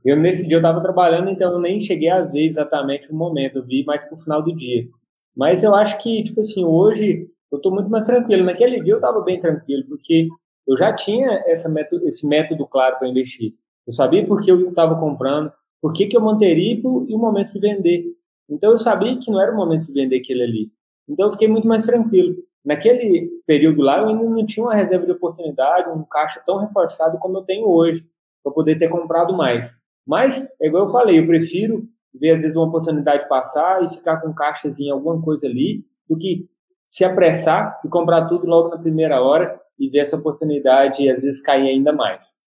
eu, 0.03 0.17
nesse 0.17 0.47
dia, 0.47 0.55
eu 0.55 0.59
estava 0.59 0.81
trabalhando, 0.81 1.29
então 1.29 1.53
eu 1.53 1.59
nem 1.59 1.79
cheguei 1.79 2.09
a 2.09 2.21
ver 2.21 2.45
exatamente 2.45 3.11
o 3.11 3.15
momento. 3.15 3.59
Eu 3.59 3.65
vi 3.65 3.85
mais 3.85 4.07
pro 4.07 4.17
final 4.17 4.41
do 4.41 4.55
dia. 4.55 4.87
Mas 5.35 5.63
eu 5.63 5.73
acho 5.73 5.97
que, 5.99 6.23
tipo 6.23 6.41
assim, 6.41 6.65
hoje 6.65 7.27
eu 7.51 7.57
estou 7.57 7.71
muito 7.71 7.89
mais 7.89 8.05
tranquilo. 8.05 8.43
Naquele 8.43 8.81
dia 8.81 8.93
eu 8.93 8.97
estava 8.97 9.21
bem 9.21 9.39
tranquilo, 9.39 9.85
porque 9.87 10.27
eu 10.67 10.77
já 10.77 10.93
tinha 10.93 11.43
essa 11.45 11.69
método, 11.69 12.07
esse 12.07 12.27
método 12.27 12.67
claro 12.67 12.97
para 12.97 13.07
investir. 13.07 13.53
Eu 13.85 13.93
sabia 13.93 14.25
por 14.25 14.41
que 14.41 14.51
eu 14.51 14.67
estava 14.67 14.99
comprando, 14.99 15.51
por 15.81 15.93
que, 15.93 16.05
que 16.07 16.15
eu 16.15 16.21
manteria 16.21 16.75
e 16.75 16.81
o 16.85 17.17
momento 17.17 17.53
de 17.53 17.59
vender. 17.59 18.05
Então 18.49 18.71
eu 18.71 18.77
sabia 18.77 19.17
que 19.17 19.31
não 19.31 19.41
era 19.41 19.51
o 19.51 19.55
momento 19.55 19.87
de 19.87 19.93
vender 19.93 20.17
aquele 20.17 20.43
ali. 20.43 20.71
Então 21.07 21.27
eu 21.27 21.31
fiquei 21.31 21.47
muito 21.47 21.67
mais 21.67 21.85
tranquilo. 21.85 22.35
Naquele 22.63 23.29
período 23.45 23.81
lá, 23.81 23.99
eu 23.99 24.07
ainda 24.07 24.23
não 24.23 24.45
tinha 24.45 24.65
uma 24.65 24.73
reserva 24.73 25.05
de 25.05 25.11
oportunidade, 25.11 25.89
um 25.89 26.03
caixa 26.03 26.41
tão 26.45 26.57
reforçado 26.57 27.17
como 27.19 27.37
eu 27.37 27.41
tenho 27.41 27.67
hoje, 27.67 28.05
para 28.41 28.53
poder 28.53 28.77
ter 28.77 28.87
comprado 28.87 29.33
mais. 29.35 29.75
Mas, 30.05 30.47
é 30.61 30.67
igual 30.67 30.85
eu 30.85 30.91
falei, 30.91 31.19
eu 31.19 31.27
prefiro 31.27 31.87
ver 32.13 32.31
às 32.31 32.41
vezes 32.41 32.55
uma 32.55 32.67
oportunidade 32.67 33.27
passar 33.27 33.83
e 33.83 33.89
ficar 33.89 34.17
com 34.21 34.33
caixas 34.33 34.79
em 34.79 34.89
alguma 34.89 35.21
coisa 35.21 35.47
ali, 35.47 35.83
do 36.07 36.17
que 36.17 36.47
se 36.85 37.03
apressar 37.03 37.79
e 37.83 37.89
comprar 37.89 38.27
tudo 38.27 38.45
logo 38.45 38.69
na 38.69 38.77
primeira 38.77 39.21
hora 39.21 39.59
e 39.79 39.89
ver 39.89 39.99
essa 39.99 40.17
oportunidade 40.17 41.09
às 41.09 41.21
vezes 41.21 41.41
cair 41.41 41.69
ainda 41.69 41.91
mais. 41.91 42.41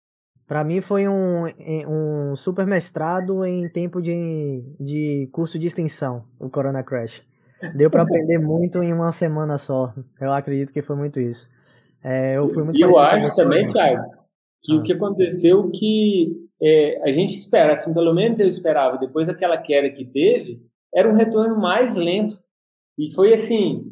Para 0.48 0.64
mim 0.64 0.80
foi 0.80 1.08
um, 1.08 1.46
um 1.88 2.36
super 2.36 2.68
mestrado 2.68 3.44
em 3.44 3.68
tempo 3.68 4.00
de, 4.00 4.64
de 4.80 5.28
curso 5.32 5.58
de 5.58 5.66
extensão, 5.66 6.26
o 6.40 6.50
Corona 6.50 6.84
Crash. 6.84 7.24
Deu 7.76 7.90
para 7.90 8.04
aprender 8.04 8.38
muito 8.40 8.84
em 8.84 8.94
uma 8.94 9.12
semana 9.12 9.58
só. 9.58 9.92
Eu 10.22 10.32
acredito 10.32 10.72
que 10.72 10.84
foi 10.84 10.96
muito 10.96 11.20
isso. 11.20 11.50
É, 12.04 12.38
eu 12.38 12.48
fui 12.50 12.64
muito 12.64 12.78
E 12.78 12.82
eu 12.82 13.00
acho 13.00 13.36
também, 13.36 13.72
Thiago, 13.72 14.04
que 14.62 14.74
ah. 14.74 14.76
o 14.76 14.84
que 14.84 14.94
aconteceu 14.94 15.72
que 15.72 16.45
é, 16.62 17.02
a 17.04 17.12
gente 17.12 17.36
espera, 17.36 17.74
assim, 17.74 17.94
pelo 17.94 18.14
menos 18.14 18.40
eu 18.40 18.48
esperava, 18.48 18.98
depois 18.98 19.28
daquela 19.28 19.58
queda 19.58 19.90
que 19.90 20.06
teve, 20.06 20.62
era 20.94 21.10
um 21.10 21.16
retorno 21.16 21.60
mais 21.60 21.96
lento. 21.96 22.40
E 22.98 23.14
foi 23.14 23.34
assim, 23.34 23.92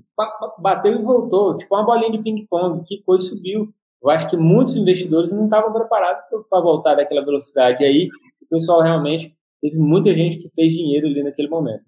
bateu 0.59 0.93
e 0.93 1.01
voltou, 1.01 1.57
tipo 1.57 1.75
uma 1.75 1.85
bolinha 1.85 2.11
de 2.11 2.19
ping-pong, 2.19 2.83
que 2.85 3.03
coisa 3.03 3.25
subiu. 3.25 3.73
Eu 4.01 4.09
acho 4.09 4.29
que 4.29 4.37
muitos 4.37 4.75
investidores 4.75 5.31
não 5.31 5.45
estavam 5.45 5.73
preparados 5.73 6.23
para 6.49 6.61
voltar 6.61 6.95
daquela 6.95 7.23
velocidade. 7.23 7.83
E 7.83 7.85
aí, 7.85 8.09
o 8.41 8.47
pessoal 8.49 8.81
realmente, 8.81 9.35
teve 9.61 9.77
muita 9.77 10.13
gente 10.13 10.37
que 10.37 10.49
fez 10.49 10.73
dinheiro 10.73 11.07
ali 11.07 11.23
naquele 11.23 11.49
momento 11.49 11.83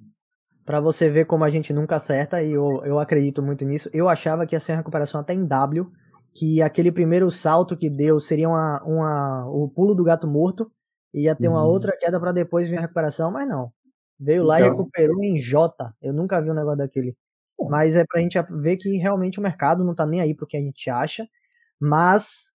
para 0.65 0.79
você 0.79 1.09
ver 1.09 1.25
como 1.25 1.43
a 1.43 1.49
gente 1.49 1.71
nunca 1.71 1.97
acerta, 1.97 2.41
e 2.41 2.51
eu, 2.51 2.81
eu 2.83 2.99
acredito 2.99 3.41
muito 3.41 3.63
nisso. 3.63 3.87
Eu 3.93 4.09
achava 4.09 4.47
que 4.47 4.55
ia 4.55 4.59
ser 4.59 4.71
uma 4.71 4.79
recuperação 4.79 5.21
até 5.21 5.33
em 5.33 5.45
W, 5.45 5.87
que 6.35 6.61
aquele 6.61 6.91
primeiro 6.91 7.31
salto 7.31 7.77
que 7.77 7.89
deu 7.89 8.19
seria 8.19 8.49
uma, 8.49 8.83
uma, 8.83 9.49
o 9.49 9.69
pulo 9.69 9.95
do 9.95 10.03
gato 10.03 10.27
morto, 10.27 10.69
ia 11.13 11.33
ter 11.33 11.47
uhum. 11.47 11.53
uma 11.53 11.63
outra 11.63 11.97
queda 11.97 12.19
para 12.19 12.33
depois 12.33 12.67
vir 12.67 12.77
a 12.77 12.81
recuperação, 12.81 13.31
mas 13.31 13.47
não. 13.47 13.71
Veio 14.19 14.43
lá 14.43 14.59
então... 14.59 14.67
e 14.67 14.71
recuperou 14.71 15.23
em 15.23 15.39
J. 15.39 15.93
Eu 16.01 16.13
nunca 16.13 16.41
vi 16.41 16.51
um 16.51 16.53
negócio 16.53 16.79
daquele. 16.79 17.15
Mas 17.69 17.95
é 17.95 18.03
pra 18.05 18.19
gente 18.19 18.37
ver 18.49 18.75
que 18.75 18.97
realmente 18.97 19.39
o 19.39 19.41
mercado 19.41 19.83
não 19.83 19.95
tá 19.95 20.05
nem 20.05 20.19
aí 20.19 20.35
pro 20.35 20.45
que 20.45 20.57
a 20.57 20.59
gente 20.59 20.89
acha. 20.89 21.25
Mas, 21.79 22.53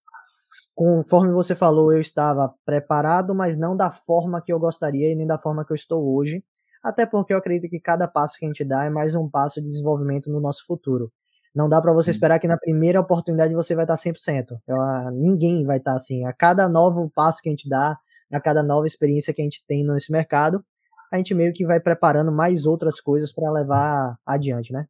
conforme 0.74 1.32
você 1.32 1.54
falou, 1.54 1.90
eu 1.90 2.00
estava 2.00 2.54
preparado, 2.66 3.34
mas 3.34 3.56
não 3.56 3.74
da 3.74 3.90
forma 3.90 4.42
que 4.42 4.52
eu 4.52 4.60
gostaria 4.60 5.10
e 5.10 5.16
nem 5.16 5.26
da 5.26 5.38
forma 5.38 5.64
que 5.64 5.72
eu 5.72 5.76
estou 5.76 6.14
hoje 6.14 6.44
até 6.82 7.04
porque 7.04 7.32
eu 7.32 7.38
acredito 7.38 7.70
que 7.70 7.78
cada 7.78 8.08
passo 8.08 8.38
que 8.38 8.44
a 8.44 8.48
gente 8.48 8.64
dá 8.64 8.84
é 8.84 8.90
mais 8.90 9.14
um 9.14 9.28
passo 9.28 9.60
de 9.60 9.68
desenvolvimento 9.68 10.30
no 10.30 10.40
nosso 10.40 10.64
futuro. 10.66 11.12
Não 11.54 11.68
dá 11.68 11.80
para 11.80 11.92
você 11.92 12.10
esperar 12.10 12.38
que 12.38 12.46
na 12.46 12.56
primeira 12.56 13.00
oportunidade 13.00 13.54
você 13.54 13.74
vai 13.74 13.84
estar 13.84 13.96
100%. 13.96 14.58
Eu, 14.66 14.80
ah, 14.80 15.10
ninguém 15.12 15.64
vai 15.64 15.78
estar 15.78 15.94
assim. 15.94 16.24
A 16.24 16.32
cada 16.32 16.68
novo 16.68 17.10
passo 17.14 17.42
que 17.42 17.48
a 17.48 17.52
gente 17.52 17.68
dá, 17.68 17.96
a 18.32 18.40
cada 18.40 18.62
nova 18.62 18.86
experiência 18.86 19.34
que 19.34 19.42
a 19.42 19.44
gente 19.44 19.64
tem 19.66 19.84
nesse 19.84 20.12
mercado, 20.12 20.64
a 21.10 21.16
gente 21.16 21.34
meio 21.34 21.52
que 21.52 21.66
vai 21.66 21.80
preparando 21.80 22.30
mais 22.30 22.66
outras 22.66 23.00
coisas 23.00 23.32
para 23.32 23.50
levar 23.50 24.16
adiante, 24.24 24.72
né? 24.72 24.86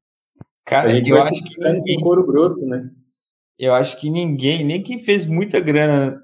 Cara, 0.65 0.93
eu 0.93 1.23
acho 1.23 1.43
que 1.43 1.59
ninguém 1.59 2.01
couro 2.01 2.27
grosso, 2.27 2.65
né? 2.67 2.91
Eu 3.59 3.75
acho 3.75 3.99
que 3.99 4.11
ninguém, 4.11 4.65
nem 4.65 4.83
quem 4.83 4.99
fez 4.99 5.27
muita 5.27 5.61
grana 5.61 6.23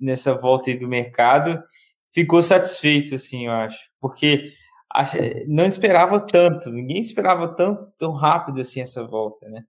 nessa 0.00 0.34
volta 0.34 0.70
aí 0.70 0.78
do 0.78 0.88
mercado, 0.88 1.62
ficou 2.10 2.42
satisfeito, 2.42 3.14
assim, 3.14 3.46
eu 3.46 3.52
acho. 3.52 3.78
Porque 4.00 4.52
não 5.48 5.66
esperava 5.66 6.20
tanto, 6.20 6.70
ninguém 6.70 7.00
esperava 7.00 7.48
tanto 7.54 7.90
tão 7.98 8.12
rápido 8.12 8.60
assim 8.60 8.80
essa 8.80 9.06
volta, 9.06 9.48
né? 9.48 9.64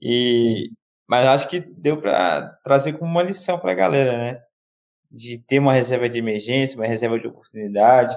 E 0.00 0.70
mas 1.06 1.26
acho 1.26 1.48
que 1.48 1.60
deu 1.60 2.00
para 2.00 2.42
trazer 2.64 2.94
como 2.94 3.10
uma 3.10 3.22
lição 3.22 3.58
para 3.58 3.72
a 3.72 3.74
galera, 3.74 4.16
né? 4.18 4.42
De 5.10 5.38
ter 5.38 5.58
uma 5.58 5.74
reserva 5.74 6.08
de 6.08 6.18
emergência, 6.18 6.78
uma 6.78 6.86
reserva 6.86 7.18
de 7.20 7.26
oportunidade, 7.26 8.16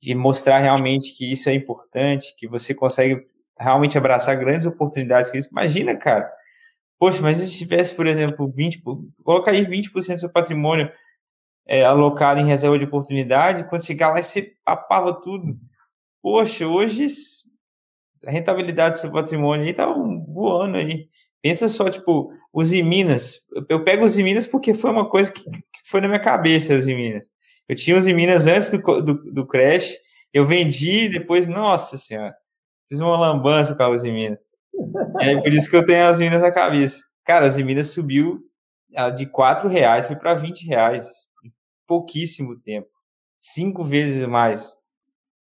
de 0.00 0.14
mostrar 0.14 0.58
realmente 0.58 1.14
que 1.16 1.30
isso 1.30 1.48
é 1.48 1.54
importante, 1.54 2.34
que 2.36 2.46
você 2.48 2.74
consegue 2.74 3.26
realmente 3.58 3.98
abraçar 3.98 4.36
grandes 4.38 4.66
oportunidades 4.66 5.30
com 5.30 5.36
isso. 5.36 5.48
Imagina, 5.50 5.96
cara. 5.96 6.30
Poxa, 6.98 7.22
mas 7.22 7.38
se 7.38 7.50
tivesse, 7.56 7.94
por 7.94 8.06
exemplo, 8.06 8.48
20, 8.48 8.82
coloca 9.24 9.50
aí 9.50 9.64
20% 9.64 10.14
do 10.14 10.20
seu 10.20 10.32
patrimônio 10.32 10.90
é, 11.68 11.84
alocado 11.84 12.40
em 12.40 12.46
reserva 12.46 12.78
de 12.78 12.86
oportunidade, 12.86 13.68
quando 13.68 13.84
chegar 13.84 14.08
lá 14.08 14.22
você 14.22 14.54
papava 14.64 15.12
tudo 15.20 15.56
poxa, 16.22 16.66
hoje 16.66 17.06
a 18.26 18.30
rentabilidade 18.30 18.96
do 18.96 19.00
seu 19.00 19.10
patrimônio 19.10 19.64
aí 19.64 19.72
tá 19.72 19.86
voando 19.86 20.76
aí. 20.76 21.08
Pensa 21.40 21.68
só, 21.68 21.88
tipo, 21.88 22.32
os 22.52 22.72
Minas. 22.72 23.40
Eu 23.68 23.84
pego 23.84 24.04
os 24.04 24.16
Minas 24.16 24.46
porque 24.46 24.74
foi 24.74 24.90
uma 24.90 25.08
coisa 25.08 25.32
que, 25.32 25.44
foi 25.86 26.00
na 26.00 26.08
minha 26.08 26.20
cabeça, 26.20 26.74
os 26.74 26.86
Minas. 26.86 27.30
Eu 27.68 27.76
tinha 27.76 27.96
os 27.96 28.06
Minas 28.06 28.46
antes 28.46 28.70
do, 28.70 28.78
do, 29.00 29.14
do 29.32 29.46
Crash, 29.46 29.94
eu 30.34 30.44
vendi, 30.44 31.08
depois, 31.08 31.48
nossa 31.48 31.96
senhora, 31.96 32.34
fiz 32.88 33.00
uma 33.00 33.16
lambança 33.16 33.74
com 33.74 33.90
os 33.90 34.02
Minas. 34.02 34.40
É 35.20 35.36
por 35.36 35.52
isso 35.52 35.70
que 35.70 35.76
eu 35.76 35.86
tenho 35.86 36.06
as 36.06 36.18
Minas 36.18 36.42
na 36.42 36.50
cabeça. 36.50 37.02
Cara, 37.24 37.46
as 37.46 37.56
Minas 37.56 37.88
subiu 37.88 38.38
de 39.16 39.26
4 39.26 39.68
reais, 39.68 40.06
foi 40.06 40.16
para 40.16 40.34
20 40.34 40.66
reais. 40.66 41.27
Pouquíssimo 41.88 42.60
tempo. 42.60 42.88
Cinco 43.40 43.82
vezes 43.82 44.24
mais. 44.26 44.76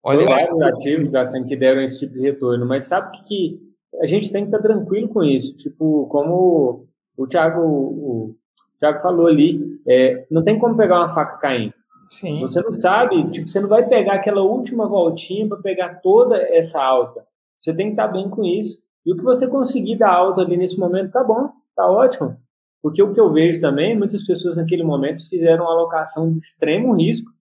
Olha, 0.03 0.27
vários 0.27 0.61
ativos 0.61 1.09
Gassan, 1.09 1.45
que 1.45 1.57
deram 1.57 1.81
esse 1.81 2.01
tipo 2.01 2.13
de 2.13 2.21
retorno, 2.21 2.67
mas 2.67 2.85
sabe 2.85 3.17
que, 3.17 3.25
que 3.25 3.61
a 4.03 4.07
gente 4.07 4.31
tem 4.31 4.45
que 4.45 4.55
estar 4.55 4.63
tranquilo 4.63 5.09
com 5.09 5.25
isso. 5.25 5.57
Tipo, 5.57 6.07
como 6.09 6.87
o 7.17 7.27
Thiago, 7.27 7.61
o 7.63 8.37
Thiago 8.79 9.01
falou 9.01 9.27
ali, 9.27 9.81
é, 9.89 10.27
não 10.31 10.45
tem 10.45 10.59
como 10.59 10.77
pegar 10.77 11.01
uma 11.01 11.09
faca 11.09 11.39
caindo. 11.39 11.73
Sim. 12.11 12.41
Você 12.41 12.61
não 12.61 12.71
sabe, 12.71 13.31
tipo, 13.31 13.49
você 13.49 13.61
não 13.61 13.69
vai 13.69 13.89
pegar 13.89 14.15
aquela 14.15 14.43
última 14.43 14.87
voltinha 14.87 15.49
para 15.49 15.57
pegar 15.59 16.01
toda 16.03 16.37
essa 16.37 16.83
alta. 16.83 17.25
Você 17.59 17.75
tem 17.75 17.87
que 17.87 17.93
estar 17.93 18.09
bem 18.09 18.29
com 18.29 18.45
isso. 18.45 18.83
E 19.07 19.13
o 19.13 19.17
que 19.17 19.23
você 19.23 19.49
conseguir 19.49 19.97
dar 19.97 20.13
alta 20.13 20.43
ali 20.43 20.57
nesse 20.57 20.79
momento, 20.79 21.13
tá 21.13 21.25
bom, 21.25 21.51
tá 21.75 21.91
ótimo. 21.91 22.37
Porque 22.85 23.03
o 23.03 23.13
que 23.13 23.19
eu 23.19 23.33
vejo 23.33 23.61
também, 23.61 23.99
muitas 23.99 24.23
pessoas 24.25 24.57
naquele 24.57 24.85
momento 24.85 25.29
fizeram 25.29 25.65
uma 25.65 25.73
alocação 25.73 26.31
de 26.31 26.39
extremo 26.39 26.95
risco 26.95 27.35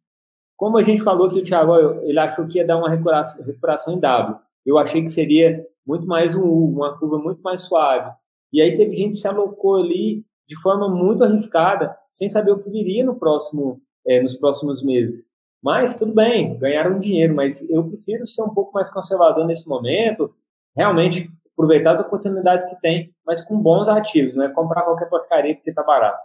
como 0.64 0.78
a 0.78 0.82
gente 0.82 1.02
falou 1.02 1.30
que 1.30 1.40
o 1.40 1.44
Thiago 1.44 1.76
ele 2.04 2.18
achou 2.18 2.48
que 2.48 2.58
ia 2.58 2.66
dar 2.66 2.78
uma 2.78 2.90
recuperação 2.90 3.96
em 3.96 4.00
W, 4.00 4.40
eu 4.66 4.78
achei 4.78 5.02
que 5.02 5.10
seria 5.10 5.62
muito 5.86 6.08
mais 6.08 6.36
um 6.36 6.44
U, 6.46 6.70
uma 6.70 6.98
curva 6.98 7.18
muito 7.18 7.42
mais 7.42 7.60
suave. 7.60 8.10
E 8.52 8.62
aí 8.62 8.74
teve 8.78 8.96
gente 8.96 9.12
que 9.12 9.18
se 9.18 9.28
alocou 9.28 9.76
ali 9.76 10.24
de 10.48 10.56
forma 10.62 10.88
muito 10.88 11.22
arriscada, 11.22 11.94
sem 12.10 12.30
saber 12.30 12.52
o 12.52 12.60
que 12.60 12.70
viria 12.70 13.04
no 13.04 13.16
próximo, 13.16 13.82
é, 14.08 14.22
nos 14.22 14.38
próximos 14.38 14.82
meses. 14.82 15.26
Mas 15.62 16.00
tudo 16.00 16.14
bem, 16.14 16.58
ganharam 16.58 16.98
dinheiro, 16.98 17.36
mas 17.36 17.70
eu 17.70 17.84
prefiro 17.84 18.26
ser 18.26 18.44
um 18.44 18.54
pouco 18.54 18.72
mais 18.74 18.90
conservador 18.90 19.46
nesse 19.46 19.68
momento, 19.68 20.34
realmente 20.74 21.30
aproveitar 21.54 21.94
as 21.94 22.02
oportunidades 22.02 22.66
que 22.66 22.80
tem, 22.82 23.14
mas 23.26 23.42
com 23.42 23.62
bons 23.62 23.88
ativos, 23.88 24.36
não 24.36 24.46
é 24.46 24.50
comprar 24.50 24.82
qualquer 24.82 25.10
porcaria 25.10 25.56
porque 25.56 25.74
tá 25.74 25.84
barato. 25.84 26.20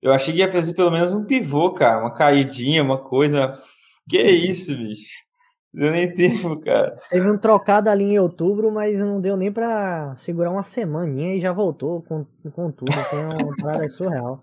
Eu 0.00 0.12
achei 0.12 0.34
que 0.34 0.40
ia 0.40 0.50
fazer 0.50 0.74
pelo 0.74 0.90
menos 0.90 1.12
um 1.12 1.24
pivô, 1.24 1.72
cara, 1.72 2.00
uma 2.00 2.12
caidinha, 2.12 2.82
uma 2.82 2.98
coisa. 2.98 3.54
Que 4.08 4.20
isso, 4.20 4.76
bicho? 4.76 5.22
Deu 5.72 5.90
nem 5.90 6.12
tempo, 6.12 6.60
cara. 6.60 6.98
Teve 7.08 7.30
um 7.30 7.38
trocado 7.38 7.88
ali 7.88 8.04
em 8.04 8.18
outubro, 8.18 8.70
mas 8.70 8.98
não 8.98 9.20
deu 9.20 9.36
nem 9.36 9.50
pra 9.50 10.14
segurar 10.16 10.50
uma 10.50 10.62
semaninha 10.62 11.34
e 11.34 11.40
já 11.40 11.52
voltou 11.52 12.02
com, 12.02 12.26
com 12.52 12.70
tudo. 12.70 12.92
Foi 12.92 13.24
uma 13.24 13.56
parada 13.56 13.88
surreal. 13.88 14.40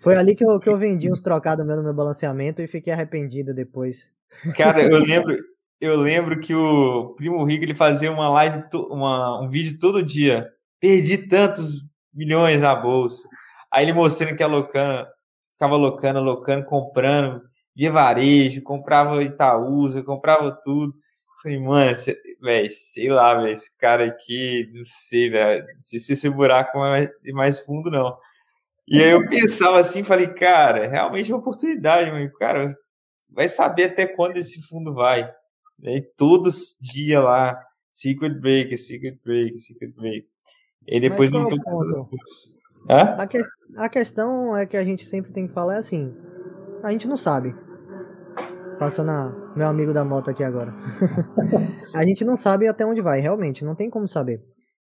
Foi 0.00 0.16
ali 0.16 0.34
que 0.34 0.44
eu, 0.44 0.58
que 0.58 0.68
eu 0.68 0.78
vendi 0.78 1.10
uns 1.10 1.20
trocados 1.20 1.66
meu 1.66 1.76
no 1.76 1.82
meu 1.82 1.92
balanceamento 1.92 2.62
e 2.62 2.66
fiquei 2.66 2.92
arrependido 2.92 3.52
depois. 3.52 4.10
Cara, 4.56 4.82
eu 4.82 4.98
lembro, 4.98 5.36
eu 5.82 5.96
lembro 5.96 6.38
que 6.38 6.54
o 6.54 7.14
Primo 7.16 7.44
Rico 7.44 7.64
ele 7.64 7.74
fazia 7.74 8.12
uma 8.12 8.28
live, 8.28 8.64
uma, 8.88 9.40
um 9.42 9.48
vídeo 9.48 9.78
todo 9.80 10.02
dia. 10.02 10.48
Perdi 10.80 11.18
tantos 11.18 11.84
milhões 12.14 12.60
na 12.60 12.74
bolsa. 12.74 13.28
Aí 13.70 13.84
ele 13.84 13.92
mostrando 13.92 14.36
que 14.36 14.42
a 14.42 14.46
Locana 14.46 15.08
ficava 15.52 15.76
locando, 15.76 16.20
locando, 16.20 16.64
comprando 16.64 17.42
via 17.74 17.90
varejo, 17.90 18.62
comprava 18.62 19.22
Itaúsa, 19.24 20.02
comprava 20.02 20.52
tudo. 20.52 20.94
Falei, 21.42 21.58
mano, 21.58 21.92
velho, 22.40 22.70
sei 22.70 23.08
lá, 23.08 23.34
velho, 23.34 23.48
esse 23.48 23.76
cara 23.76 24.06
aqui, 24.06 24.70
não 24.72 24.84
sei, 24.84 25.30
velho, 25.30 25.66
não 25.74 25.82
sei 25.82 25.98
se 25.98 26.12
esse 26.12 26.30
buraco 26.30 26.78
é 26.78 26.80
mais, 26.80 27.08
mais 27.32 27.60
fundo, 27.60 27.90
não. 27.90 28.16
E 28.86 29.02
aí 29.02 29.10
eu 29.10 29.28
pensava 29.28 29.78
assim, 29.80 30.04
falei, 30.04 30.28
cara, 30.28 30.86
realmente 30.86 31.32
é 31.32 31.34
uma 31.34 31.40
oportunidade, 31.40 32.10
mano. 32.12 32.30
Cara, 32.34 32.68
vai 33.28 33.48
saber 33.48 33.84
até 33.84 34.06
quando 34.06 34.36
esse 34.36 34.62
fundo 34.68 34.94
vai. 34.94 35.28
E 35.82 36.00
todos 36.00 36.76
dia 36.80 37.20
lá, 37.20 37.58
secret 37.92 38.40
break, 38.40 38.76
secret 38.76 39.18
break, 39.24 39.58
secret 39.60 39.92
break. 39.94 40.26
E 40.86 41.00
depois 41.00 41.30
não 41.30 41.48
tô 41.48 41.56
a, 42.88 43.26
que, 43.26 43.40
a 43.76 43.88
questão 43.88 44.56
é 44.56 44.66
que 44.66 44.76
a 44.76 44.84
gente 44.84 45.04
sempre 45.06 45.32
tem 45.32 45.46
que 45.46 45.52
falar 45.52 45.76
é 45.76 45.78
assim, 45.78 46.12
a 46.82 46.90
gente 46.90 47.06
não 47.06 47.16
sabe. 47.16 47.54
Passando 48.78 49.10
a, 49.10 49.52
meu 49.56 49.68
amigo 49.68 49.92
da 49.92 50.04
moto 50.04 50.30
aqui 50.30 50.42
agora. 50.42 50.72
a 51.94 52.04
gente 52.04 52.24
não 52.24 52.36
sabe 52.36 52.66
até 52.66 52.84
onde 52.84 53.00
vai, 53.00 53.20
realmente, 53.20 53.64
não 53.64 53.76
tem 53.76 53.88
como 53.88 54.08
saber. 54.08 54.42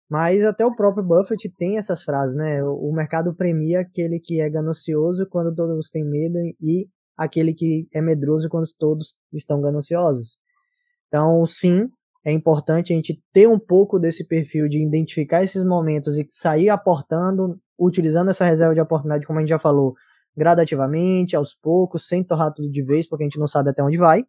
Mas 0.09 0.45
até 0.45 0.65
o 0.65 0.75
próprio 0.75 1.03
Buffett 1.03 1.49
tem 1.57 1.77
essas 1.77 2.03
frases, 2.03 2.35
né? 2.35 2.63
O 2.63 2.91
mercado 2.93 3.35
premia 3.35 3.81
aquele 3.81 4.19
que 4.19 4.39
é 4.39 4.49
ganancioso 4.49 5.27
quando 5.29 5.53
todos 5.53 5.89
têm 5.89 6.05
medo 6.05 6.37
e 6.61 6.87
aquele 7.17 7.53
que 7.53 7.87
é 7.93 8.01
medroso 8.01 8.47
quando 8.47 8.67
todos 8.77 9.15
estão 9.33 9.59
gananciosos. 9.59 10.37
Então, 11.07 11.45
sim, 11.45 11.89
é 12.25 12.31
importante 12.31 12.91
a 12.91 12.95
gente 12.95 13.21
ter 13.33 13.47
um 13.47 13.59
pouco 13.59 13.99
desse 13.99 14.27
perfil 14.27 14.67
de 14.67 14.83
identificar 14.85 15.43
esses 15.43 15.63
momentos 15.63 16.17
e 16.17 16.27
sair 16.29 16.69
aportando, 16.69 17.59
utilizando 17.79 18.29
essa 18.31 18.45
reserva 18.45 18.73
de 18.73 18.81
oportunidade, 18.81 19.25
como 19.25 19.39
a 19.39 19.41
gente 19.41 19.49
já 19.49 19.59
falou, 19.59 19.93
gradativamente, 20.35 21.35
aos 21.35 21.53
poucos, 21.53 22.07
sem 22.07 22.23
torrar 22.23 22.53
tudo 22.53 22.69
de 22.69 22.83
vez, 22.83 23.07
porque 23.07 23.23
a 23.23 23.27
gente 23.27 23.39
não 23.39 23.47
sabe 23.47 23.69
até 23.69 23.81
onde 23.81 23.97
vai. 23.97 24.25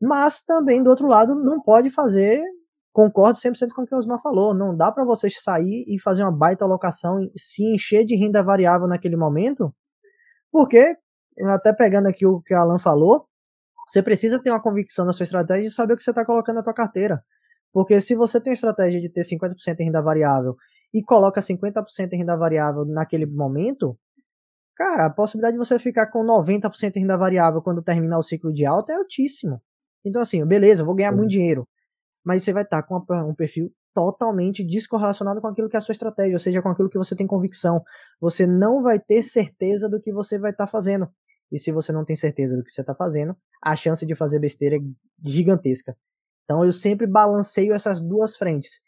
Mas 0.00 0.42
também, 0.42 0.82
do 0.82 0.90
outro 0.90 1.08
lado, 1.08 1.34
não 1.34 1.60
pode 1.60 1.90
fazer, 1.90 2.42
concordo 2.92 3.38
100% 3.38 3.72
com 3.74 3.82
o 3.82 3.86
que 3.86 3.94
o 3.94 3.98
Osmar 3.98 4.20
falou, 4.22 4.54
não 4.54 4.76
dá 4.76 4.92
para 4.92 5.04
você 5.04 5.28
sair 5.30 5.84
e 5.88 5.98
fazer 6.00 6.22
uma 6.22 6.32
baita 6.32 6.64
alocação, 6.64 7.20
se 7.36 7.74
encher 7.74 8.04
de 8.04 8.14
renda 8.16 8.42
variável 8.42 8.86
naquele 8.86 9.16
momento, 9.16 9.74
porque, 10.52 10.94
até 11.46 11.72
pegando 11.72 12.06
aqui 12.08 12.26
o 12.26 12.40
que 12.40 12.54
o 12.54 12.58
Alan 12.58 12.78
falou, 12.78 13.26
você 13.86 14.02
precisa 14.02 14.40
ter 14.40 14.50
uma 14.50 14.60
convicção 14.60 15.04
na 15.04 15.12
sua 15.12 15.24
estratégia 15.24 15.68
e 15.68 15.70
saber 15.70 15.94
o 15.94 15.96
que 15.96 16.02
você 16.02 16.10
está 16.10 16.24
colocando 16.24 16.56
na 16.56 16.64
sua 16.64 16.74
carteira. 16.74 17.22
Porque 17.72 18.00
se 18.00 18.14
você 18.14 18.40
tem 18.40 18.52
a 18.52 18.54
estratégia 18.54 19.00
de 19.00 19.08
ter 19.08 19.22
50% 19.22 19.80
em 19.80 19.84
renda 19.84 20.02
variável 20.02 20.56
e 20.92 21.02
coloca 21.02 21.40
50% 21.40 22.12
em 22.12 22.16
renda 22.16 22.36
variável 22.36 22.84
naquele 22.84 23.26
momento, 23.26 23.98
cara, 24.74 25.06
a 25.06 25.10
possibilidade 25.10 25.54
de 25.54 25.58
você 25.58 25.78
ficar 25.78 26.06
com 26.06 26.24
90% 26.24 26.96
em 26.96 27.00
renda 27.00 27.16
variável 27.16 27.62
quando 27.62 27.82
terminar 27.82 28.18
o 28.18 28.22
ciclo 28.22 28.52
de 28.52 28.64
alta 28.64 28.92
é 28.92 28.96
altíssimo. 28.96 29.60
Então, 30.04 30.22
assim, 30.22 30.44
beleza, 30.46 30.84
vou 30.84 30.94
ganhar 30.94 31.12
muito 31.12 31.30
dinheiro. 31.30 31.68
Mas 32.24 32.42
você 32.42 32.52
vai 32.52 32.62
estar 32.62 32.82
tá 32.82 32.88
com 32.88 32.96
um 33.28 33.34
perfil 33.34 33.72
totalmente 33.94 34.64
descorrelacionado 34.64 35.40
com 35.40 35.48
aquilo 35.48 35.68
que 35.68 35.76
é 35.76 35.78
a 35.78 35.82
sua 35.82 35.92
estratégia, 35.92 36.34
ou 36.34 36.38
seja, 36.38 36.60
com 36.60 36.68
aquilo 36.68 36.90
que 36.90 36.98
você 36.98 37.16
tem 37.16 37.26
convicção. 37.26 37.82
Você 38.20 38.46
não 38.46 38.82
vai 38.82 38.98
ter 38.98 39.22
certeza 39.22 39.88
do 39.88 40.00
que 40.00 40.12
você 40.12 40.38
vai 40.38 40.50
estar 40.50 40.66
tá 40.66 40.70
fazendo. 40.70 41.08
E 41.50 41.58
se 41.58 41.70
você 41.70 41.92
não 41.92 42.04
tem 42.04 42.16
certeza 42.16 42.56
do 42.56 42.64
que 42.64 42.70
você 42.70 42.80
está 42.80 42.94
fazendo, 42.94 43.36
a 43.62 43.76
chance 43.76 44.04
de 44.04 44.14
fazer 44.14 44.38
besteira 44.38 44.76
é 44.76 44.80
gigantesca. 45.24 45.96
Então 46.44 46.64
eu 46.64 46.72
sempre 46.72 47.06
balanceio 47.06 47.72
essas 47.72 48.00
duas 48.00 48.36
frentes. 48.36 48.80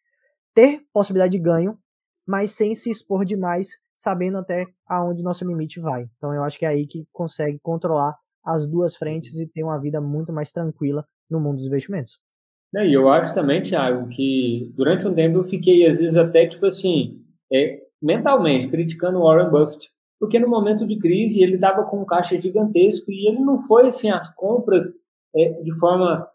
Ter 0.54 0.80
possibilidade 0.92 1.32
de 1.32 1.38
ganho, 1.38 1.78
mas 2.26 2.52
sem 2.52 2.74
se 2.74 2.90
expor 2.90 3.24
demais 3.24 3.68
sabendo 3.94 4.38
até 4.38 4.64
aonde 4.86 5.22
nosso 5.22 5.44
limite 5.44 5.80
vai. 5.80 6.06
Então 6.16 6.32
eu 6.32 6.44
acho 6.44 6.59
que 6.59 6.64
é 6.64 6.68
aí 6.68 6.86
que 6.86 7.06
consegue 7.12 7.59
controlar 7.61 8.16
as 8.44 8.66
duas 8.66 8.96
frentes 8.96 9.36
e 9.38 9.46
ter 9.46 9.64
uma 9.64 9.80
vida 9.80 10.00
muito 10.00 10.32
mais 10.32 10.52
tranquila 10.52 11.04
no 11.28 11.40
mundo 11.40 11.56
dos 11.56 11.66
investimentos. 11.66 12.18
E 12.74 12.92
eu 12.92 13.09
acho 13.09 13.34
também, 13.34 13.62
Thiago, 13.62 14.09
que 14.09 14.72
durante 14.76 15.06
um 15.06 15.14
tempo 15.14 15.38
eu 15.38 15.44
fiquei, 15.44 15.86
às 15.86 15.98
vezes, 15.98 16.16
até 16.16 16.46
tipo 16.46 16.66
assim, 16.66 17.24
é, 17.52 17.80
mentalmente, 18.00 18.68
criticando 18.68 19.18
o 19.18 19.22
Warren 19.22 19.50
Buffett, 19.50 19.90
porque 20.19 20.39
no 20.39 20.49
momento 20.49 20.87
de 20.87 20.99
crise 20.99 21.43
ele 21.43 21.55
estava 21.55 21.85
com 21.85 22.01
um 22.01 22.07
caixa 22.07 22.41
gigantesco 22.41 23.11
e 23.11 23.29
ele 23.29 23.41
não 23.41 23.59
foi 23.59 23.87
assim 23.87 24.11
as 24.11 24.33
compras 24.35 24.85
é, 25.35 25.51
de 25.62 25.79
forma, 25.79 26.29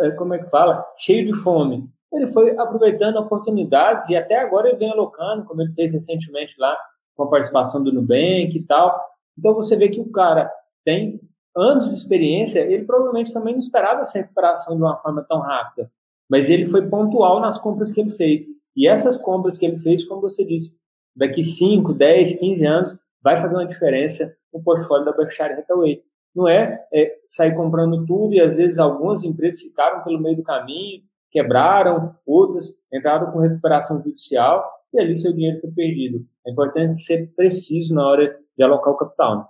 é, 0.00 0.10
como 0.12 0.34
é 0.34 0.38
que 0.38 0.50
fala, 0.50 0.84
cheio 0.98 1.24
de 1.24 1.32
fome 1.32 1.88
ele 2.12 2.26
foi 2.26 2.56
aproveitando 2.58 3.16
oportunidades 3.16 4.08
e 4.08 4.16
até 4.16 4.38
agora 4.38 4.68
ele 4.68 4.78
vem 4.78 4.90
alocando, 4.90 5.44
como 5.44 5.62
ele 5.62 5.72
fez 5.72 5.92
recentemente 5.92 6.54
lá 6.58 6.76
com 7.14 7.24
a 7.24 7.28
participação 7.28 7.82
do 7.82 7.92
Nubank 7.92 8.54
e 8.54 8.62
tal. 8.62 9.00
Então 9.38 9.54
você 9.54 9.76
vê 9.76 9.88
que 9.88 10.00
o 10.00 10.10
cara 10.10 10.52
tem 10.84 11.20
anos 11.56 11.88
de 11.88 11.94
experiência, 11.94 12.60
ele 12.60 12.84
provavelmente 12.84 13.32
também 13.32 13.54
não 13.54 13.60
esperava 13.60 14.00
essa 14.00 14.18
recuperação 14.18 14.76
de 14.76 14.82
uma 14.82 14.96
forma 14.96 15.24
tão 15.28 15.40
rápida, 15.40 15.90
mas 16.28 16.50
ele 16.50 16.66
foi 16.66 16.86
pontual 16.88 17.40
nas 17.40 17.58
compras 17.58 17.90
que 17.90 18.00
ele 18.00 18.10
fez. 18.10 18.42
E 18.76 18.86
essas 18.86 19.18
compras 19.18 19.58
que 19.58 19.66
ele 19.66 19.78
fez, 19.78 20.04
como 20.04 20.20
você 20.20 20.44
disse, 20.44 20.76
daqui 21.14 21.42
5, 21.42 21.92
10, 21.92 22.38
15 22.38 22.66
anos, 22.66 22.98
vai 23.22 23.36
fazer 23.36 23.56
uma 23.56 23.66
diferença 23.66 24.34
no 24.52 24.62
portfólio 24.62 25.04
da 25.04 25.12
Berkshire 25.12 25.52
Hathaway. 25.52 26.02
Não 26.34 26.48
é, 26.48 26.84
é 26.92 27.14
sair 27.26 27.54
comprando 27.54 28.04
tudo 28.06 28.34
e 28.34 28.40
às 28.40 28.56
vezes 28.56 28.78
algumas 28.78 29.22
empresas 29.24 29.60
ficaram 29.60 30.02
pelo 30.02 30.20
meio 30.20 30.36
do 30.36 30.42
caminho 30.42 31.02
quebraram, 31.32 32.14
outras 32.26 32.66
entraram 32.92 33.32
com 33.32 33.40
recuperação 33.40 34.00
judicial 34.02 34.62
e 34.92 35.00
ali 35.00 35.16
seu 35.16 35.32
dinheiro 35.32 35.60
foi 35.60 35.70
perdido. 35.70 36.24
É 36.46 36.52
importante 36.52 37.02
ser 37.02 37.32
preciso 37.34 37.94
na 37.94 38.06
hora 38.06 38.38
de 38.56 38.62
alocar 38.62 38.92
o 38.92 38.96
capital. 38.96 39.38
Né? 39.38 39.44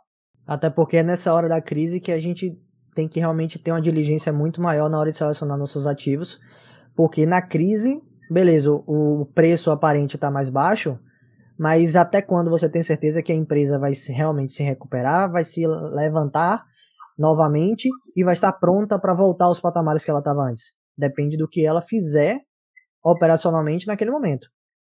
Até 0.47 0.71
porque 0.71 0.99
é 0.99 1.03
nessa 1.03 1.35
hora 1.35 1.49
da 1.49 1.61
crise 1.61 2.01
que 2.01 2.13
a 2.13 2.19
gente 2.19 2.57
tem 2.95 3.09
que 3.09 3.19
realmente 3.19 3.59
ter 3.59 3.73
uma 3.73 3.81
diligência 3.81 4.33
muito 4.33 4.63
maior 4.63 4.89
na 4.89 4.99
hora 4.99 5.11
de 5.11 5.19
selecionar 5.19 5.59
nossos 5.59 5.87
ativos, 5.87 6.39
porque 6.95 7.27
na 7.27 7.43
crise, 7.43 8.01
beleza, 8.31 8.71
o 8.71 9.27
preço 9.35 9.71
aparente 9.71 10.15
está 10.15 10.31
mais 10.31 10.49
baixo, 10.49 10.99
mas 11.63 11.95
até 11.95 12.21
quando 12.21 12.51
você 12.51 12.69
tem 12.69 12.83
certeza 12.83 13.23
que 13.23 13.31
a 13.31 13.37
empresa 13.37 13.79
vai 13.79 13.93
realmente 14.09 14.53
se 14.53 14.65
recuperar, 14.65 15.31
vai 15.31 15.45
se 15.45 15.65
levantar 15.65 16.65
novamente 17.17 17.89
e 18.17 18.25
vai 18.25 18.33
estar 18.33 18.51
pronta 18.55 18.99
para 18.99 19.15
voltar 19.15 19.45
aos 19.45 19.61
patamares 19.61 20.05
que 20.05 20.11
ela 20.11 20.19
estava 20.19 20.43
antes. 20.43 20.73
Depende 20.99 21.37
do 21.37 21.47
que 21.47 21.65
ela 21.65 21.81
fizer 21.81 22.41
operacionalmente 23.01 23.87
naquele 23.87 24.11
momento. 24.11 24.49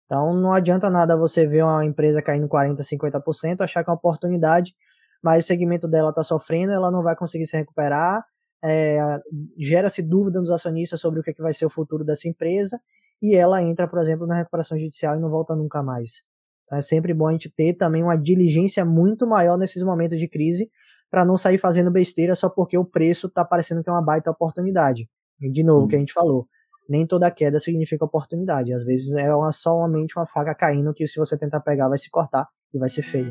Então 0.06 0.34
não 0.34 0.54
adianta 0.54 0.90
nada 0.90 1.18
você 1.18 1.46
ver 1.46 1.66
uma 1.66 1.84
empresa 1.84 2.22
caindo 2.22 2.48
40%, 2.48 2.78
50%, 2.78 3.60
achar 3.60 3.84
que 3.84 3.90
é 3.90 3.92
uma 3.92 3.98
oportunidade, 3.98 4.74
mas 5.22 5.44
o 5.44 5.48
segmento 5.50 5.86
dela 5.86 6.12
está 6.12 6.24
sofrendo, 6.24 6.72
ela 6.72 6.90
não 6.90 7.04
vai 7.04 7.14
conseguir 7.14 7.46
se 7.46 7.58
recuperar, 7.58 8.24
é, 8.64 9.20
gera-se 9.60 10.02
dúvida 10.02 10.40
nos 10.40 10.50
acionistas 10.50 11.02
sobre 11.02 11.20
o 11.20 11.24
que, 11.24 11.32
é 11.32 11.34
que 11.34 11.42
vai 11.42 11.52
ser 11.52 11.66
o 11.66 11.70
futuro 11.70 12.06
dessa 12.06 12.30
empresa, 12.30 12.80
e 13.22 13.36
ela 13.36 13.62
entra, 13.62 13.86
por 13.86 14.00
exemplo, 14.00 14.26
na 14.26 14.36
recuperação 14.36 14.80
judicial 14.80 15.18
e 15.18 15.20
não 15.20 15.30
volta 15.30 15.54
nunca 15.58 15.84
mais. 15.84 16.24
Então 16.64 16.78
é 16.78 16.82
sempre 16.82 17.14
bom 17.14 17.28
a 17.28 17.32
gente 17.32 17.50
ter 17.50 17.74
também 17.74 18.04
uma 18.04 18.16
diligência 18.16 18.84
muito 18.86 19.28
maior 19.28 19.58
nesses 19.58 19.84
momentos 19.84 20.20
de 20.20 20.28
crise, 20.28 20.70
para 21.10 21.24
não 21.24 21.38
sair 21.38 21.60
fazendo 21.60 21.92
besteira 21.92 22.34
só 22.34 22.50
porque 22.50 22.78
o 22.78 22.84
preço 22.84 23.28
está 23.28 23.46
parecendo 23.46 23.84
que 23.84 23.90
é 23.90 23.94
uma 23.94 24.02
baita 24.02 24.32
oportunidade. 24.32 25.08
De 25.40 25.64
novo, 25.64 25.86
o 25.86 25.88
que 25.88 25.96
a 25.96 26.00
gente 26.00 26.14
falou, 26.14 26.48
nem 26.90 27.06
toda 27.06 27.30
queda 27.30 27.60
significa 27.60 28.06
oportunidade. 28.06 28.74
Às 28.74 28.84
vezes 28.84 29.14
é 29.14 29.34
uma, 29.36 29.52
somente 29.52 30.18
uma 30.18 30.26
faca 30.26 30.56
caindo 30.56 30.94
que 30.94 31.06
se 31.08 31.20
você 31.20 31.38
tentar 31.38 31.60
pegar 31.60 31.90
vai 31.90 31.98
se 31.98 32.10
cortar 32.10 32.48
e 32.74 32.80
vai 32.80 32.90
ser 32.90 33.04
feio. 33.04 33.30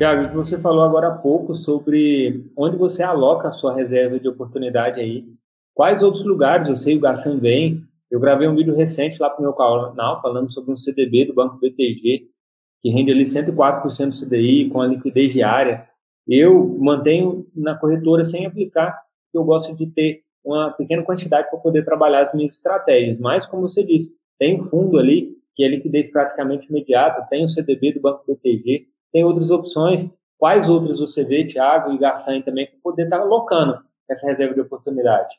Tiago, 0.00 0.32
você 0.32 0.58
falou 0.58 0.82
agora 0.82 1.08
há 1.08 1.14
pouco 1.18 1.54
sobre 1.54 2.50
onde 2.56 2.74
você 2.74 3.02
aloca 3.02 3.48
a 3.48 3.50
sua 3.50 3.74
reserva 3.74 4.18
de 4.18 4.26
oportunidade 4.26 4.98
aí. 4.98 5.26
Quais 5.74 6.02
outros 6.02 6.24
lugares 6.24 6.68
você 6.68 6.94
e 6.94 6.96
o 6.96 7.00
Garçom 7.00 7.38
vêm? 7.38 7.82
Eu 8.10 8.18
gravei 8.18 8.48
um 8.48 8.54
vídeo 8.54 8.74
recente 8.74 9.20
lá 9.20 9.28
para 9.28 9.40
o 9.40 9.42
meu 9.42 9.52
canal 9.52 10.18
falando 10.22 10.50
sobre 10.50 10.72
um 10.72 10.76
CDB 10.76 11.26
do 11.26 11.34
Banco 11.34 11.58
BTG 11.58 12.30
que 12.80 12.88
rende 12.88 13.12
ali 13.12 13.24
104% 13.24 14.08
do 14.08 14.26
CDI, 14.26 14.70
com 14.70 14.80
a 14.80 14.86
liquidez 14.86 15.34
diária. 15.34 15.86
Eu 16.26 16.78
mantenho 16.78 17.46
na 17.54 17.74
corretora 17.74 18.24
sem 18.24 18.46
aplicar, 18.46 18.92
porque 18.92 19.36
eu 19.36 19.44
gosto 19.44 19.76
de 19.76 19.84
ter 19.86 20.22
uma 20.42 20.70
pequena 20.70 21.02
quantidade 21.02 21.50
para 21.50 21.58
poder 21.58 21.84
trabalhar 21.84 22.22
as 22.22 22.32
minhas 22.32 22.52
estratégias. 22.52 23.18
Mas, 23.18 23.44
como 23.44 23.68
você 23.68 23.84
disse, 23.84 24.16
tem 24.38 24.56
um 24.56 24.60
fundo 24.60 24.98
ali 24.98 25.36
que 25.54 25.62
é 25.62 25.68
liquidez 25.68 26.10
praticamente 26.10 26.70
imediata, 26.70 27.26
tem 27.28 27.44
o 27.44 27.48
CDB 27.50 27.92
do 27.92 28.00
Banco 28.00 28.24
BTG, 28.26 28.86
tem 29.12 29.24
outras 29.24 29.50
opções. 29.50 30.10
Quais 30.38 30.68
outras 30.68 31.00
você 31.00 31.24
vê, 31.24 31.44
Thiago 31.44 31.92
e 31.92 31.98
Garçanha 31.98 32.42
também, 32.42 32.66
para 32.66 32.78
poder 32.82 33.04
estar 33.04 33.18
tá 33.18 33.22
alocando 33.22 33.78
essa 34.08 34.26
reserva 34.26 34.54
de 34.54 34.60
oportunidade? 34.60 35.36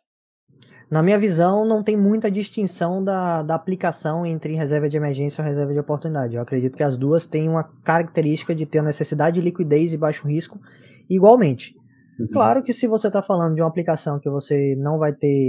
Na 0.91 1.01
minha 1.01 1.17
visão, 1.17 1.63
não 1.65 1.81
tem 1.81 1.95
muita 1.95 2.29
distinção 2.29 3.01
da, 3.01 3.41
da 3.43 3.55
aplicação 3.55 4.25
entre 4.25 4.55
reserva 4.55 4.89
de 4.89 4.97
emergência 4.97 5.41
e 5.41 5.45
reserva 5.45 5.71
de 5.71 5.79
oportunidade. 5.79 6.35
Eu 6.35 6.41
acredito 6.41 6.75
que 6.75 6.83
as 6.83 6.97
duas 6.97 7.25
têm 7.25 7.47
uma 7.47 7.63
característica 7.63 8.53
de 8.53 8.65
ter 8.65 8.79
a 8.79 8.83
necessidade 8.83 9.35
de 9.35 9.41
liquidez 9.41 9.93
e 9.93 9.97
baixo 9.97 10.27
risco 10.27 10.59
igualmente. 11.09 11.73
Uhum. 12.19 12.27
Claro 12.27 12.61
que 12.61 12.73
se 12.73 12.87
você 12.87 13.07
está 13.07 13.21
falando 13.21 13.55
de 13.55 13.61
uma 13.61 13.69
aplicação 13.69 14.19
que 14.19 14.29
você 14.29 14.75
não 14.77 14.99
vai 14.99 15.13
ter 15.13 15.47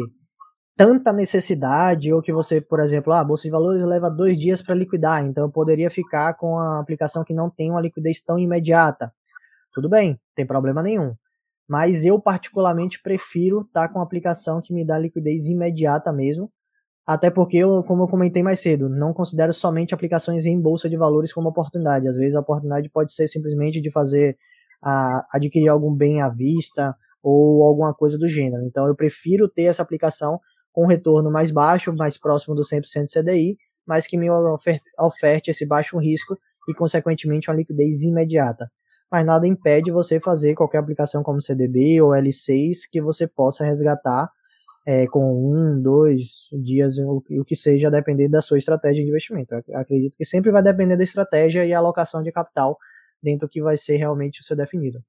tanta 0.76 1.12
necessidade, 1.12 2.12
ou 2.12 2.22
que 2.22 2.32
você, 2.32 2.60
por 2.60 2.80
exemplo, 2.80 3.12
ah, 3.12 3.20
a 3.20 3.24
Bolsa 3.24 3.44
de 3.44 3.50
Valores 3.50 3.84
leva 3.84 4.10
dois 4.10 4.38
dias 4.38 4.62
para 4.62 4.74
liquidar, 4.74 5.24
então 5.24 5.44
eu 5.44 5.50
poderia 5.50 5.90
ficar 5.90 6.34
com 6.34 6.58
a 6.58 6.80
aplicação 6.80 7.24
que 7.24 7.34
não 7.34 7.50
tem 7.50 7.70
uma 7.70 7.80
liquidez 7.80 8.20
tão 8.22 8.38
imediata. 8.38 9.12
Tudo 9.72 9.88
bem, 9.88 10.18
tem 10.34 10.46
problema 10.46 10.82
nenhum. 10.82 11.14
Mas 11.68 12.04
eu 12.04 12.20
particularmente 12.20 13.00
prefiro 13.02 13.62
estar 13.62 13.88
tá 13.88 13.92
com 13.92 14.00
a 14.00 14.02
aplicação 14.02 14.60
que 14.60 14.74
me 14.74 14.84
dá 14.84 14.98
liquidez 14.98 15.46
imediata 15.46 16.12
mesmo, 16.12 16.50
até 17.06 17.30
porque, 17.30 17.58
eu, 17.58 17.82
como 17.82 18.04
eu 18.04 18.08
comentei 18.08 18.42
mais 18.42 18.60
cedo, 18.60 18.88
não 18.88 19.12
considero 19.12 19.52
somente 19.52 19.92
aplicações 19.92 20.46
em 20.46 20.60
bolsa 20.60 20.88
de 20.88 20.96
valores 20.96 21.32
como 21.32 21.48
oportunidade. 21.48 22.08
Às 22.08 22.16
vezes 22.16 22.36
a 22.36 22.40
oportunidade 22.40 22.88
pode 22.90 23.12
ser 23.12 23.26
simplesmente 23.28 23.80
de 23.80 23.90
fazer 23.90 24.38
a, 24.82 25.24
adquirir 25.32 25.68
algum 25.68 25.94
bem 25.94 26.22
à 26.22 26.28
vista 26.28 26.94
ou 27.22 27.64
alguma 27.64 27.92
coisa 27.92 28.16
do 28.16 28.28
gênero. 28.28 28.64
Então 28.64 28.86
eu 28.86 28.94
prefiro 28.94 29.48
ter 29.48 29.64
essa 29.64 29.82
aplicação 29.82 30.40
com 30.72 30.86
retorno 30.86 31.30
mais 31.30 31.50
baixo, 31.50 31.92
mais 31.92 32.18
próximo 32.18 32.54
do 32.54 32.62
100% 32.62 33.06
CDI, 33.12 33.56
mas 33.86 34.06
que 34.06 34.16
me 34.16 34.28
oferte 34.98 35.50
esse 35.50 35.66
baixo 35.66 35.98
risco 35.98 36.38
e, 36.68 36.74
consequentemente, 36.74 37.50
uma 37.50 37.56
liquidez 37.56 38.02
imediata. 38.02 38.70
Mas 39.10 39.26
nada 39.26 39.46
impede 39.46 39.90
você 39.90 40.18
fazer 40.18 40.54
qualquer 40.54 40.78
aplicação 40.78 41.22
como 41.22 41.42
CDB 41.42 42.00
ou 42.00 42.10
L6 42.10 42.88
que 42.90 43.00
você 43.00 43.26
possa 43.26 43.64
resgatar 43.64 44.30
é, 44.86 45.06
com 45.06 45.54
um, 45.54 45.80
dois 45.80 46.48
dias, 46.52 46.98
o, 46.98 47.22
que 47.44 47.54
seja, 47.54 47.88
a 47.88 47.90
depender 47.90 48.28
da 48.28 48.40
sua 48.40 48.58
estratégia 48.58 49.02
de 49.02 49.08
investimento. 49.08 49.54
Eu 49.54 49.78
acredito 49.78 50.16
que 50.16 50.24
sempre 50.24 50.50
vai 50.50 50.62
depender 50.62 50.96
da 50.96 51.04
estratégia 51.04 51.64
e 51.64 51.72
alocação 51.72 52.22
de 52.22 52.32
capital 52.32 52.78
dentro 53.22 53.46
do 53.46 53.50
que 53.50 53.62
vai 53.62 53.76
ser 53.76 53.96
realmente 53.96 54.40
o 54.40 54.44
seu 54.44 54.56
definido. 54.56 55.00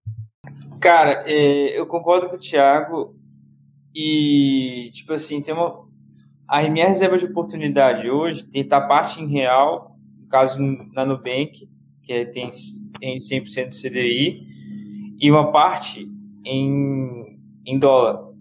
Cara, 0.80 1.24
é, 1.26 1.80
eu 1.80 1.88
concordo 1.88 2.30
com 2.30 2.36
o 2.36 2.40
Thiago. 2.40 3.16
E, 3.96 4.90
tipo 4.92 5.14
assim, 5.14 5.42
tem 5.42 5.54
uma. 5.54 5.84
A 6.48 6.68
minha 6.70 6.88
reserva 6.88 7.18
de 7.18 7.26
oportunidade 7.26 8.10
hoje 8.10 8.46
tem 8.46 8.64
tá 8.64 8.82
parte 8.82 9.22
em 9.22 9.28
real, 9.28 9.98
no 10.20 10.28
caso 10.28 10.62
na 10.94 11.06
Nubank, 11.06 11.68
que 12.02 12.14
é, 12.14 12.26
tem 12.26 12.52
em 13.02 13.18
100% 13.18 13.70
CDI, 13.70 14.46
e 15.20 15.32
uma 15.32 15.52
parte 15.52 16.08
em, 16.46 17.40
em 17.66 17.80
dólar. 17.80 18.32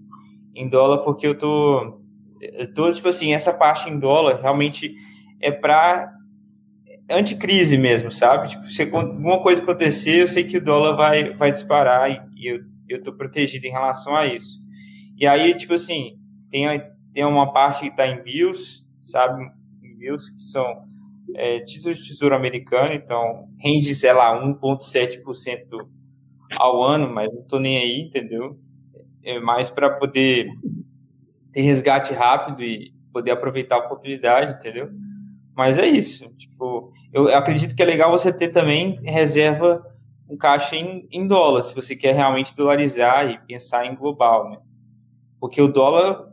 Em 0.55 0.69
dólar, 0.69 0.99
porque 0.99 1.27
eu 1.27 1.37
tô, 1.37 1.99
eu 2.41 2.73
tô, 2.75 2.93
tipo 2.93 3.09
assim, 3.09 3.33
essa 3.33 3.53
parte 3.53 3.89
em 3.89 3.99
dólar 3.99 4.41
realmente 4.41 4.95
é 5.41 5.51
para 5.51 6.13
anticrise 7.11 7.77
mesmo, 7.77 8.11
sabe? 8.11 8.49
Tipo, 8.49 8.65
se 8.69 8.83
alguma 8.83 9.41
coisa 9.41 9.63
acontecer, 9.63 10.23
eu 10.23 10.27
sei 10.27 10.45
que 10.45 10.59
o 10.59 10.65
dólar 10.65 10.97
vai, 10.97 11.35
vai 11.35 11.53
disparar 11.53 12.29
e 12.37 12.47
eu, 12.47 12.61
eu 12.89 13.03
tô 13.03 13.13
protegido 13.13 13.67
em 13.67 13.71
relação 13.71 14.15
a 14.15 14.27
isso. 14.27 14.61
E 15.23 15.27
aí, 15.29 15.55
tipo 15.55 15.73
assim, 15.75 16.19
tem, 16.51 16.67
tem 17.15 17.25
uma 17.25 17.53
parte 17.53 17.83
que 17.83 17.87
está 17.87 18.09
em 18.09 18.21
BIOS, 18.25 18.85
sabe? 19.03 19.41
Em 19.81 19.97
BIOS, 19.97 20.31
que 20.31 20.43
são 20.43 20.83
é, 21.37 21.61
títulos 21.61 21.99
de 21.99 22.09
tesouro 22.09 22.35
americano, 22.35 22.93
então 22.93 23.49
rende, 23.61 23.95
sei 23.95 24.13
lá, 24.13 24.35
1,7% 24.45 25.87
ao 26.57 26.83
ano, 26.83 27.09
mas 27.09 27.33
não 27.33 27.45
tô 27.45 27.61
nem 27.61 27.79
aí, 27.79 28.01
entendeu? 28.01 28.59
É 29.23 29.39
mais 29.39 29.71
para 29.71 29.91
poder 29.91 30.49
ter 31.53 31.61
resgate 31.61 32.13
rápido 32.13 32.61
e 32.65 32.93
poder 33.13 33.31
aproveitar 33.31 33.77
a 33.77 33.87
oportunidade, 33.87 34.55
entendeu? 34.55 34.91
Mas 35.57 35.79
é 35.79 35.87
isso. 35.87 36.29
Tipo, 36.31 36.93
eu 37.13 37.29
acredito 37.29 37.77
que 37.77 37.83
é 37.85 37.87
legal 37.87 38.11
você 38.11 38.33
ter 38.33 38.49
também 38.49 38.99
reserva 39.05 39.87
um 40.29 40.37
caixa 40.37 40.75
em, 40.75 41.07
em 41.13 41.29
dólar, 41.29 41.63
se 41.63 41.73
você 41.73 41.95
quer 41.95 42.13
realmente 42.17 42.57
dolarizar 42.57 43.31
e 43.31 43.39
pensar 43.47 43.87
em 43.87 43.95
global, 43.95 44.51
né? 44.51 44.59
Porque 45.43 45.61
o 45.61 45.67
dólar, 45.67 46.33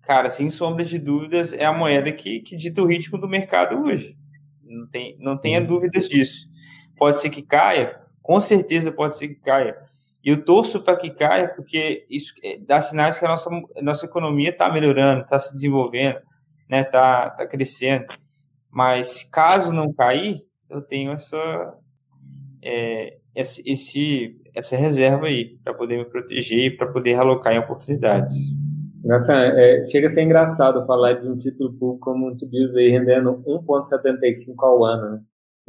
cara, 0.00 0.28
sem 0.28 0.50
sombra 0.50 0.84
de 0.84 0.98
dúvidas, 0.98 1.52
é 1.52 1.64
a 1.64 1.72
moeda 1.72 2.10
que, 2.10 2.40
que 2.40 2.56
dita 2.56 2.82
o 2.82 2.86
ritmo 2.86 3.16
do 3.16 3.28
mercado 3.28 3.80
hoje. 3.80 4.18
Não, 4.64 4.84
tem, 4.88 5.16
não 5.20 5.38
tenha 5.38 5.60
dúvidas 5.60 6.08
disso. 6.08 6.48
Pode 6.96 7.20
ser 7.20 7.30
que 7.30 7.40
caia, 7.40 8.00
com 8.20 8.40
certeza 8.40 8.90
pode 8.90 9.16
ser 9.16 9.28
que 9.28 9.36
caia. 9.36 9.76
E 10.24 10.28
eu 10.28 10.44
torço 10.44 10.82
para 10.82 10.96
que 10.96 11.10
caia, 11.10 11.54
porque 11.54 12.04
isso 12.10 12.34
é, 12.42 12.58
dá 12.58 12.82
sinais 12.82 13.16
que 13.16 13.24
a 13.24 13.28
nossa, 13.28 13.48
a 13.76 13.80
nossa 13.80 14.06
economia 14.06 14.50
está 14.50 14.68
melhorando, 14.68 15.22
está 15.22 15.38
se 15.38 15.54
desenvolvendo, 15.54 16.16
está 16.16 16.26
né, 16.68 16.82
tá, 16.82 17.30
tá 17.30 17.46
crescendo. 17.46 18.06
Mas 18.68 19.22
caso 19.22 19.72
não 19.72 19.92
cair, 19.92 20.44
eu 20.68 20.82
tenho 20.82 21.12
essa, 21.12 21.78
é, 22.60 23.18
esse, 23.36 23.62
esse, 23.64 24.36
essa 24.54 24.76
reserva 24.76 25.26
aí 25.26 25.58
para 25.64 25.74
poder 25.74 25.98
me 25.98 26.04
proteger 26.04 26.64
e 26.66 26.70
para 26.76 26.86
poder 26.86 27.14
alocar 27.14 27.52
em 27.52 27.58
oportunidades. 27.58 28.36
É, 29.04 29.84
chega 29.86 30.06
a 30.06 30.10
ser 30.10 30.22
engraçado 30.22 30.86
falar 30.86 31.14
de 31.14 31.28
um 31.28 31.36
título 31.36 31.72
público 31.72 32.00
como 32.00 32.28
o 32.28 32.36
Tibius 32.36 32.76
aí 32.76 32.88
rendendo 32.88 33.42
1,75 33.46 34.54
ao 34.58 34.84
ano. 34.84 35.10
Né? 35.10 35.20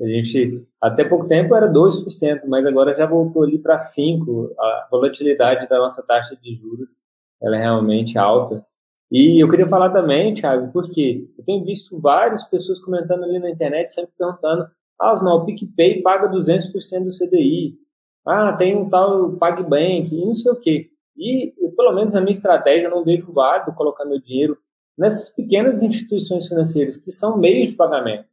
A 0.01 0.07
gente, 0.07 0.67
até 0.81 1.03
pouco 1.03 1.27
tempo 1.27 1.55
era 1.55 1.71
2%, 1.71 2.41
mas 2.47 2.65
agora 2.65 2.95
já 2.95 3.05
voltou 3.07 3.43
ali 3.43 3.57
para 3.57 3.77
5%. 3.77 4.51
A 4.57 4.87
volatilidade 4.91 5.67
da 5.67 5.79
nossa 5.79 6.03
taxa 6.03 6.35
de 6.35 6.55
juros 6.55 6.97
ela 7.41 7.57
é 7.57 7.59
realmente 7.59 8.17
alta. 8.17 8.65
E 9.11 9.43
eu 9.43 9.49
queria 9.49 9.67
falar 9.67 9.89
também, 9.89 10.33
Thiago, 10.33 10.71
porque 10.71 11.23
eu 11.37 11.43
tenho 11.43 11.63
visto 11.63 11.99
várias 11.99 12.43
pessoas 12.45 12.79
comentando 12.79 13.23
ali 13.23 13.37
na 13.37 13.49
internet, 13.49 13.87
sempre 13.87 14.11
perguntando 14.17 14.67
ah, 14.99 15.11
Osmar, 15.11 15.35
o 15.35 15.45
PicPay 15.45 16.01
paga 16.01 16.29
200% 16.29 17.03
do 17.03 17.09
CDI. 17.09 17.77
Ah, 18.25 18.53
tem 18.53 18.75
um 18.75 18.89
tal 18.89 19.33
PagBank 19.33 20.15
e 20.15 20.25
não 20.25 20.33
sei 20.33 20.51
o 20.51 20.55
quê. 20.55 20.89
E, 21.17 21.53
pelo 21.75 21.93
menos, 21.93 22.13
na 22.13 22.21
minha 22.21 22.31
estratégia, 22.31 22.87
eu 22.87 22.91
não 22.91 23.03
vejo 23.03 23.31
válido 23.31 23.73
colocar 23.73 24.05
meu 24.05 24.19
dinheiro 24.19 24.57
nessas 24.97 25.29
pequenas 25.29 25.83
instituições 25.83 26.47
financeiras 26.47 26.97
que 26.97 27.11
são 27.11 27.37
meios 27.37 27.71
de 27.71 27.75
pagamento. 27.75 28.25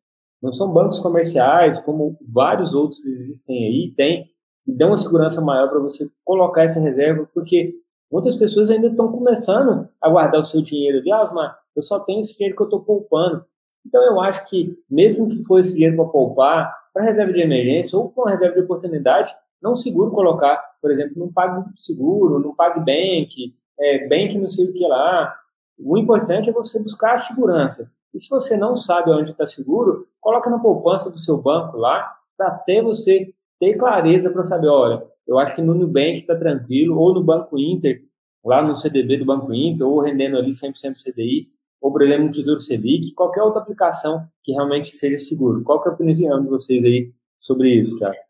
Não 0.42 0.52
são 0.52 0.72
bancos 0.72 0.98
comerciais, 0.98 1.78
como 1.78 2.16
vários 2.26 2.74
outros 2.74 3.04
existem 3.04 3.66
aí, 3.66 3.94
tem, 3.94 4.30
e 4.66 4.72
dão 4.72 4.88
uma 4.88 4.96
segurança 4.96 5.40
maior 5.40 5.68
para 5.68 5.78
você 5.78 6.08
colocar 6.24 6.62
essa 6.62 6.80
reserva, 6.80 7.28
porque 7.34 7.74
muitas 8.10 8.36
pessoas 8.36 8.70
ainda 8.70 8.88
estão 8.88 9.12
começando 9.12 9.88
a 10.00 10.08
guardar 10.08 10.40
o 10.40 10.44
seu 10.44 10.62
dinheiro 10.62 10.98
ali. 10.98 11.10
Ah, 11.12 11.22
Osmar, 11.22 11.58
eu 11.76 11.82
só 11.82 12.00
tenho 12.00 12.20
esse 12.20 12.36
dinheiro 12.36 12.56
que 12.56 12.62
eu 12.62 12.66
estou 12.66 12.80
poupando. 12.80 13.44
Então, 13.86 14.02
eu 14.04 14.20
acho 14.20 14.46
que, 14.48 14.78
mesmo 14.90 15.28
que 15.28 15.42
for 15.44 15.58
esse 15.58 15.72
dinheiro 15.74 15.96
para 15.96 16.06
poupar, 16.06 16.74
para 16.92 17.04
reserva 17.04 17.32
de 17.32 17.40
emergência 17.40 17.98
ou 17.98 18.10
para 18.10 18.32
reserva 18.32 18.54
de 18.54 18.62
oportunidade, 18.62 19.34
não 19.62 19.74
seguro 19.74 20.10
colocar, 20.10 20.56
por 20.80 20.90
exemplo, 20.90 21.14
num 21.16 21.32
PagSeguro, 21.32 22.38
num 22.38 22.54
PagBank, 22.54 23.54
é, 23.78 24.08
Bank 24.08 24.38
não 24.38 24.48
sei 24.48 24.66
o 24.66 24.72
que 24.72 24.86
lá. 24.86 25.34
O 25.78 25.96
importante 25.96 26.50
é 26.50 26.52
você 26.52 26.82
buscar 26.82 27.14
a 27.14 27.18
segurança. 27.18 27.90
E 28.12 28.18
se 28.18 28.28
você 28.28 28.56
não 28.56 28.74
sabe 28.74 29.10
onde 29.10 29.30
está 29.30 29.46
seguro, 29.46 30.06
coloca 30.20 30.50
na 30.50 30.58
poupança 30.58 31.10
do 31.10 31.18
seu 31.18 31.38
banco 31.38 31.76
lá, 31.76 32.12
para 32.36 32.48
até 32.48 32.82
você 32.82 33.32
ter 33.58 33.74
clareza 33.76 34.30
para 34.30 34.42
saber, 34.42 34.68
olha, 34.68 35.02
eu 35.26 35.38
acho 35.38 35.54
que 35.54 35.62
no 35.62 35.74
Nubank 35.74 36.14
está 36.14 36.34
tranquilo, 36.34 36.98
ou 36.98 37.14
no 37.14 37.22
Banco 37.22 37.58
Inter, 37.58 38.02
lá 38.44 38.62
no 38.62 38.74
CDB 38.74 39.18
do 39.18 39.24
Banco 39.24 39.52
Inter, 39.52 39.86
ou 39.86 40.00
rendendo 40.00 40.36
ali 40.36 40.50
100% 40.50 40.94
CDI, 40.94 41.48
ou, 41.80 41.90
por 41.90 42.02
exemplo, 42.02 42.26
no 42.26 42.30
Tesouro 42.30 42.60
Selic, 42.60 43.12
qualquer 43.12 43.42
outra 43.42 43.62
aplicação 43.62 44.26
que 44.42 44.52
realmente 44.52 44.94
seja 44.94 45.16
seguro. 45.18 45.62
Qual 45.62 45.80
que 45.80 45.88
é 45.88 45.90
a 45.90 45.94
opinião 45.94 46.42
de 46.42 46.48
vocês 46.48 46.84
aí 46.84 47.12
sobre 47.38 47.74
isso, 47.74 47.96
Thiago? 47.96 48.29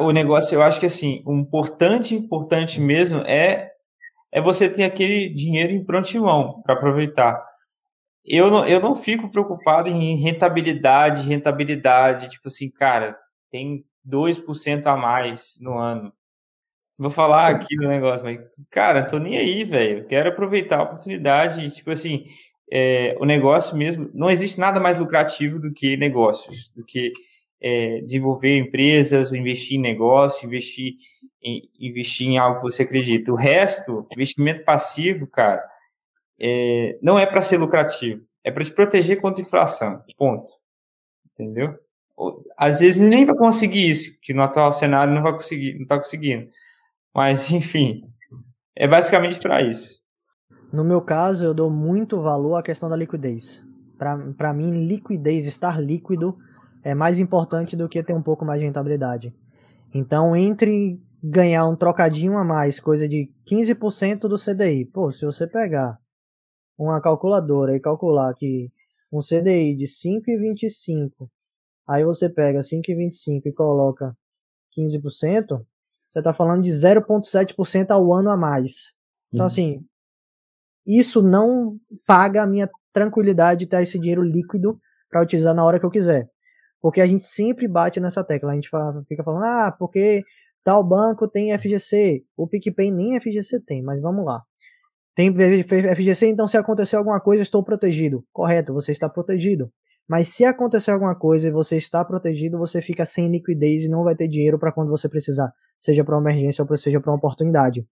O 0.00 0.10
negócio, 0.10 0.54
eu 0.54 0.62
acho 0.62 0.80
que 0.80 0.86
assim, 0.86 1.22
o 1.24 1.34
importante, 1.34 2.14
importante 2.14 2.80
mesmo 2.80 3.20
é, 3.20 3.70
é 4.32 4.40
você 4.40 4.68
ter 4.68 4.84
aquele 4.84 5.28
dinheiro 5.28 5.72
em 5.72 5.84
prontimão 5.84 6.60
para 6.62 6.74
aproveitar. 6.74 7.44
Eu 8.24 8.50
não, 8.50 8.66
eu 8.66 8.80
não 8.80 8.94
fico 8.94 9.30
preocupado 9.30 9.88
em 9.88 10.16
rentabilidade, 10.16 11.26
rentabilidade, 11.26 12.28
tipo 12.28 12.48
assim, 12.48 12.70
cara, 12.70 13.16
tem 13.50 13.84
2% 14.04 14.86
a 14.86 14.96
mais 14.96 15.58
no 15.60 15.78
ano. 15.78 16.12
Vou 16.98 17.10
falar 17.10 17.48
aqui 17.48 17.76
no 17.76 17.88
negócio, 17.88 18.24
mas, 18.24 18.38
cara, 18.70 19.06
tô 19.06 19.18
nem 19.18 19.38
aí, 19.38 19.64
velho. 19.64 20.06
Quero 20.06 20.28
aproveitar 20.28 20.80
a 20.80 20.82
oportunidade, 20.82 21.70
tipo 21.70 21.90
assim, 21.90 22.24
é, 22.70 23.16
o 23.18 23.24
negócio 23.24 23.76
mesmo, 23.76 24.10
não 24.14 24.30
existe 24.30 24.60
nada 24.60 24.78
mais 24.78 24.98
lucrativo 24.98 25.58
do 25.58 25.72
que 25.72 25.96
negócios, 25.96 26.68
do 26.76 26.84
que 26.84 27.12
é, 27.60 28.00
desenvolver 28.00 28.58
empresas, 28.58 29.32
investir 29.32 29.78
em 29.78 29.82
negócio, 29.82 30.46
investir 30.46 30.94
investir 31.42 32.28
em 32.28 32.38
algo 32.38 32.58
que 32.58 32.64
você 32.64 32.82
acredita. 32.82 33.32
O 33.32 33.36
resto, 33.36 34.06
investimento 34.12 34.64
passivo, 34.64 35.26
cara, 35.26 35.64
é, 36.38 36.98
não 37.02 37.18
é 37.18 37.26
para 37.26 37.40
ser 37.40 37.56
lucrativo, 37.58 38.22
é 38.44 38.50
para 38.50 38.64
te 38.64 38.72
proteger 38.72 39.20
contra 39.20 39.42
inflação. 39.42 40.02
Ponto. 40.16 40.52
Entendeu? 41.32 41.78
Às 42.56 42.80
vezes 42.80 43.00
nem 43.00 43.24
vai 43.24 43.34
conseguir 43.34 43.88
isso, 43.88 44.14
que 44.20 44.34
no 44.34 44.42
atual 44.42 44.72
cenário 44.72 45.14
não 45.14 45.22
vai 45.22 45.32
conseguir, 45.32 45.74
não 45.74 45.82
está 45.82 45.96
conseguindo. 45.96 46.48
Mas, 47.14 47.48
enfim, 47.50 48.04
é 48.76 48.86
basicamente 48.86 49.40
para 49.40 49.62
isso. 49.62 50.00
No 50.72 50.84
meu 50.84 51.00
caso, 51.00 51.44
eu 51.44 51.54
dou 51.54 51.70
muito 51.70 52.20
valor 52.20 52.56
à 52.56 52.62
questão 52.62 52.88
da 52.88 52.96
liquidez. 52.96 53.64
Para 53.98 54.54
mim, 54.54 54.86
liquidez, 54.86 55.44
estar 55.44 55.80
líquido, 55.80 56.38
é 56.82 56.94
mais 56.94 57.18
importante 57.18 57.76
do 57.76 57.88
que 57.88 58.02
ter 58.02 58.14
um 58.14 58.22
pouco 58.22 58.44
mais 58.44 58.60
de 58.60 58.66
rentabilidade. 58.66 59.34
Então, 59.92 60.36
entre 60.36 61.00
ganhar 61.22 61.66
um 61.66 61.76
trocadinho 61.76 62.38
a 62.38 62.44
mais, 62.44 62.80
coisa 62.80 63.06
de 63.06 63.30
15% 63.46 64.20
do 64.20 64.38
CDI. 64.38 64.86
Pô, 64.86 65.10
se 65.10 65.24
você 65.24 65.46
pegar 65.46 65.98
uma 66.78 67.00
calculadora 67.00 67.76
e 67.76 67.80
calcular 67.80 68.32
que 68.34 68.70
um 69.12 69.20
CDI 69.20 69.76
de 69.76 69.86
5,25, 69.86 71.28
aí 71.86 72.04
você 72.04 72.28
pega 72.28 72.60
5,25 72.60 73.42
e 73.46 73.52
coloca 73.52 74.16
15%, 74.78 75.62
você 76.08 76.18
está 76.18 76.32
falando 76.32 76.62
de 76.62 76.70
0,7% 76.70 77.90
ao 77.90 78.12
ano 78.14 78.30
a 78.30 78.36
mais. 78.36 78.92
Então, 79.32 79.42
uhum. 79.42 79.46
assim, 79.46 79.84
isso 80.86 81.22
não 81.22 81.76
paga 82.06 82.42
a 82.42 82.46
minha 82.46 82.68
tranquilidade 82.92 83.60
de 83.60 83.66
ter 83.66 83.82
esse 83.82 83.98
dinheiro 83.98 84.22
líquido 84.22 84.80
para 85.08 85.22
utilizar 85.22 85.54
na 85.54 85.64
hora 85.64 85.78
que 85.78 85.84
eu 85.84 85.90
quiser. 85.90 86.28
Porque 86.80 87.00
a 87.00 87.06
gente 87.06 87.22
sempre 87.22 87.68
bate 87.68 88.00
nessa 88.00 88.24
tecla. 88.24 88.52
A 88.52 88.54
gente 88.54 88.68
fala, 88.68 89.04
fica 89.06 89.22
falando, 89.22 89.44
ah, 89.44 89.74
porque 89.78 90.24
Tal 90.62 90.84
banco 90.84 91.26
tem 91.26 91.56
FGC, 91.58 92.22
o 92.36 92.46
PicPay 92.46 92.90
nem 92.90 93.18
FGC 93.18 93.60
tem, 93.60 93.82
mas 93.82 94.00
vamos 94.00 94.24
lá. 94.24 94.42
Tem 95.14 95.32
FGC, 95.96 96.26
então 96.26 96.46
se 96.46 96.56
acontecer 96.56 96.96
alguma 96.96 97.18
coisa, 97.18 97.42
estou 97.42 97.64
protegido. 97.64 98.24
Correto, 98.32 98.72
você 98.72 98.92
está 98.92 99.08
protegido. 99.08 99.70
Mas 100.08 100.28
se 100.28 100.44
acontecer 100.44 100.90
alguma 100.90 101.14
coisa 101.14 101.48
e 101.48 101.50
você 101.50 101.76
está 101.76 102.04
protegido, 102.04 102.58
você 102.58 102.82
fica 102.82 103.06
sem 103.06 103.30
liquidez 103.30 103.84
e 103.84 103.88
não 103.88 104.04
vai 104.04 104.14
ter 104.14 104.28
dinheiro 104.28 104.58
para 104.58 104.72
quando 104.72 104.90
você 104.90 105.08
precisar, 105.08 105.50
seja 105.78 106.04
para 106.04 106.16
uma 106.18 106.30
emergência 106.30 106.64
ou 106.68 106.76
seja 106.76 107.00
para 107.00 107.10
uma 107.10 107.16
oportunidade. 107.18 107.86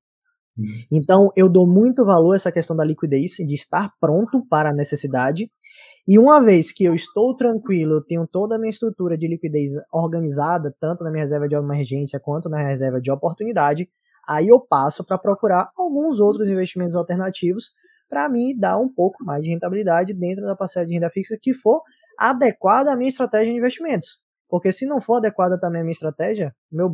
Uhum. 0.57 0.85
Então, 0.93 1.33
eu 1.37 1.49
dou 1.49 1.67
muito 1.67 2.05
valor 2.05 2.33
a 2.33 2.37
essa 2.37 2.53
questão 2.53 2.77
da 2.77 2.85
liquidez, 2.85 3.33
de 3.37 3.55
estar 3.55 3.93
pronto 4.01 4.45
para 4.47 4.71
a 4.71 4.75
necessidade 4.75 5.51
e 6.07 6.19
uma 6.19 6.43
vez 6.43 6.73
que 6.73 6.85
eu 6.85 6.95
estou 6.95 7.35
tranquilo, 7.35 7.95
eu 7.95 8.05
tenho 8.05 8.27
toda 8.27 8.57
a 8.57 8.59
minha 8.59 8.71
estrutura 8.71 9.17
de 9.17 9.27
liquidez 9.27 9.73
organizada, 9.93 10.75
tanto 10.81 11.05
na 11.05 11.11
minha 11.11 11.25
reserva 11.25 11.49
de 11.49 11.55
emergência 11.55 12.19
quanto 12.19 12.49
na 12.49 12.63
reserva 12.63 13.01
de 13.01 13.11
oportunidade, 13.11 13.89
aí 14.27 14.49
eu 14.49 14.61
passo 14.61 15.05
para 15.05 15.19
procurar 15.19 15.71
alguns 15.77 16.21
outros 16.21 16.49
investimentos 16.49 16.97
alternativos 16.97 17.73
para 18.09 18.29
me 18.29 18.59
dar 18.59 18.79
um 18.79 18.89
pouco 18.89 19.23
mais 19.25 19.43
de 19.43 19.51
rentabilidade 19.51 20.15
dentro 20.15 20.45
da 20.45 20.57
parcela 20.57 20.87
de 20.87 20.95
renda 20.95 21.11
fixa 21.11 21.37
que 21.41 21.53
for 21.53 21.83
adequada 22.19 22.93
à 22.93 22.97
minha 22.97 23.09
estratégia 23.09 23.53
de 23.53 23.59
investimentos. 23.59 24.19
Porque 24.49 24.73
se 24.73 24.87
não 24.87 25.01
for 25.01 25.17
adequada 25.17 25.61
também 25.61 25.83
à 25.83 25.85
minha 25.85 25.93
estratégia, 25.93 26.55
meu, 26.73 26.91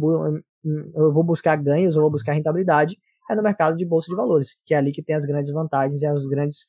eu 0.94 1.12
vou 1.12 1.22
buscar 1.22 1.56
ganhos, 1.56 1.94
eu 1.94 2.02
vou 2.02 2.10
buscar 2.10 2.32
rentabilidade, 2.32 2.98
é 3.30 3.36
no 3.36 3.42
mercado 3.42 3.76
de 3.76 3.86
bolsa 3.86 4.08
de 4.08 4.16
valores, 4.16 4.56
que 4.66 4.74
é 4.74 4.76
ali 4.76 4.92
que 4.92 5.02
tem 5.02 5.14
as 5.14 5.24
grandes 5.24 5.50
vantagens 5.52 6.02
e 6.02 6.10
os 6.10 6.26
grandes 6.26 6.66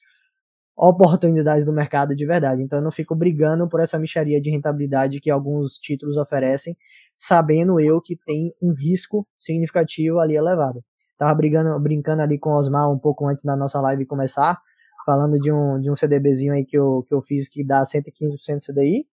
oportunidades 0.76 1.66
do 1.66 1.72
mercado 1.72 2.16
de 2.16 2.26
verdade. 2.26 2.62
Então 2.62 2.80
eu 2.80 2.84
não 2.84 2.92
fico 2.92 3.16
brigando 3.16 3.68
por 3.68 3.80
essa 3.80 3.98
micharia 3.98 4.42
de 4.42 4.50
rentabilidade 4.50 5.20
que 5.20 5.32
alguns 5.32 5.78
títulos 5.78 6.18
oferecem, 6.18 6.76
sabendo 7.18 7.80
eu 7.80 8.02
que 8.02 8.18
tem 8.18 8.54
um 8.62 8.74
risco 8.74 9.26
significativo 9.38 10.20
ali 10.20 10.36
elevado. 10.36 10.84
Tava 11.18 11.34
brigando, 11.34 11.80
brincando 11.80 12.22
ali 12.22 12.38
com 12.38 12.50
o 12.50 12.58
Osmar 12.58 12.92
um 12.92 13.00
pouco 13.00 13.26
antes 13.26 13.44
da 13.44 13.56
nossa 13.56 13.80
live 13.80 14.06
começar, 14.06 14.60
falando 15.06 15.40
de 15.40 15.52
um, 15.52 15.80
de 15.80 15.90
um 15.90 15.96
CDBzinho 15.96 16.54
aí 16.54 16.66
que 16.66 16.78
eu, 16.78 17.06
que 17.08 17.14
eu 17.14 17.22
fiz 17.22 17.48
que 17.48 17.64
dá 17.64 17.84
115% 17.84 18.60
CDI, 18.66 19.08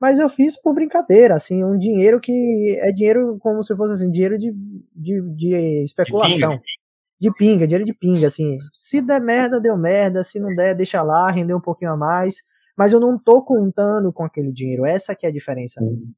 mas 0.00 0.18
eu 0.18 0.28
fiz 0.28 0.60
por 0.60 0.74
brincadeira, 0.74 1.36
assim, 1.36 1.64
um 1.64 1.78
dinheiro 1.78 2.20
que 2.20 2.76
é 2.80 2.90
dinheiro 2.90 3.38
como 3.38 3.62
se 3.62 3.76
fosse 3.76 3.94
assim, 3.94 4.10
dinheiro 4.10 4.36
de, 4.38 4.52
de, 4.94 5.22
de 5.34 5.84
especulação. 5.84 6.60
De 7.20 7.32
pinga, 7.32 7.66
dinheiro 7.66 7.84
de 7.84 7.94
pinga, 7.94 8.26
assim. 8.26 8.58
Se 8.74 9.00
der 9.00 9.20
merda, 9.20 9.60
deu 9.60 9.76
merda. 9.76 10.22
Se 10.22 10.38
não 10.38 10.54
der, 10.54 10.74
deixa 10.74 11.02
lá, 11.02 11.30
render 11.30 11.54
um 11.54 11.60
pouquinho 11.60 11.92
a 11.92 11.96
mais. 11.96 12.36
Mas 12.76 12.92
eu 12.92 13.00
não 13.00 13.18
tô 13.18 13.42
contando 13.42 14.12
com 14.12 14.22
aquele 14.22 14.52
dinheiro. 14.52 14.84
Essa 14.84 15.14
que 15.14 15.24
é 15.24 15.28
a 15.28 15.32
diferença. 15.32 15.82
Uhum. 15.82 16.12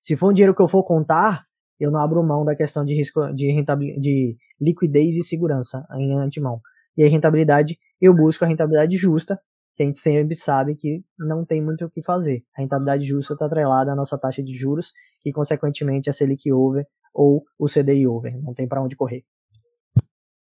Se 0.00 0.16
for 0.16 0.30
um 0.30 0.32
dinheiro 0.32 0.54
que 0.54 0.60
eu 0.60 0.68
for 0.68 0.82
contar, 0.82 1.46
eu 1.78 1.90
não 1.90 2.00
abro 2.00 2.22
mão 2.22 2.44
da 2.44 2.54
questão 2.54 2.84
de 2.84 2.94
risco, 2.94 3.32
de 3.32 3.50
rentabilidade, 3.50 4.00
de 4.00 4.36
liquidez 4.60 5.16
e 5.16 5.22
segurança 5.22 5.86
em 5.92 6.12
antemão. 6.12 6.60
E 6.96 7.02
a 7.02 7.08
rentabilidade, 7.08 7.78
eu 8.00 8.14
busco 8.14 8.44
a 8.44 8.48
rentabilidade 8.48 8.96
justa, 8.96 9.40
que 9.74 9.82
a 9.82 9.86
gente 9.86 9.98
sempre 9.98 10.36
sabe 10.36 10.76
que 10.76 11.04
não 11.18 11.44
tem 11.44 11.60
muito 11.60 11.84
o 11.84 11.90
que 11.90 12.02
fazer. 12.02 12.44
A 12.56 12.60
rentabilidade 12.60 13.04
justa 13.04 13.34
está 13.34 13.46
atrelada 13.46 13.92
à 13.92 13.96
nossa 13.96 14.16
taxa 14.16 14.42
de 14.42 14.54
juros 14.54 14.92
e, 15.24 15.32
consequentemente, 15.32 16.08
a 16.08 16.12
Selic 16.12 16.52
over 16.52 16.86
ou 17.12 17.44
o 17.58 17.66
CDI 17.66 18.06
over. 18.06 18.40
Não 18.40 18.54
tem 18.54 18.68
para 18.68 18.82
onde 18.82 18.94
correr. 18.94 19.24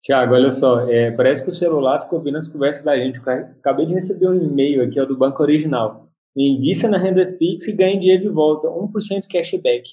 Tiago, 0.03 0.35
olha 0.35 0.51
só, 0.51 0.81
é, 0.89 1.13
parece 1.13 1.45
que 1.45 1.51
o 1.51 1.55
celular 1.55 2.01
ficou 2.01 2.19
ouvindo 2.19 2.37
as 2.37 2.49
conversas 2.49 2.83
da 2.83 2.97
gente. 2.97 3.21
Acabei 3.21 3.87
de 3.87 3.95
receber 3.95 4.29
um 4.29 4.35
e-mail 4.35 4.83
aqui 4.83 5.01
ó, 5.01 5.05
do 5.05 5.17
Banco 5.17 5.41
Original. 5.43 6.09
Invista 6.37 6.89
na 6.89 6.99
renda 6.99 7.27
fixa 7.39 7.71
e 7.71 7.75
ganhe 7.75 8.01
dinheiro 8.01 8.23
de 8.23 8.29
volta, 8.29 8.67
1% 8.69 9.27
cashback. 9.31 9.91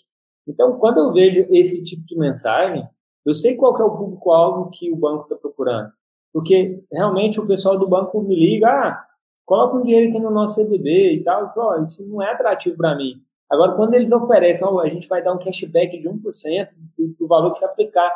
Então, 0.48 0.80
quando 0.80 0.98
eu 0.98 1.14
vejo 1.14 1.46
esse 1.52 1.84
tipo 1.84 2.04
de 2.06 2.18
mensagem, 2.18 2.88
eu 3.24 3.36
sei 3.36 3.56
qual 3.56 3.80
é 3.80 3.84
o 3.84 3.96
público-alvo 3.96 4.72
que 4.72 4.92
o 4.92 4.96
banco 4.96 5.24
está 5.24 5.36
procurando. 5.36 5.92
Porque 6.34 6.84
realmente 6.92 7.40
o 7.40 7.46
pessoal 7.46 7.78
do 7.78 7.88
banco 7.88 8.20
me 8.22 8.36
liga, 8.36 8.68
ah, 8.68 9.06
coloca 9.46 9.78
um 9.78 9.84
dinheiro 9.84 10.10
aqui 10.10 10.20
no 10.20 10.32
nosso 10.32 10.56
CDB 10.56 11.14
e 11.14 11.24
tal. 11.24 11.54
Eu 11.56 11.84
isso 11.84 12.08
não 12.08 12.22
é 12.22 12.32
atrativo 12.32 12.78
para 12.78 12.96
mim. 12.96 13.22
Agora, 13.48 13.74
quando 13.74 13.94
eles 13.94 14.12
oferecem, 14.12 14.68
a 14.68 14.88
gente 14.88 15.08
vai 15.08 15.24
dar 15.24 15.34
um 15.34 15.40
cashback 15.40 16.00
de 16.00 16.08
1% 16.08 16.70
do, 16.98 17.08
do 17.20 17.28
valor 17.28 17.52
que 17.52 17.58
se 17.58 17.66
aplicar, 17.66 18.12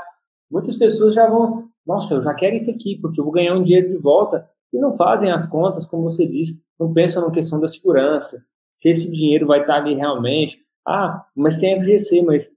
muitas 0.53 0.75
pessoas 0.75 1.15
já 1.15 1.27
vão, 1.27 1.67
nossa, 1.85 2.13
eu 2.13 2.23
já 2.23 2.33
quero 2.35 2.55
isso 2.55 2.69
aqui, 2.69 2.95
porque 3.01 3.19
eu 3.19 3.23
vou 3.23 3.33
ganhar 3.33 3.55
um 3.55 3.63
dinheiro 3.63 3.89
de 3.89 3.97
volta. 3.97 4.47
E 4.71 4.77
não 4.79 4.91
fazem 4.91 5.31
as 5.31 5.45
contas, 5.47 5.85
como 5.85 6.03
você 6.03 6.25
disse, 6.25 6.63
não 6.79 6.93
pensam 6.93 7.25
na 7.25 7.31
questão 7.31 7.59
da 7.59 7.67
segurança, 7.67 8.43
se 8.71 8.89
esse 8.89 9.11
dinheiro 9.11 9.47
vai 9.47 9.61
estar 9.61 9.75
ali 9.75 9.95
realmente. 9.95 10.59
Ah, 10.87 11.25
mas 11.35 11.59
tem 11.59 11.79
FGC, 11.79 12.21
mas 12.21 12.51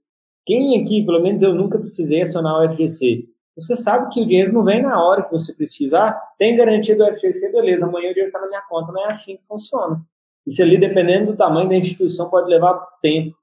quem 0.44 0.80
aqui, 0.80 1.04
pelo 1.04 1.22
menos 1.22 1.42
eu 1.42 1.54
nunca 1.54 1.78
precisei 1.78 2.22
acionar 2.22 2.60
o 2.60 2.70
FGC. 2.70 3.24
Você 3.56 3.74
sabe 3.74 4.12
que 4.12 4.20
o 4.20 4.26
dinheiro 4.26 4.52
não 4.52 4.62
vem 4.62 4.82
na 4.82 5.02
hora 5.02 5.22
que 5.22 5.30
você 5.30 5.54
precisar, 5.54 6.10
ah, 6.10 6.22
tem 6.38 6.56
garantia 6.56 6.96
do 6.96 7.04
FGC, 7.04 7.50
beleza, 7.50 7.86
amanhã 7.86 8.10
o 8.10 8.14
dinheiro 8.14 8.28
está 8.28 8.40
na 8.40 8.48
minha 8.48 8.62
conta, 8.62 8.92
não 8.92 9.04
é 9.06 9.10
assim 9.10 9.36
que 9.36 9.46
funciona. 9.46 10.02
Isso 10.46 10.62
ali, 10.62 10.78
dependendo 10.78 11.32
do 11.32 11.36
tamanho 11.36 11.68
da 11.68 11.74
instituição, 11.74 12.28
pode 12.30 12.48
levar 12.48 12.74
tempo. 13.00 13.34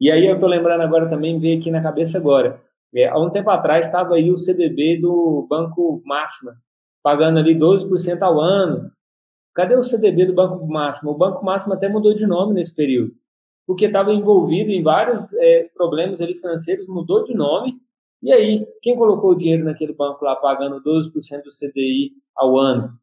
E 0.00 0.10
aí 0.10 0.26
eu 0.26 0.34
estou 0.34 0.48
lembrando 0.48 0.82
agora 0.82 1.08
também, 1.08 1.38
veio 1.38 1.58
aqui 1.58 1.70
na 1.70 1.82
cabeça 1.82 2.18
agora, 2.18 2.60
é, 2.96 3.08
há 3.08 3.18
um 3.18 3.28
tempo 3.28 3.50
atrás 3.50 3.84
estava 3.84 4.14
aí 4.14 4.30
o 4.30 4.38
CDB 4.38 4.98
do 4.98 5.46
Banco 5.50 6.02
Máxima, 6.04 6.56
pagando 7.02 7.38
ali 7.38 7.54
12% 7.54 8.22
ao 8.22 8.40
ano. 8.40 8.90
Cadê 9.54 9.76
o 9.76 9.84
CDB 9.84 10.24
do 10.24 10.32
Banco 10.32 10.66
Máximo? 10.66 11.10
O 11.10 11.18
Banco 11.18 11.44
Máximo 11.44 11.74
até 11.74 11.88
mudou 11.88 12.14
de 12.14 12.26
nome 12.26 12.54
nesse 12.54 12.74
período, 12.74 13.12
porque 13.66 13.84
estava 13.84 14.12
envolvido 14.12 14.70
em 14.70 14.82
vários 14.82 15.32
é, 15.34 15.64
problemas 15.74 16.22
ali 16.22 16.34
financeiros, 16.34 16.88
mudou 16.88 17.22
de 17.22 17.34
nome. 17.34 17.74
E 18.22 18.32
aí, 18.32 18.66
quem 18.80 18.96
colocou 18.96 19.32
o 19.32 19.36
dinheiro 19.36 19.64
naquele 19.64 19.92
banco 19.92 20.24
lá 20.24 20.34
pagando 20.34 20.82
12% 20.82 21.10
do 21.42 21.50
CDI 21.50 22.12
ao 22.34 22.58
ano? 22.58 22.98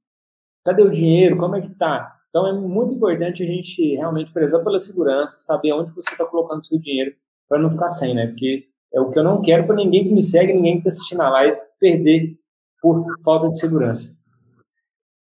Cadê 0.66 0.82
o 0.82 0.90
dinheiro? 0.90 1.38
Como 1.38 1.56
é 1.56 1.62
que 1.62 1.72
está? 1.72 2.16
Então 2.30 2.48
é 2.48 2.54
muito 2.54 2.94
importante 2.96 3.44
a 3.44 3.46
gente 3.46 3.96
realmente 3.96 4.34
prezar 4.34 4.64
pela 4.64 4.80
segurança, 4.80 5.40
saber 5.40 5.72
onde 5.74 5.92
você 5.94 6.10
está 6.10 6.26
colocando 6.26 6.62
o 6.62 6.66
seu 6.66 6.80
dinheiro 6.80 7.16
para 7.48 7.62
não 7.62 7.70
ficar 7.70 7.90
sem, 7.90 8.16
né? 8.16 8.26
Porque 8.26 8.73
é 8.94 9.02
o 9.02 9.10
que 9.10 9.18
eu 9.18 9.24
não 9.24 9.42
quero 9.42 9.66
para 9.66 9.76
ninguém 9.76 10.04
que 10.04 10.14
me 10.14 10.22
segue, 10.22 10.54
ninguém 10.54 10.74
que 10.74 10.88
está 10.88 10.92
assistindo 10.92 11.22
a 11.22 11.30
live, 11.30 11.58
perder 11.80 12.38
por 12.82 13.04
falta 13.24 13.50
de 13.50 13.60
segurança. 13.60 14.14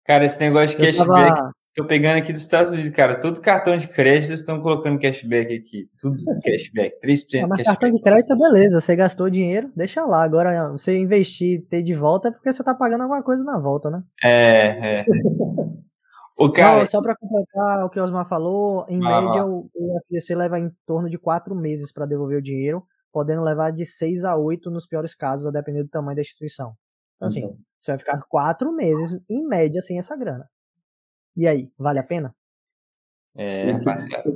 Cara, 0.04 0.24
esse 0.24 0.38
negócio 0.40 0.76
de 0.76 0.84
cashback, 0.84 1.36
tava... 1.36 1.52
tô 1.76 1.84
pegando 1.84 2.18
aqui 2.18 2.32
dos 2.32 2.42
Estados 2.42 2.72
Unidos, 2.72 2.90
cara, 2.90 3.20
todo 3.20 3.40
cartão 3.40 3.76
de 3.76 3.86
crédito 3.86 4.32
estão 4.32 4.60
colocando 4.60 4.98
cashback 4.98 5.54
aqui, 5.54 5.88
tudo 5.96 6.18
cashback, 6.42 6.96
3% 7.00 7.44
ah, 7.44 7.46
mas 7.48 7.58
cashback. 7.58 7.64
cartão 7.64 7.90
de 7.92 8.02
crédito, 8.02 8.36
beleza, 8.36 8.80
você 8.80 8.96
gastou 8.96 9.30
dinheiro, 9.30 9.70
deixa 9.76 10.04
lá, 10.04 10.24
agora 10.24 10.72
você 10.72 10.98
investir 10.98 11.64
ter 11.70 11.82
de 11.82 11.94
volta 11.94 12.28
é 12.28 12.30
porque 12.32 12.52
você 12.52 12.64
tá 12.64 12.74
pagando 12.74 13.02
alguma 13.02 13.22
coisa 13.22 13.44
na 13.44 13.60
volta, 13.60 13.90
né? 13.90 14.02
É, 14.20 15.02
é. 15.02 15.04
o 16.36 16.50
cara... 16.50 16.80
Não, 16.80 16.86
só 16.86 17.00
para 17.00 17.16
completar 17.16 17.86
o 17.86 17.88
que 17.88 18.00
o 18.00 18.02
Osmar 18.02 18.28
falou, 18.28 18.84
em 18.88 18.98
ah, 19.06 19.22
média 19.22 19.46
o, 19.46 19.70
o 19.72 20.00
FGC 20.04 20.34
leva 20.34 20.58
em 20.58 20.68
torno 20.84 21.08
de 21.08 21.16
quatro 21.16 21.54
meses 21.54 21.92
para 21.92 22.06
devolver 22.06 22.38
o 22.38 22.42
dinheiro, 22.42 22.82
podendo 23.12 23.42
levar 23.42 23.70
de 23.70 23.84
6 23.84 24.24
a 24.24 24.36
8 24.36 24.70
nos 24.70 24.86
piores 24.86 25.14
casos, 25.14 25.46
a 25.46 25.50
depender 25.50 25.82
do 25.82 25.88
tamanho 25.88 26.16
da 26.16 26.22
instituição. 26.22 26.74
Então, 27.16 27.28
assim, 27.28 27.40
então. 27.40 27.58
você 27.78 27.92
vai 27.92 27.98
ficar 27.98 28.22
quatro 28.22 28.72
meses, 28.72 29.20
em 29.30 29.46
média, 29.46 29.80
sem 29.82 29.98
essa 29.98 30.16
grana. 30.16 30.48
E 31.36 31.46
aí, 31.46 31.70
vale 31.78 31.98
a 31.98 32.02
pena? 32.02 32.34
É, 33.34 33.72
rapaziada. 33.72 34.32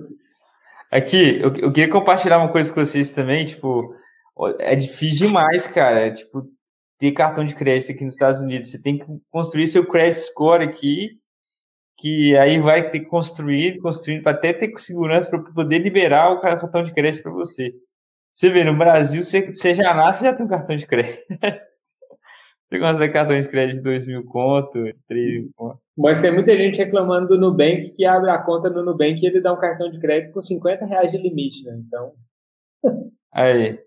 Aqui, 0.90 1.40
eu, 1.40 1.54
eu, 1.56 1.72
queria 1.72 1.90
compartilhar 1.90 2.38
uma 2.38 2.52
coisa 2.52 2.72
com 2.72 2.84
vocês 2.84 3.12
também, 3.12 3.44
tipo, 3.44 3.94
É 4.60 4.76
difícil 4.76 5.26
demais, 5.26 5.66
cara. 5.66 6.06
É, 6.06 6.10
tipo, 6.10 6.48
ter 6.98 7.12
cartão 7.12 7.44
de 7.44 7.54
crédito 7.54 7.92
aqui 7.92 8.04
nos 8.04 8.14
Estados 8.14 8.40
Unidos. 8.40 8.70
Você 8.70 8.80
tem 8.80 8.98
que 8.98 9.06
construir 9.30 9.66
seu 9.66 9.86
credit 9.86 10.20
score 10.20 10.62
aqui, 10.62 11.18
que 11.96 12.36
aí 12.36 12.58
vai 12.58 12.88
ter 12.88 13.00
que 13.00 13.06
construir, 13.06 13.78
construindo, 13.78 14.22
para 14.22 14.32
até 14.32 14.52
ter 14.52 14.72
segurança 14.78 15.28
para 15.28 15.40
poder 15.40 15.78
liberar 15.78 16.30
o 16.30 16.40
cartão 16.40 16.84
de 16.84 16.92
crédito 16.92 17.22
para 17.22 17.32
você. 17.32 17.74
Você 18.36 18.50
vê, 18.50 18.64
no 18.64 18.76
Brasil, 18.76 19.24
você, 19.24 19.50
você 19.50 19.74
já 19.74 19.94
nasce 19.94 20.22
já 20.22 20.34
tem 20.34 20.44
um 20.44 20.48
cartão 20.48 20.76
de 20.76 20.86
crédito. 20.86 21.24
você 22.68 22.78
consegue 22.78 23.12
cartão 23.14 23.40
de 23.40 23.48
crédito 23.48 23.76
de 23.76 23.82
2 23.82 24.06
mil 24.06 24.26
conto, 24.26 24.84
3 25.08 25.40
mil 25.40 25.50
conto. 25.56 25.80
Mas 25.96 26.20
tem 26.20 26.34
muita 26.34 26.54
gente 26.54 26.76
reclamando 26.76 27.28
do 27.28 27.38
Nubank 27.38 27.94
que 27.96 28.04
abre 28.04 28.28
a 28.28 28.36
conta 28.36 28.68
no 28.68 28.84
Nubank 28.84 29.18
e 29.22 29.26
ele 29.26 29.40
dá 29.40 29.54
um 29.54 29.58
cartão 29.58 29.90
de 29.90 29.98
crédito 29.98 30.34
com 30.34 30.42
50 30.42 30.84
reais 30.84 31.12
de 31.12 31.16
limite, 31.16 31.64
né? 31.64 31.80
Então. 31.86 32.12
Aí. 33.32 33.78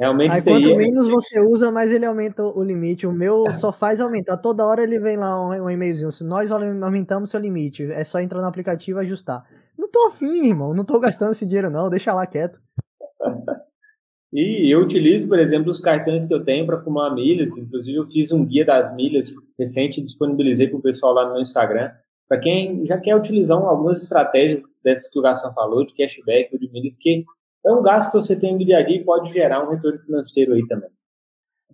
Realmente 0.00 0.32
aí, 0.32 0.42
quanto 0.42 0.76
menos 0.76 1.08
você 1.08 1.40
usa, 1.40 1.70
mais 1.70 1.92
ele 1.92 2.06
aumenta 2.06 2.42
o 2.42 2.62
limite. 2.62 3.06
O 3.06 3.12
meu 3.12 3.46
é. 3.46 3.50
só 3.52 3.72
faz 3.72 4.00
aumentar. 4.00 4.36
Toda 4.38 4.66
hora 4.66 4.82
ele 4.82 4.98
vem 4.98 5.16
lá 5.16 5.40
um, 5.40 5.62
um 5.62 5.70
e-mailzinho. 5.70 6.10
Se 6.10 6.24
nós 6.24 6.50
aumentamos 6.50 7.30
seu 7.30 7.38
limite, 7.38 7.84
é 7.84 8.02
só 8.02 8.18
entrar 8.18 8.40
no 8.40 8.48
aplicativo 8.48 8.98
e 8.98 9.02
ajustar. 9.02 9.44
Não 9.78 9.88
tô 9.88 10.06
afim, 10.08 10.48
irmão. 10.48 10.74
Não 10.74 10.84
tô 10.84 10.98
gastando 10.98 11.32
esse 11.32 11.46
dinheiro, 11.46 11.70
não. 11.70 11.88
Deixa 11.88 12.12
lá 12.12 12.26
quieto. 12.26 12.60
E 14.30 14.70
eu 14.70 14.82
utilizo, 14.82 15.26
por 15.26 15.38
exemplo, 15.38 15.70
os 15.70 15.80
cartões 15.80 16.26
que 16.26 16.34
eu 16.34 16.44
tenho 16.44 16.66
para 16.66 16.76
acumular 16.76 17.14
milhas. 17.14 17.56
Inclusive, 17.56 17.96
eu 17.96 18.04
fiz 18.04 18.30
um 18.30 18.44
guia 18.44 18.64
das 18.64 18.94
milhas 18.94 19.32
recente 19.58 20.00
e 20.00 20.04
disponibilizei 20.04 20.68
para 20.68 20.76
o 20.76 20.82
pessoal 20.82 21.14
lá 21.14 21.24
no 21.24 21.32
meu 21.32 21.40
Instagram. 21.40 21.90
Para 22.28 22.38
quem 22.38 22.84
já 22.84 22.98
quer 22.98 23.16
utilizar 23.16 23.56
algumas 23.56 24.02
estratégias 24.02 24.62
dessas 24.84 25.08
que 25.08 25.18
o 25.18 25.22
Garçom 25.22 25.50
falou, 25.54 25.84
de 25.84 25.94
cashback 25.94 26.50
ou 26.52 26.60
de 26.60 26.70
milhas, 26.70 26.98
que 26.98 27.24
é 27.64 27.72
um 27.72 27.82
gasto 27.82 28.10
que 28.10 28.20
você 28.20 28.38
tem 28.38 28.52
no 28.52 28.58
dia 28.58 28.78
a 28.78 28.82
dia 28.82 28.96
e 28.96 29.04
pode 29.04 29.32
gerar 29.32 29.66
um 29.66 29.70
retorno 29.70 29.98
financeiro 30.00 30.52
aí 30.52 30.66
também. 30.66 30.90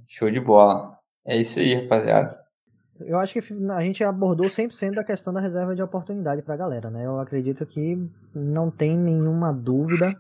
Show 0.07 0.31
de 0.31 0.39
bola. 0.39 0.97
É 1.27 1.37
isso 1.37 1.59
aí, 1.59 1.75
rapaziada. 1.75 2.39
Eu 3.01 3.19
acho 3.19 3.41
que 3.41 3.55
a 3.73 3.81
gente 3.83 4.05
abordou 4.05 4.47
100% 4.47 4.95
da 4.95 5.03
questão 5.03 5.33
da 5.33 5.41
reserva 5.41 5.75
de 5.75 5.83
oportunidade 5.83 6.43
para 6.43 6.55
a 6.55 6.59
galera, 6.59 6.89
né? 6.89 7.05
Eu 7.05 7.19
acredito 7.19 7.67
que 7.67 7.99
não 8.33 8.71
tem 8.71 8.97
nenhuma 8.97 9.53
dúvida. 9.53 10.15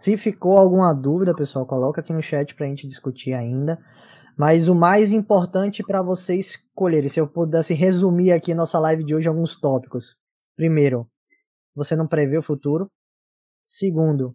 Se 0.00 0.16
ficou 0.16 0.56
alguma 0.56 0.94
dúvida, 0.94 1.34
pessoal, 1.34 1.66
coloca 1.66 2.00
aqui 2.00 2.12
no 2.12 2.22
chat 2.22 2.54
para 2.54 2.64
a 2.64 2.68
gente 2.68 2.88
discutir 2.88 3.34
ainda. 3.34 3.78
Mas 4.36 4.68
o 4.68 4.74
mais 4.74 5.12
importante 5.12 5.82
para 5.82 6.02
vocês 6.02 6.46
escolherem, 6.46 7.10
se 7.10 7.20
eu 7.20 7.28
pudesse 7.28 7.74
resumir 7.74 8.32
aqui 8.32 8.54
nossa 8.54 8.78
live 8.78 9.04
de 9.04 9.14
hoje 9.14 9.28
alguns 9.28 9.60
tópicos. 9.60 10.16
Primeiro, 10.56 11.06
você 11.74 11.94
não 11.94 12.06
prevê 12.06 12.38
o 12.38 12.42
futuro. 12.42 12.90
Segundo, 13.62 14.34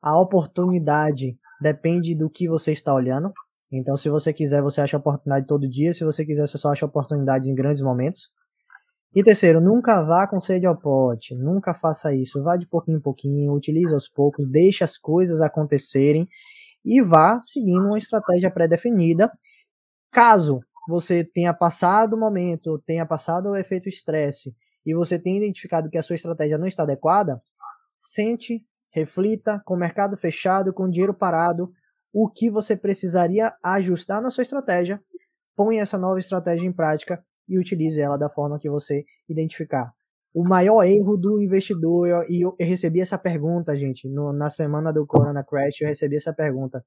a 0.00 0.16
oportunidade 0.16 1.36
depende 1.60 2.14
do 2.14 2.30
que 2.30 2.48
você 2.48 2.70
está 2.70 2.94
olhando. 2.94 3.32
Então, 3.72 3.96
se 3.96 4.08
você 4.08 4.32
quiser, 4.32 4.62
você 4.62 4.80
acha 4.80 4.96
oportunidade 4.96 5.46
todo 5.46 5.68
dia. 5.68 5.92
Se 5.92 6.04
você 6.04 6.24
quiser, 6.24 6.46
você 6.46 6.58
só 6.58 6.70
acha 6.70 6.86
oportunidade 6.86 7.50
em 7.50 7.54
grandes 7.54 7.82
momentos. 7.82 8.30
E 9.14 9.22
terceiro, 9.22 9.60
nunca 9.60 10.02
vá 10.02 10.26
com 10.26 10.40
sede 10.40 10.66
ao 10.66 10.78
pote. 10.78 11.34
Nunca 11.34 11.74
faça 11.74 12.14
isso. 12.14 12.42
Vá 12.42 12.56
de 12.56 12.66
pouquinho 12.66 12.96
em 12.96 13.00
pouquinho, 13.00 13.52
utilize 13.52 13.92
aos 13.92 14.08
poucos, 14.08 14.48
deixe 14.48 14.82
as 14.82 14.96
coisas 14.96 15.42
acontecerem 15.42 16.26
e 16.84 17.02
vá 17.02 17.40
seguindo 17.42 17.86
uma 17.86 17.98
estratégia 17.98 18.50
pré-definida. 18.50 19.30
Caso 20.10 20.60
você 20.88 21.22
tenha 21.22 21.52
passado 21.52 22.14
o 22.14 22.18
momento, 22.18 22.78
tenha 22.86 23.06
passado 23.06 23.50
o 23.50 23.56
efeito 23.56 23.88
estresse 23.88 24.54
e 24.84 24.94
você 24.94 25.18
tenha 25.18 25.38
identificado 25.38 25.88
que 25.90 25.98
a 25.98 26.02
sua 26.02 26.16
estratégia 26.16 26.58
não 26.58 26.66
está 26.66 26.82
adequada, 26.82 27.40
sente, 27.96 28.66
reflita 28.90 29.62
com 29.64 29.74
o 29.74 29.78
mercado 29.78 30.16
fechado, 30.16 30.72
com 30.72 30.84
o 30.84 30.90
dinheiro 30.90 31.14
parado, 31.14 31.70
o 32.12 32.28
que 32.28 32.50
você 32.50 32.76
precisaria 32.76 33.54
ajustar 33.62 34.20
na 34.20 34.30
sua 34.30 34.42
estratégia, 34.42 35.00
põe 35.54 35.78
essa 35.78 35.96
nova 35.96 36.18
estratégia 36.18 36.66
em 36.66 36.72
prática 36.72 37.22
e 37.48 37.58
utilize 37.58 38.00
ela 38.00 38.16
da 38.16 38.28
forma 38.28 38.58
que 38.58 38.70
você 38.70 39.04
identificar. 39.28 39.92
O 40.34 40.42
maior 40.42 40.82
erro 40.84 41.16
do 41.16 41.42
investidor, 41.42 42.26
e 42.28 42.40
eu, 42.40 42.56
eu, 42.58 42.66
recebi 42.66 43.00
essa 43.00 43.18
pergunta, 43.18 43.76
gente, 43.76 44.08
no, 44.08 44.32
na 44.32 44.48
semana 44.48 44.92
do 44.92 45.06
Corona 45.06 45.44
Crash, 45.44 45.80
eu 45.80 45.88
recebi 45.88 46.16
essa 46.16 46.32
pergunta. 46.32 46.84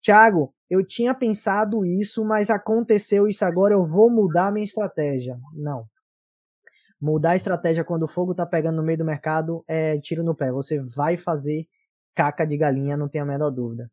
Tiago, 0.00 0.54
eu 0.70 0.86
tinha 0.86 1.14
pensado 1.14 1.84
isso, 1.84 2.24
mas 2.24 2.48
aconteceu 2.48 3.28
isso 3.28 3.44
agora, 3.44 3.74
eu 3.74 3.84
vou 3.84 4.10
mudar 4.10 4.52
minha 4.52 4.64
estratégia. 4.64 5.38
Não. 5.52 5.84
Mudar 7.00 7.30
a 7.30 7.36
estratégia 7.36 7.84
quando 7.84 8.04
o 8.04 8.08
fogo 8.08 8.34
tá 8.34 8.46
pegando 8.46 8.76
no 8.76 8.82
meio 8.82 8.98
do 8.98 9.04
mercado 9.04 9.62
é 9.68 9.98
tiro 9.98 10.24
no 10.24 10.34
pé. 10.34 10.50
Você 10.50 10.80
vai 10.80 11.16
fazer 11.16 11.66
caca 12.14 12.46
de 12.46 12.56
galinha, 12.56 12.96
não 12.96 13.08
tenha 13.08 13.24
a 13.24 13.26
menor 13.26 13.50
dúvida. 13.50 13.90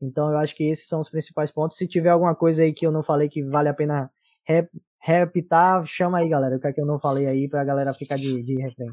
Então 0.00 0.30
eu 0.30 0.38
acho 0.38 0.54
que 0.54 0.64
esses 0.64 0.88
são 0.88 1.00
os 1.00 1.10
principais 1.10 1.50
pontos. 1.50 1.76
Se 1.76 1.86
tiver 1.86 2.10
alguma 2.10 2.34
coisa 2.34 2.62
aí 2.62 2.72
que 2.72 2.86
eu 2.86 2.92
não 2.92 3.02
falei 3.02 3.28
que 3.28 3.42
vale 3.44 3.68
a 3.68 3.74
pena 3.74 4.10
repitar, 5.06 5.84
chama 5.86 6.18
aí, 6.18 6.28
galera. 6.28 6.56
O 6.56 6.60
que 6.60 6.66
é 6.66 6.72
que 6.72 6.80
eu 6.80 6.86
não 6.86 6.98
falei 6.98 7.26
aí 7.26 7.48
pra 7.48 7.64
galera 7.64 7.94
ficar 7.94 8.16
de, 8.16 8.42
de 8.42 8.60
refém. 8.60 8.90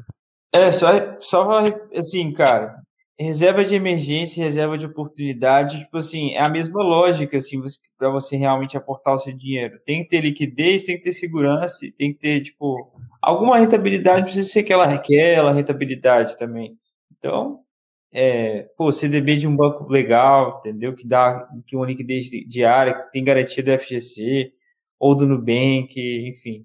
É, 0.52 0.70
só, 0.70 0.88
só 1.18 1.60
assim, 1.92 2.32
cara, 2.32 2.76
reserva 3.18 3.64
de 3.64 3.74
emergência 3.74 4.42
reserva 4.42 4.78
de 4.78 4.86
oportunidade, 4.86 5.80
tipo 5.80 5.98
assim, 5.98 6.32
é 6.34 6.40
a 6.40 6.48
mesma 6.48 6.82
lógica, 6.82 7.36
assim, 7.36 7.60
para 7.98 8.08
você 8.10 8.36
realmente 8.36 8.76
aportar 8.76 9.14
o 9.14 9.18
seu 9.18 9.32
dinheiro. 9.32 9.78
Tem 9.84 10.02
que 10.02 10.08
ter 10.08 10.20
liquidez, 10.20 10.84
tem 10.84 10.96
que 10.96 11.02
ter 11.02 11.12
segurança, 11.12 11.86
tem 11.96 12.12
que 12.12 12.18
ter, 12.18 12.40
tipo, 12.40 12.92
alguma 13.20 13.58
rentabilidade, 13.58 14.24
precisa 14.24 14.48
ser 14.48 14.60
aquela, 14.60 14.84
aquela 14.84 15.52
rentabilidade 15.52 16.36
também. 16.36 16.76
Então, 17.18 17.60
é, 18.12 18.68
pô, 18.76 18.92
CDB 18.92 19.36
de 19.36 19.48
um 19.48 19.56
banco 19.56 19.90
legal, 19.90 20.58
entendeu? 20.60 20.94
Que 20.94 21.06
dá 21.06 21.48
que 21.66 21.74
uma 21.74 21.86
liquidez 21.86 22.26
diária, 22.46 22.94
que 22.94 23.10
tem 23.10 23.24
garantia 23.24 23.62
do 23.62 23.76
FGC, 23.76 24.52
ou 25.04 25.14
do 25.14 25.26
Nubank, 25.26 26.00
enfim. 26.26 26.64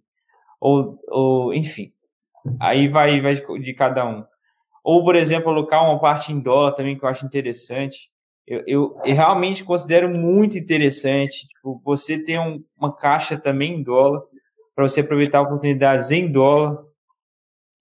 Ou, 0.61 0.97
ou 1.09 1.53
enfim. 1.53 1.91
Aí 2.57 2.87
vai, 2.87 3.19
vai 3.19 3.35
de, 3.35 3.73
cada 3.73 4.07
um. 4.07 4.23
Ou, 4.81 5.03
por 5.03 5.17
exemplo, 5.17 5.49
alocar 5.51 5.83
uma 5.83 5.99
parte 5.99 6.31
em 6.31 6.39
dólar 6.39 6.71
também, 6.71 6.97
que 6.97 7.03
eu 7.03 7.09
acho 7.09 7.25
interessante. 7.25 8.09
Eu, 8.47 8.63
eu, 8.65 8.97
eu 9.03 9.13
realmente 9.13 9.61
considero 9.61 10.07
muito 10.07 10.57
interessante 10.57 11.49
tipo, 11.49 11.81
você 11.83 12.17
ter 12.17 12.39
um, 12.39 12.63
uma 12.77 12.95
caixa 12.95 13.37
também 13.37 13.73
em 13.73 13.83
dólar, 13.83 14.21
para 14.73 14.87
você 14.87 15.01
aproveitar 15.01 15.41
oportunidades 15.41 16.09
em 16.09 16.31
dólar. 16.31 16.81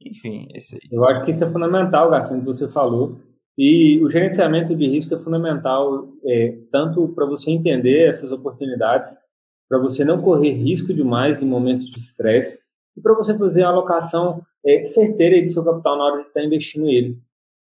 Enfim, 0.04 0.48
esse 0.56 0.74
aí. 0.74 0.88
Eu 0.90 1.04
acho 1.04 1.24
que 1.24 1.30
isso 1.30 1.44
é 1.44 1.52
fundamental, 1.52 2.10
Garcia, 2.10 2.36
que 2.36 2.44
você 2.44 2.68
falou. 2.68 3.16
E 3.56 4.02
o 4.02 4.10
gerenciamento 4.10 4.74
de 4.74 4.88
risco 4.88 5.14
é 5.14 5.18
fundamental, 5.18 6.08
é, 6.24 6.58
tanto 6.72 7.06
para 7.14 7.26
você 7.26 7.52
entender 7.52 8.08
essas 8.08 8.32
oportunidades, 8.32 9.16
para 9.68 9.78
você 9.78 10.04
não 10.04 10.22
correr 10.22 10.52
risco 10.52 10.94
demais 10.94 11.42
em 11.42 11.46
momentos 11.46 11.86
de 11.90 11.98
estresse, 11.98 12.58
e 12.96 13.00
para 13.00 13.14
você 13.14 13.36
fazer 13.36 13.62
a 13.62 13.68
alocação 13.68 14.42
é, 14.64 14.82
certeira 14.82 15.40
do 15.40 15.48
seu 15.48 15.64
capital 15.64 15.96
na 15.96 16.04
hora 16.04 16.22
de 16.22 16.28
estar 16.28 16.40
tá 16.40 16.46
investindo 16.46 16.88
ele. 16.88 17.18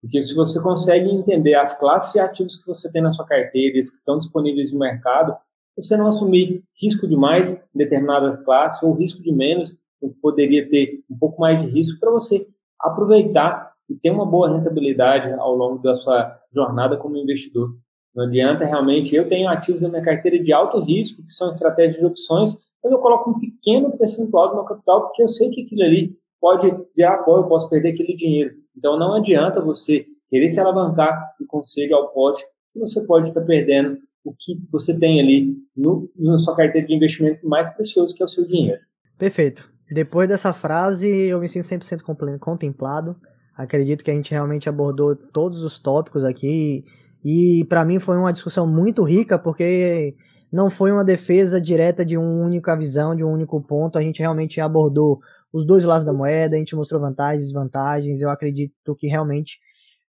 Porque 0.02 0.22
se 0.22 0.34
você 0.34 0.62
consegue 0.62 1.10
entender 1.10 1.56
as 1.56 1.78
classes 1.78 2.14
de 2.14 2.20
ativos 2.20 2.56
que 2.56 2.66
você 2.66 2.89
tem 2.91 3.02
na 3.02 3.12
sua 3.12 3.26
carteira, 3.26 3.78
e 3.78 3.82
que 3.82 3.88
estão 3.88 4.18
disponíveis 4.18 4.72
no 4.72 4.80
mercado, 4.80 5.36
você 5.76 5.95
não 5.95 6.08
assumir 6.08 6.64
risco 6.82 7.08
demais 7.08 7.58
em 7.74 7.78
determinadas 7.78 8.36
classes 8.43 8.82
ou 8.82 8.93
risco 8.93 9.22
de 9.22 9.32
menos, 9.32 9.78
poderia 10.22 10.68
ter 10.70 11.04
um 11.10 11.18
pouco 11.18 11.39
mais 11.41 11.62
de 11.62 11.70
risco 11.70 12.00
para 12.00 12.12
você 12.12 12.47
aproveitar 12.80 13.74
e 13.89 13.95
ter 13.95 14.12
uma 14.12 14.26
boa 14.26 14.56
rentabilidade 14.56 15.32
ao 15.34 15.56
longo 15.56 15.82
da 15.82 15.95
sua 15.95 16.39
jornada 16.52 16.95
como 16.97 17.18
investidor. 17.18 17.76
Não 18.20 18.26
adianta 18.26 18.65
realmente, 18.65 19.15
eu 19.15 19.26
tenho 19.30 19.47
ativos 19.47 19.82
na 19.82 19.88
minha 19.88 20.01
carteira 20.01 20.43
de 20.43 20.51
alto 20.51 20.78
risco, 20.82 21.24
que 21.26 21.32
são 21.32 21.47
estratégias 21.47 21.97
de 21.97 22.05
opções, 22.05 22.53
mas 22.84 22.91
eu 22.91 22.99
coloco 22.99 23.30
um 23.30 23.39
pequeno 23.39 23.97
percentual 23.97 24.49
do 24.49 24.55
meu 24.55 24.65
capital, 24.65 25.03
porque 25.03 25.24
eu 25.24 25.30
sei 25.30 25.49
que 25.49 25.61
aquilo 25.61 25.84
ali 25.84 26.17
pode 26.38 26.70
virar 26.93 27.20
pó, 27.20 27.38
eu 27.38 27.47
posso 27.47 27.70
perder 27.70 27.93
aquele 27.93 28.13
dinheiro. 28.17 28.55
Então 28.78 28.99
não 28.99 29.13
adianta 29.13 29.61
você 29.61 30.05
querer 30.30 30.49
se 30.49 30.59
alavancar 30.59 31.34
e 31.39 31.45
conseguir 31.45 31.93
ao 31.93 32.09
pote, 32.09 32.43
que 32.74 32.80
você 32.80 33.05
pode 33.05 33.30
estar 33.30 33.39
perdendo 33.39 33.97
o 34.26 34.34
que 34.38 34.59
você 34.70 34.93
tem 34.99 35.22
ali 35.22 35.55
no, 35.74 36.11
na 36.17 36.38
sua 36.38 36.57
carteira 36.57 36.86
de 36.86 36.93
investimento 36.93 37.47
mais 37.47 37.74
precioso, 37.74 38.13
que 38.13 38.22
é 38.22 38.26
o 38.26 38.30
seu 38.30 38.45
dinheiro. 38.45 38.82
Perfeito. 39.17 39.72
Depois 39.89 40.28
dessa 40.28 40.53
frase, 40.53 41.07
eu 41.07 41.39
me 41.39 41.47
sinto 41.47 41.65
100% 41.65 42.38
contemplado. 42.38 43.15
Acredito 43.55 44.03
que 44.03 44.11
a 44.11 44.13
gente 44.13 44.32
realmente 44.32 44.67
abordou 44.67 45.15
todos 45.15 45.63
os 45.63 45.80
tópicos 45.80 46.26
aqui 46.26 46.84
e 47.24 47.65
para 47.67 47.84
mim 47.84 47.99
foi 47.99 48.17
uma 48.17 48.32
discussão 48.32 48.65
muito 48.65 49.03
rica 49.03 49.38
porque 49.38 50.15
não 50.51 50.70
foi 50.70 50.91
uma 50.91 51.03
defesa 51.03 51.59
direta 51.59 52.05
de 52.05 52.17
uma 52.17 52.45
única 52.45 52.76
visão, 52.76 53.15
de 53.15 53.24
um 53.24 53.32
único 53.32 53.61
ponto. 53.61 53.97
A 53.97 54.01
gente 54.01 54.20
realmente 54.20 54.59
abordou 54.59 55.20
os 55.51 55.65
dois 55.65 55.84
lados 55.84 56.05
da 56.05 56.13
moeda, 56.13 56.55
a 56.55 56.59
gente 56.59 56.76
mostrou 56.76 56.99
vantagens 56.99 57.43
e 57.43 57.45
desvantagens. 57.45 58.22
Eu 58.22 58.30
acredito 58.30 58.95
que 58.95 59.07
realmente 59.07 59.59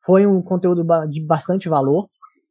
foi 0.00 0.26
um 0.26 0.42
conteúdo 0.42 0.84
de 1.08 1.20
bastante 1.20 1.68
valor. 1.68 2.08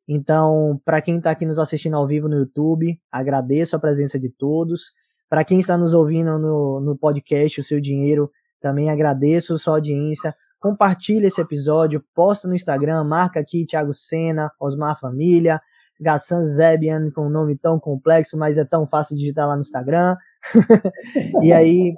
Então, 0.07 0.79
para 0.85 1.01
quem 1.01 1.17
está 1.17 1.31
aqui 1.31 1.45
nos 1.45 1.59
assistindo 1.59 1.95
ao 1.95 2.07
vivo 2.07 2.27
no 2.27 2.37
YouTube, 2.37 2.99
agradeço 3.11 3.75
a 3.75 3.79
presença 3.79 4.19
de 4.19 4.29
todos. 4.29 4.93
Para 5.29 5.43
quem 5.43 5.59
está 5.59 5.77
nos 5.77 5.93
ouvindo 5.93 6.37
no, 6.37 6.79
no 6.79 6.97
podcast, 6.97 7.59
o 7.59 7.63
seu 7.63 7.81
dinheiro, 7.81 8.31
também 8.59 8.89
agradeço 8.89 9.55
a 9.55 9.57
sua 9.57 9.75
audiência. 9.75 10.35
Compartilhe 10.65 11.27
esse 11.27 11.39
episódio, 11.39 12.03
posta 12.15 12.47
no 12.47 12.55
Instagram, 12.55 13.03
marca 13.03 13.39
aqui 13.39 13.67
Thiago 13.67 13.93
Sena, 13.93 14.51
Osmar 14.59 14.99
Família, 14.99 15.61
Gassan 16.01 16.43
Zebian, 16.43 17.11
com 17.11 17.27
um 17.27 17.29
nome 17.29 17.55
tão 17.55 17.79
complexo, 17.79 18.35
mas 18.35 18.57
é 18.57 18.65
tão 18.65 18.87
fácil 18.87 19.15
de 19.15 19.21
digitar 19.21 19.47
lá 19.47 19.53
no 19.53 19.61
Instagram. 19.61 20.15
e 21.43 21.53
aí, 21.53 21.93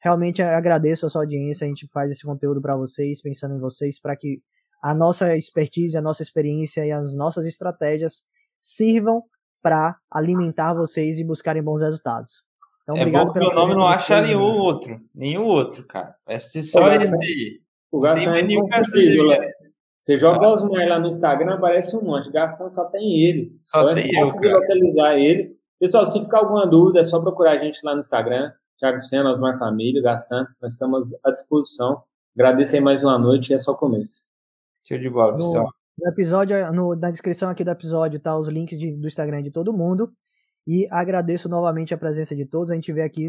realmente 0.00 0.40
agradeço 0.40 1.04
a 1.04 1.08
sua 1.08 1.22
audiência. 1.22 1.64
A 1.64 1.68
gente 1.68 1.88
faz 1.88 2.12
esse 2.12 2.24
conteúdo 2.24 2.62
para 2.62 2.76
vocês, 2.76 3.20
pensando 3.20 3.56
em 3.56 3.58
vocês, 3.58 4.00
para 4.00 4.14
que 4.14 4.40
a 4.80 4.94
nossa 4.94 5.36
expertise, 5.36 5.98
a 5.98 6.00
nossa 6.00 6.22
experiência 6.22 6.86
e 6.86 6.92
as 6.92 7.12
nossas 7.12 7.44
estratégias 7.44 8.24
sirvam 8.60 9.24
para 9.60 9.96
alimentar 10.08 10.74
vocês 10.74 11.18
e 11.18 11.24
buscarem 11.24 11.60
bons 11.60 11.82
resultados. 11.82 12.44
Então, 12.84 12.96
é 12.96 13.00
obrigado 13.00 13.26
bom 13.26 13.32
que 13.32 13.38
meu 13.40 13.52
nome 13.52 13.74
não 13.74 13.88
acha 13.88 14.22
nenhum 14.22 14.60
outro. 14.60 15.00
Nenhum 15.12 15.42
outro, 15.42 15.84
cara. 15.84 16.14
Ser 16.38 16.62
só 16.62 16.86
esse 16.92 17.16
aí. 17.16 17.62
O 17.92 18.00
Garçom 18.00 18.34
é 18.34 18.42
nenhum 18.42 18.66
Você 19.98 20.16
joga 20.16 20.46
ah. 20.46 20.52
os 20.54 20.62
mais 20.62 20.88
lá 20.88 20.98
no 20.98 21.08
Instagram, 21.08 21.56
aparece 21.56 21.94
um 21.94 22.00
monte. 22.00 22.32
Garçom 22.32 22.70
só 22.70 22.86
tem 22.86 23.20
ele. 23.20 23.54
Só 23.58 23.82
então, 23.82 23.94
tem 23.94 24.16
é 24.16 24.22
eu, 24.22 24.34
cara. 24.34 24.58
localizar 24.58 25.18
ele. 25.18 25.54
Pessoal, 25.78 26.06
se 26.06 26.18
ficar 26.22 26.38
alguma 26.38 26.66
dúvida, 26.66 27.00
é 27.00 27.04
só 27.04 27.20
procurar 27.20 27.52
a 27.52 27.58
gente 27.58 27.80
lá 27.84 27.92
no 27.92 28.00
Instagram. 28.00 28.50
Thiago 28.78 29.00
Senna, 29.00 29.30
Osmar 29.30 29.58
Família, 29.58 30.02
Gassan. 30.02 30.46
Nós 30.60 30.72
estamos 30.72 31.14
à 31.22 31.30
disposição. 31.30 32.02
Agradeço 32.34 32.74
aí 32.74 32.80
mais 32.80 33.04
uma 33.04 33.18
noite 33.18 33.50
e 33.50 33.54
é 33.54 33.58
só 33.58 33.74
começo. 33.74 34.22
Show 34.88 34.98
de 34.98 35.10
bola, 35.10 35.36
pessoal. 35.36 35.68
No 35.98 36.08
episódio, 36.08 36.72
no, 36.72 36.96
na 36.96 37.10
descrição 37.10 37.50
aqui 37.50 37.62
do 37.62 37.70
episódio 37.70 38.18
tá 38.18 38.36
os 38.36 38.48
links 38.48 38.78
de, 38.78 38.90
do 38.96 39.06
Instagram 39.06 39.42
de 39.42 39.50
todo 39.50 39.72
mundo. 39.72 40.10
E 40.66 40.88
agradeço 40.90 41.46
novamente 41.46 41.92
a 41.92 41.98
presença 41.98 42.34
de 42.34 42.46
todos. 42.46 42.70
A 42.70 42.74
gente 42.74 42.90
vê 42.90 43.02
aqui 43.02 43.28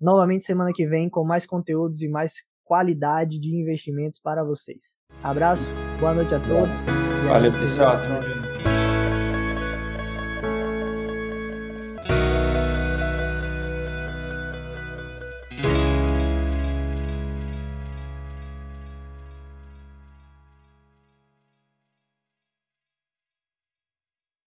novamente 0.00 0.44
semana 0.44 0.70
que 0.72 0.86
vem 0.86 1.08
com 1.10 1.24
mais 1.24 1.44
conteúdos 1.44 2.00
e 2.00 2.08
mais 2.08 2.34
qualidade 2.64 3.38
de 3.38 3.54
investimentos 3.54 4.18
para 4.18 4.42
vocês. 4.42 4.96
Abraço, 5.22 5.68
boa 6.00 6.14
noite 6.14 6.34
a 6.34 6.40
todos. 6.40 6.84
Valeu, 7.26 7.52
pessoal. 7.52 7.98